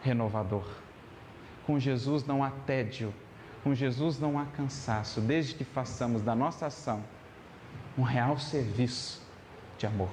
renovador. 0.00 0.64
Com 1.66 1.76
Jesus 1.78 2.24
não 2.24 2.44
há 2.44 2.50
tédio, 2.50 3.12
com 3.62 3.74
Jesus 3.74 4.18
não 4.18 4.38
há 4.38 4.46
cansaço, 4.46 5.20
desde 5.20 5.54
que 5.54 5.64
façamos 5.64 6.22
da 6.22 6.34
nossa 6.34 6.66
ação 6.66 7.02
um 7.96 8.02
real 8.02 8.38
serviço 8.38 9.20
de 9.76 9.86
amor. 9.86 10.10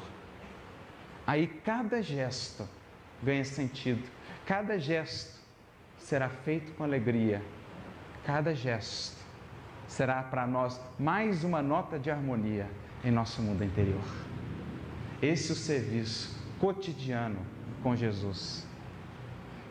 Aí 1.26 1.48
cada 1.48 2.02
gesto 2.02 2.68
ganha 3.22 3.46
sentido, 3.46 4.04
cada 4.46 4.78
gesto 4.80 5.40
será 5.98 6.30
feito 6.30 6.72
com 6.74 6.84
alegria, 6.84 7.42
cada 8.24 8.54
gesto 8.54 9.24
será 9.88 10.22
para 10.24 10.46
nós 10.48 10.80
mais 11.00 11.44
uma 11.44 11.62
nota 11.62 11.98
de 11.98 12.10
harmonia 12.10 12.68
em 13.04 13.12
nosso 13.12 13.42
mundo 13.42 13.64
interior. 13.64 14.04
Esse 15.22 15.52
é 15.52 15.54
o 15.54 15.58
serviço 15.58 16.36
cotidiano 16.60 17.40
com 17.82 17.96
Jesus, 17.96 18.66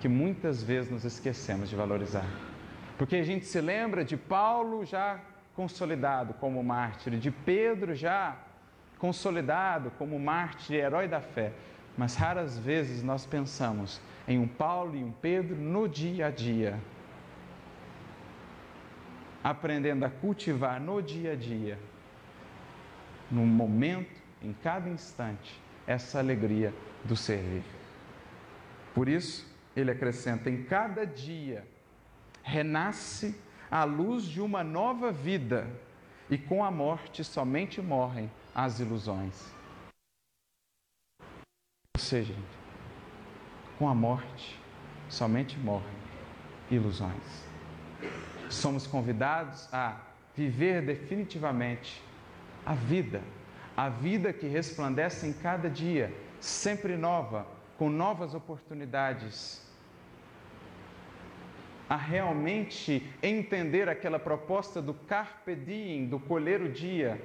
que 0.01 0.09
muitas 0.09 0.63
vezes 0.63 0.91
nos 0.91 1.05
esquecemos 1.05 1.69
de 1.69 1.77
valorizar. 1.77 2.27
Porque 2.97 3.17
a 3.17 3.25
gente 3.25 3.45
se 3.45 3.61
lembra 3.61 4.05
de 4.05 4.17
Paulo 4.17 4.85
já 4.85 5.21
consolidado 5.55 6.35
como 6.35 6.63
mártir, 6.63 7.19
de 7.19 7.31
Pedro 7.31 7.95
já 7.95 8.37
consolidado 8.99 9.91
como 9.99 10.19
mártir 10.19 10.77
e 10.77 10.81
herói 10.81 11.09
da 11.09 11.21
fé, 11.21 11.53
mas 11.97 12.15
raras 12.15 12.59
vezes 12.59 13.03
nós 13.03 13.27
pensamos 13.27 14.01
em 14.27 14.39
um 14.39 14.49
Paulo 14.49 14.97
e 14.97 15.05
um 15.05 15.13
Pedro 15.13 15.57
no 15.57 15.89
dia 15.89 16.27
a 16.27 16.31
dia, 16.31 16.79
aprendendo 19.43 20.05
a 20.05 20.11
cultivar 20.11 20.81
no 20.81 21.03
dia 21.03 21.33
a 21.33 21.37
dia, 21.37 21.79
no 23.31 23.45
momento, 23.45 24.23
em 24.43 24.53
cada 24.63 24.89
instante, 24.89 25.61
essa 25.87 26.19
alegria 26.19 26.73
do 27.05 27.17
servir. 27.17 27.65
Por 28.95 29.09
isso, 29.09 29.47
ele 29.77 29.91
acrescenta: 29.91 30.49
em 30.49 30.63
cada 30.63 31.05
dia 31.05 31.65
renasce 32.45 33.35
a 33.69 33.83
luz 33.83 34.23
de 34.23 34.41
uma 34.41 34.63
nova 34.63 35.11
vida, 35.11 35.69
e 36.31 36.39
com 36.39 36.63
a 36.63 36.71
morte 36.71 37.25
somente 37.25 37.83
morrem 37.83 38.31
as 38.55 38.79
ilusões. 38.79 39.53
Ou 41.97 42.01
seja, 42.01 42.35
com 43.77 43.89
a 43.89 43.95
morte 43.95 44.57
somente 45.09 45.59
morrem 45.59 45.97
ilusões 46.71 47.45
somos 48.55 48.87
convidados 48.87 49.69
a 49.73 50.01
viver 50.35 50.83
definitivamente 50.83 52.03
a 52.65 52.75
vida, 52.75 53.23
a 53.77 53.89
vida 53.89 54.33
que 54.33 54.47
resplandece 54.47 55.27
em 55.27 55.33
cada 55.33 55.69
dia, 55.69 56.15
sempre 56.41 56.97
nova, 56.97 57.47
com 57.77 57.91
novas 57.91 58.35
oportunidades. 58.35 59.64
A 61.89 61.97
realmente 61.97 63.07
entender 63.23 63.89
aquela 63.89 64.19
proposta 64.19 64.81
do 64.81 64.95
carpe 64.95 65.55
diem, 65.55 66.07
do 66.07 66.19
colher 66.19 66.63
o 66.63 66.69
dia. 66.69 67.21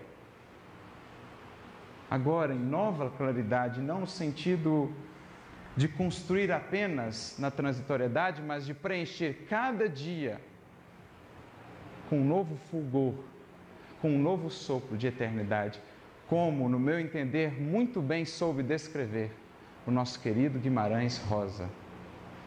Agora, 2.09 2.53
em 2.53 2.59
nova 2.59 3.09
claridade, 3.09 3.79
não 3.79 4.01
no 4.01 4.07
sentido 4.07 4.91
de 5.77 5.87
construir 5.87 6.51
apenas 6.51 7.37
na 7.39 7.49
transitoriedade, 7.49 8.41
mas 8.41 8.65
de 8.65 8.73
preencher 8.73 9.45
cada 9.47 9.87
dia 9.87 10.41
com 12.09 12.19
um 12.19 12.25
novo 12.25 12.57
fulgor, 12.69 13.13
com 14.01 14.09
um 14.09 14.19
novo 14.19 14.49
sopro 14.49 14.97
de 14.97 15.07
eternidade, 15.07 15.79
como, 16.27 16.67
no 16.67 16.79
meu 16.79 16.99
entender, 16.99 17.61
muito 17.61 18.01
bem 18.01 18.25
soube 18.25 18.63
descrever 18.63 19.31
o 19.85 19.91
nosso 19.91 20.19
querido 20.19 20.59
Guimarães 20.59 21.17
Rosa, 21.17 21.69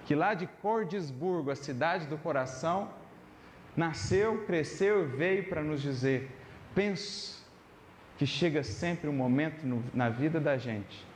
que 0.07 0.15
lá 0.15 0.35
de 0.35 0.47
Cordesburgo, 0.47 1.51
a 1.51 1.57
cidade 1.57 2.07
do 2.07 2.19
coração, 2.19 2.91
nasceu, 3.77 4.45
cresceu 4.47 5.05
e 5.05 5.07
veio 5.07 5.45
para 5.45 5.63
nos 5.63 5.81
dizer: 5.81 6.31
penso 6.75 7.43
que 8.19 8.27
chega 8.27 8.63
sempre 8.63 9.09
um 9.09 9.13
momento 9.13 9.67
no, 9.67 9.83
na 9.95 10.09
vida 10.09 10.39
da 10.39 10.57
gente 10.57 11.13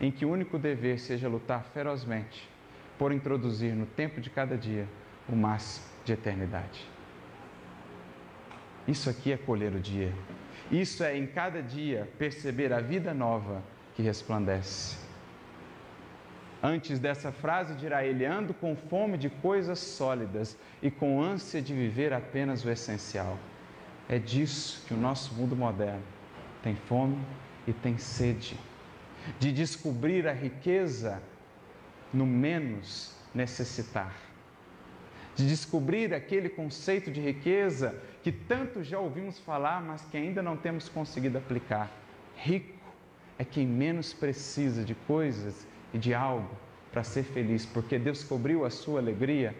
em 0.00 0.10
que 0.10 0.24
o 0.24 0.30
único 0.30 0.58
dever 0.58 0.98
seja 0.98 1.28
lutar 1.28 1.62
ferozmente 1.74 2.48
por 2.98 3.12
introduzir 3.12 3.74
no 3.74 3.84
tempo 3.84 4.20
de 4.20 4.30
cada 4.30 4.56
dia 4.56 4.88
o 5.28 5.36
máximo 5.36 5.86
de 6.04 6.12
eternidade. 6.12 6.88
Isso 8.88 9.10
aqui 9.10 9.30
é 9.30 9.36
colher 9.36 9.74
o 9.74 9.80
dia. 9.80 10.12
Isso 10.70 11.04
é 11.04 11.16
em 11.16 11.26
cada 11.26 11.62
dia 11.62 12.10
perceber 12.18 12.72
a 12.72 12.80
vida 12.80 13.12
nova 13.12 13.62
que 13.94 14.02
resplandece. 14.02 14.96
Antes 16.62 16.98
dessa 16.98 17.32
frase, 17.32 17.74
dirá 17.74 18.04
ele: 18.04 18.24
ando 18.24 18.52
com 18.52 18.76
fome 18.76 19.16
de 19.16 19.30
coisas 19.30 19.78
sólidas 19.78 20.56
e 20.82 20.90
com 20.90 21.22
ânsia 21.22 21.62
de 21.62 21.74
viver 21.74 22.12
apenas 22.12 22.64
o 22.64 22.70
essencial. 22.70 23.38
É 24.08 24.18
disso 24.18 24.84
que 24.86 24.92
o 24.92 24.96
nosso 24.96 25.32
mundo 25.34 25.56
moderno 25.56 26.02
tem 26.62 26.74
fome 26.74 27.18
e 27.66 27.72
tem 27.72 27.96
sede 27.96 28.58
de 29.38 29.52
descobrir 29.52 30.26
a 30.26 30.32
riqueza 30.32 31.22
no 32.12 32.26
menos 32.26 33.14
necessitar, 33.34 34.14
de 35.36 35.46
descobrir 35.46 36.12
aquele 36.12 36.48
conceito 36.48 37.10
de 37.10 37.20
riqueza 37.20 37.94
que 38.22 38.32
tanto 38.32 38.82
já 38.82 38.98
ouvimos 38.98 39.38
falar, 39.38 39.80
mas 39.80 40.02
que 40.02 40.16
ainda 40.16 40.42
não 40.42 40.56
temos 40.56 40.88
conseguido 40.88 41.38
aplicar. 41.38 41.90
Rico 42.36 42.78
é 43.38 43.44
quem 43.44 43.66
menos 43.66 44.12
precisa 44.12 44.84
de 44.84 44.94
coisas 44.94 45.66
e 45.92 45.98
de 45.98 46.14
algo 46.14 46.50
para 46.92 47.04
ser 47.04 47.22
feliz, 47.22 47.64
porque 47.64 47.98
Deus 47.98 48.24
cobriu 48.24 48.64
a 48.64 48.70
sua 48.70 49.00
alegria 49.00 49.54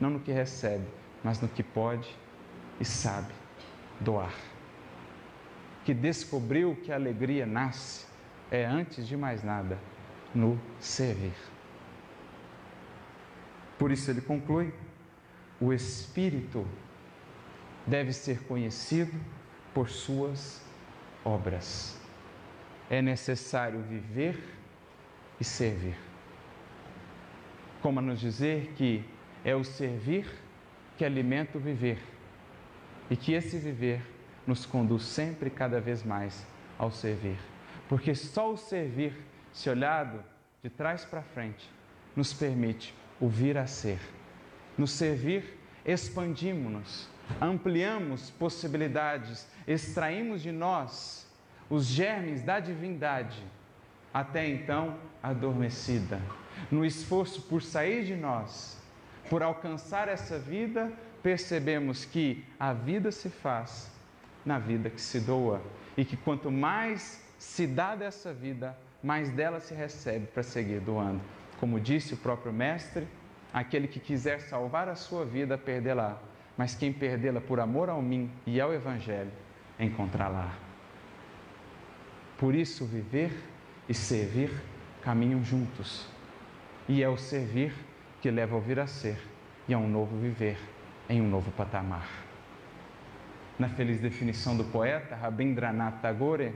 não 0.00 0.10
no 0.10 0.20
que 0.20 0.32
recebe, 0.32 0.86
mas 1.24 1.40
no 1.40 1.48
que 1.48 1.62
pode 1.62 2.14
e 2.80 2.84
sabe 2.84 3.32
doar. 4.00 4.34
Que 5.84 5.94
descobriu 5.94 6.76
que 6.76 6.92
a 6.92 6.94
alegria 6.94 7.46
nasce 7.46 8.06
é, 8.50 8.64
antes 8.64 9.06
de 9.06 9.16
mais 9.16 9.42
nada, 9.42 9.78
no 10.34 10.60
servir. 10.78 11.34
Por 13.78 13.90
isso 13.90 14.10
ele 14.10 14.20
conclui: 14.20 14.72
o 15.60 15.72
Espírito 15.72 16.66
deve 17.86 18.12
ser 18.12 18.42
conhecido 18.44 19.18
por 19.72 19.88
suas 19.88 20.62
obras. 21.24 21.98
É 22.90 23.00
necessário 23.02 23.80
viver 23.82 24.57
e 25.40 25.44
servir. 25.44 25.96
Como 27.80 27.98
a 28.00 28.02
nos 28.02 28.20
dizer 28.20 28.72
que 28.76 29.04
é 29.44 29.54
o 29.54 29.62
servir 29.64 30.26
que 30.96 31.04
alimenta 31.04 31.58
o 31.58 31.60
viver 31.60 31.98
e 33.10 33.16
que 33.16 33.32
esse 33.32 33.58
viver 33.58 34.02
nos 34.46 34.66
conduz 34.66 35.04
sempre 35.04 35.48
cada 35.50 35.80
vez 35.80 36.02
mais 36.02 36.46
ao 36.78 36.90
servir. 36.90 37.38
Porque 37.88 38.14
só 38.14 38.52
o 38.52 38.56
servir, 38.56 39.14
se 39.52 39.70
olhado 39.70 40.22
de 40.62 40.68
trás 40.68 41.04
para 41.04 41.22
frente, 41.22 41.70
nos 42.16 42.32
permite 42.32 42.94
o 43.20 43.28
vir 43.28 43.56
a 43.56 43.66
ser. 43.66 44.00
No 44.76 44.86
servir, 44.86 45.58
expandimos-nos, 45.84 47.08
ampliamos 47.40 48.30
possibilidades, 48.30 49.46
extraímos 49.66 50.42
de 50.42 50.52
nós 50.52 51.26
os 51.70 51.86
germes 51.86 52.42
da 52.42 52.60
divindade, 52.60 53.42
até 54.12 54.48
então 54.48 54.96
adormecida. 55.22 56.20
No 56.70 56.84
esforço 56.84 57.42
por 57.42 57.62
sair 57.62 58.04
de 58.04 58.16
nós, 58.16 58.78
por 59.28 59.42
alcançar 59.42 60.08
essa 60.08 60.38
vida, 60.38 60.92
percebemos 61.22 62.04
que 62.04 62.44
a 62.58 62.72
vida 62.72 63.12
se 63.12 63.28
faz 63.28 63.90
na 64.44 64.58
vida 64.58 64.88
que 64.88 65.00
se 65.00 65.20
doa 65.20 65.60
e 65.96 66.04
que 66.04 66.16
quanto 66.16 66.50
mais 66.50 67.22
se 67.38 67.66
dá 67.66 67.94
dessa 67.94 68.32
vida, 68.32 68.76
mais 69.02 69.30
dela 69.30 69.60
se 69.60 69.74
recebe 69.74 70.26
para 70.26 70.42
seguir 70.42 70.80
doando. 70.80 71.20
Como 71.60 71.78
disse 71.78 72.14
o 72.14 72.16
próprio 72.16 72.52
Mestre, 72.52 73.06
aquele 73.52 73.88
que 73.88 74.00
quiser 74.00 74.40
salvar 74.40 74.88
a 74.88 74.94
sua 74.94 75.24
vida, 75.24 75.58
perdê-la, 75.58 76.20
mas 76.56 76.74
quem 76.74 76.92
perdê-la 76.92 77.40
por 77.40 77.60
amor 77.60 77.88
ao 77.88 78.02
mim 78.02 78.30
e 78.46 78.60
ao 78.60 78.72
Evangelho, 78.72 79.30
encontrá-la. 79.78 80.52
Por 82.36 82.54
isso, 82.54 82.84
viver 82.84 83.32
e 83.88 83.94
servir 83.94 84.50
caminham 85.02 85.42
juntos. 85.42 86.06
E 86.88 87.02
é 87.02 87.08
o 87.08 87.16
servir 87.16 87.72
que 88.20 88.30
leva 88.30 88.54
ao 88.54 88.60
vir 88.60 88.78
a 88.80 88.86
ser 88.86 89.18
e 89.68 89.74
a 89.74 89.78
um 89.78 89.88
novo 89.88 90.16
viver 90.18 90.58
em 91.08 91.20
um 91.20 91.28
novo 91.28 91.50
patamar. 91.52 92.08
Na 93.58 93.68
feliz 93.68 94.00
definição 94.00 94.56
do 94.56 94.64
poeta 94.64 95.16
Rabindranath 95.16 96.00
Tagore, 96.00 96.54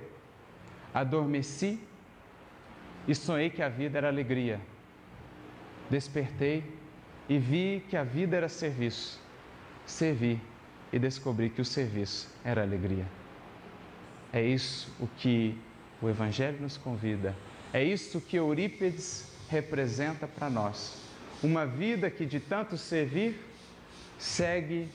Adormeci 0.94 1.80
e 3.08 3.14
sonhei 3.14 3.48
que 3.48 3.62
a 3.62 3.68
vida 3.68 3.98
era 3.98 4.08
alegria. 4.08 4.60
Despertei 5.88 6.62
e 7.28 7.38
vi 7.38 7.82
que 7.88 7.96
a 7.96 8.04
vida 8.04 8.36
era 8.36 8.48
serviço. 8.48 9.20
Servi 9.86 10.38
e 10.92 10.98
descobri 10.98 11.48
que 11.48 11.60
o 11.60 11.64
serviço 11.64 12.32
era 12.44 12.62
alegria. 12.62 13.06
É 14.32 14.42
isso 14.42 14.94
o 15.00 15.06
que 15.06 15.58
o 16.02 16.10
Evangelho 16.10 16.60
nos 16.60 16.76
convida. 16.76 17.34
É 17.72 17.82
isso 17.82 18.20
que 18.20 18.36
Eurípides 18.36 19.32
representa 19.48 20.26
para 20.26 20.50
nós. 20.50 21.00
Uma 21.42 21.64
vida 21.64 22.10
que 22.10 22.26
de 22.26 22.40
tanto 22.40 22.76
servir 22.76 23.40
segue 24.18 24.88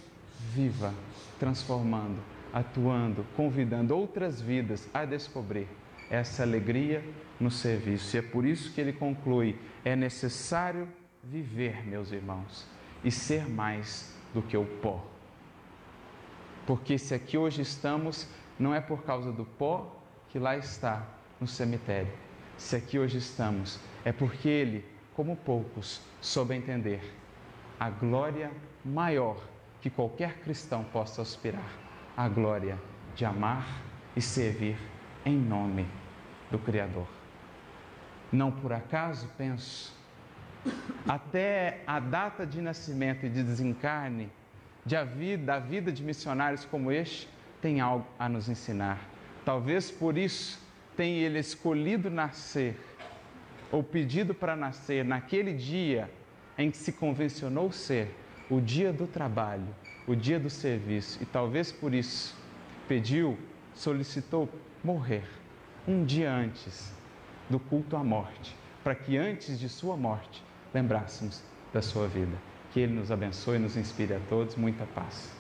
viva, 0.54 0.94
transformando, 1.40 2.20
atuando, 2.54 3.26
convidando 3.36 3.96
outras 3.96 4.42
vidas 4.42 4.88
a 4.94 5.06
descobrir 5.06 5.68
essa 6.10 6.44
alegria 6.44 7.04
no 7.40 7.50
serviço. 7.50 8.16
E 8.16 8.20
é 8.20 8.22
por 8.22 8.46
isso 8.46 8.74
que 8.74 8.82
ele 8.82 8.94
conclui: 8.94 9.58
é 9.84 9.96
necessário 9.96 10.88
viver, 11.24 11.86
meus 11.86 12.12
irmãos, 12.12 12.66
e 13.04 13.12
ser 13.12 13.50
mais 13.50 14.14
do 14.34 14.42
que 14.42 14.56
o 14.56 14.66
pó. 14.66 15.06
Porque 16.66 16.98
se 16.98 17.14
aqui 17.14 17.38
hoje 17.38 17.62
estamos, 17.62 18.28
não 18.60 18.74
é 18.74 18.82
por 18.82 19.04
causa 19.04 19.32
do 19.32 19.46
pó 19.46 19.97
que 20.38 20.40
lá 20.40 20.56
está 20.56 21.02
no 21.42 21.48
cemitério. 21.48 22.14
Se 22.60 22.76
aqui 22.76 23.00
hoje 23.00 23.18
estamos, 23.18 23.80
é 24.06 24.12
porque 24.12 24.48
ele, 24.48 24.86
como 25.16 25.36
poucos, 25.36 26.00
soube 26.22 26.54
entender 26.54 27.02
a 27.80 27.90
glória 27.90 28.52
maior 28.86 29.42
que 29.82 29.90
qualquer 29.90 30.38
cristão 30.42 30.84
possa 30.84 31.24
aspirar 31.24 31.72
a 32.16 32.30
glória 32.30 32.78
de 33.16 33.26
amar 33.26 33.82
e 34.16 34.22
servir 34.22 34.78
em 35.26 35.36
nome 35.36 35.88
do 36.52 36.60
Criador. 36.60 37.08
Não 38.32 38.52
por 38.52 38.72
acaso, 38.72 39.28
penso, 39.40 39.92
até 41.10 41.82
a 41.88 42.00
data 42.00 42.46
de 42.46 42.62
nascimento 42.62 43.26
e 43.26 43.30
de 43.30 43.42
desencarne 43.42 44.30
de 44.86 44.96
a 44.96 45.04
vida, 45.04 45.46
da 45.46 45.58
vida 45.58 45.92
de 45.92 46.04
missionários 46.04 46.64
como 46.64 46.92
este 46.92 47.28
tem 47.60 47.82
algo 47.82 48.06
a 48.20 48.30
nos 48.30 48.48
ensinar. 48.48 49.17
Talvez 49.48 49.90
por 49.90 50.18
isso 50.18 50.60
tenha 50.98 51.26
ele 51.26 51.40
escolhido 51.40 52.10
nascer 52.10 52.76
ou 53.72 53.82
pedido 53.82 54.34
para 54.34 54.58
nascer 54.58 55.06
naquele 55.06 55.54
dia 55.54 56.12
em 56.58 56.70
que 56.70 56.76
se 56.76 56.92
convencionou 56.92 57.72
ser 57.72 58.14
o 58.50 58.60
dia 58.60 58.92
do 58.92 59.08
trabalho, 59.08 59.74
o 60.06 60.14
dia 60.14 60.38
do 60.38 60.50
serviço, 60.50 61.24
e 61.24 61.26
talvez 61.26 61.72
por 61.72 61.94
isso 61.94 62.36
pediu, 62.90 63.38
solicitou 63.74 64.50
morrer 64.84 65.24
um 65.88 66.04
dia 66.04 66.30
antes 66.30 66.92
do 67.50 67.58
culto 67.58 67.96
à 67.96 68.04
morte, 68.04 68.54
para 68.84 68.96
que 68.96 69.16
antes 69.16 69.58
de 69.58 69.70
sua 69.70 69.96
morte 69.96 70.44
lembrássemos 70.74 71.42
da 71.72 71.82
sua 71.82 72.06
vida. 72.10 72.36
Que 72.74 72.82
Ele 72.82 72.92
nos 72.92 73.14
abençoe 73.14 73.56
e 73.56 73.60
nos 73.60 73.78
inspire 73.78 74.14
a 74.14 74.20
todos 74.28 74.58
muita 74.58 74.86
paz. 74.88 75.37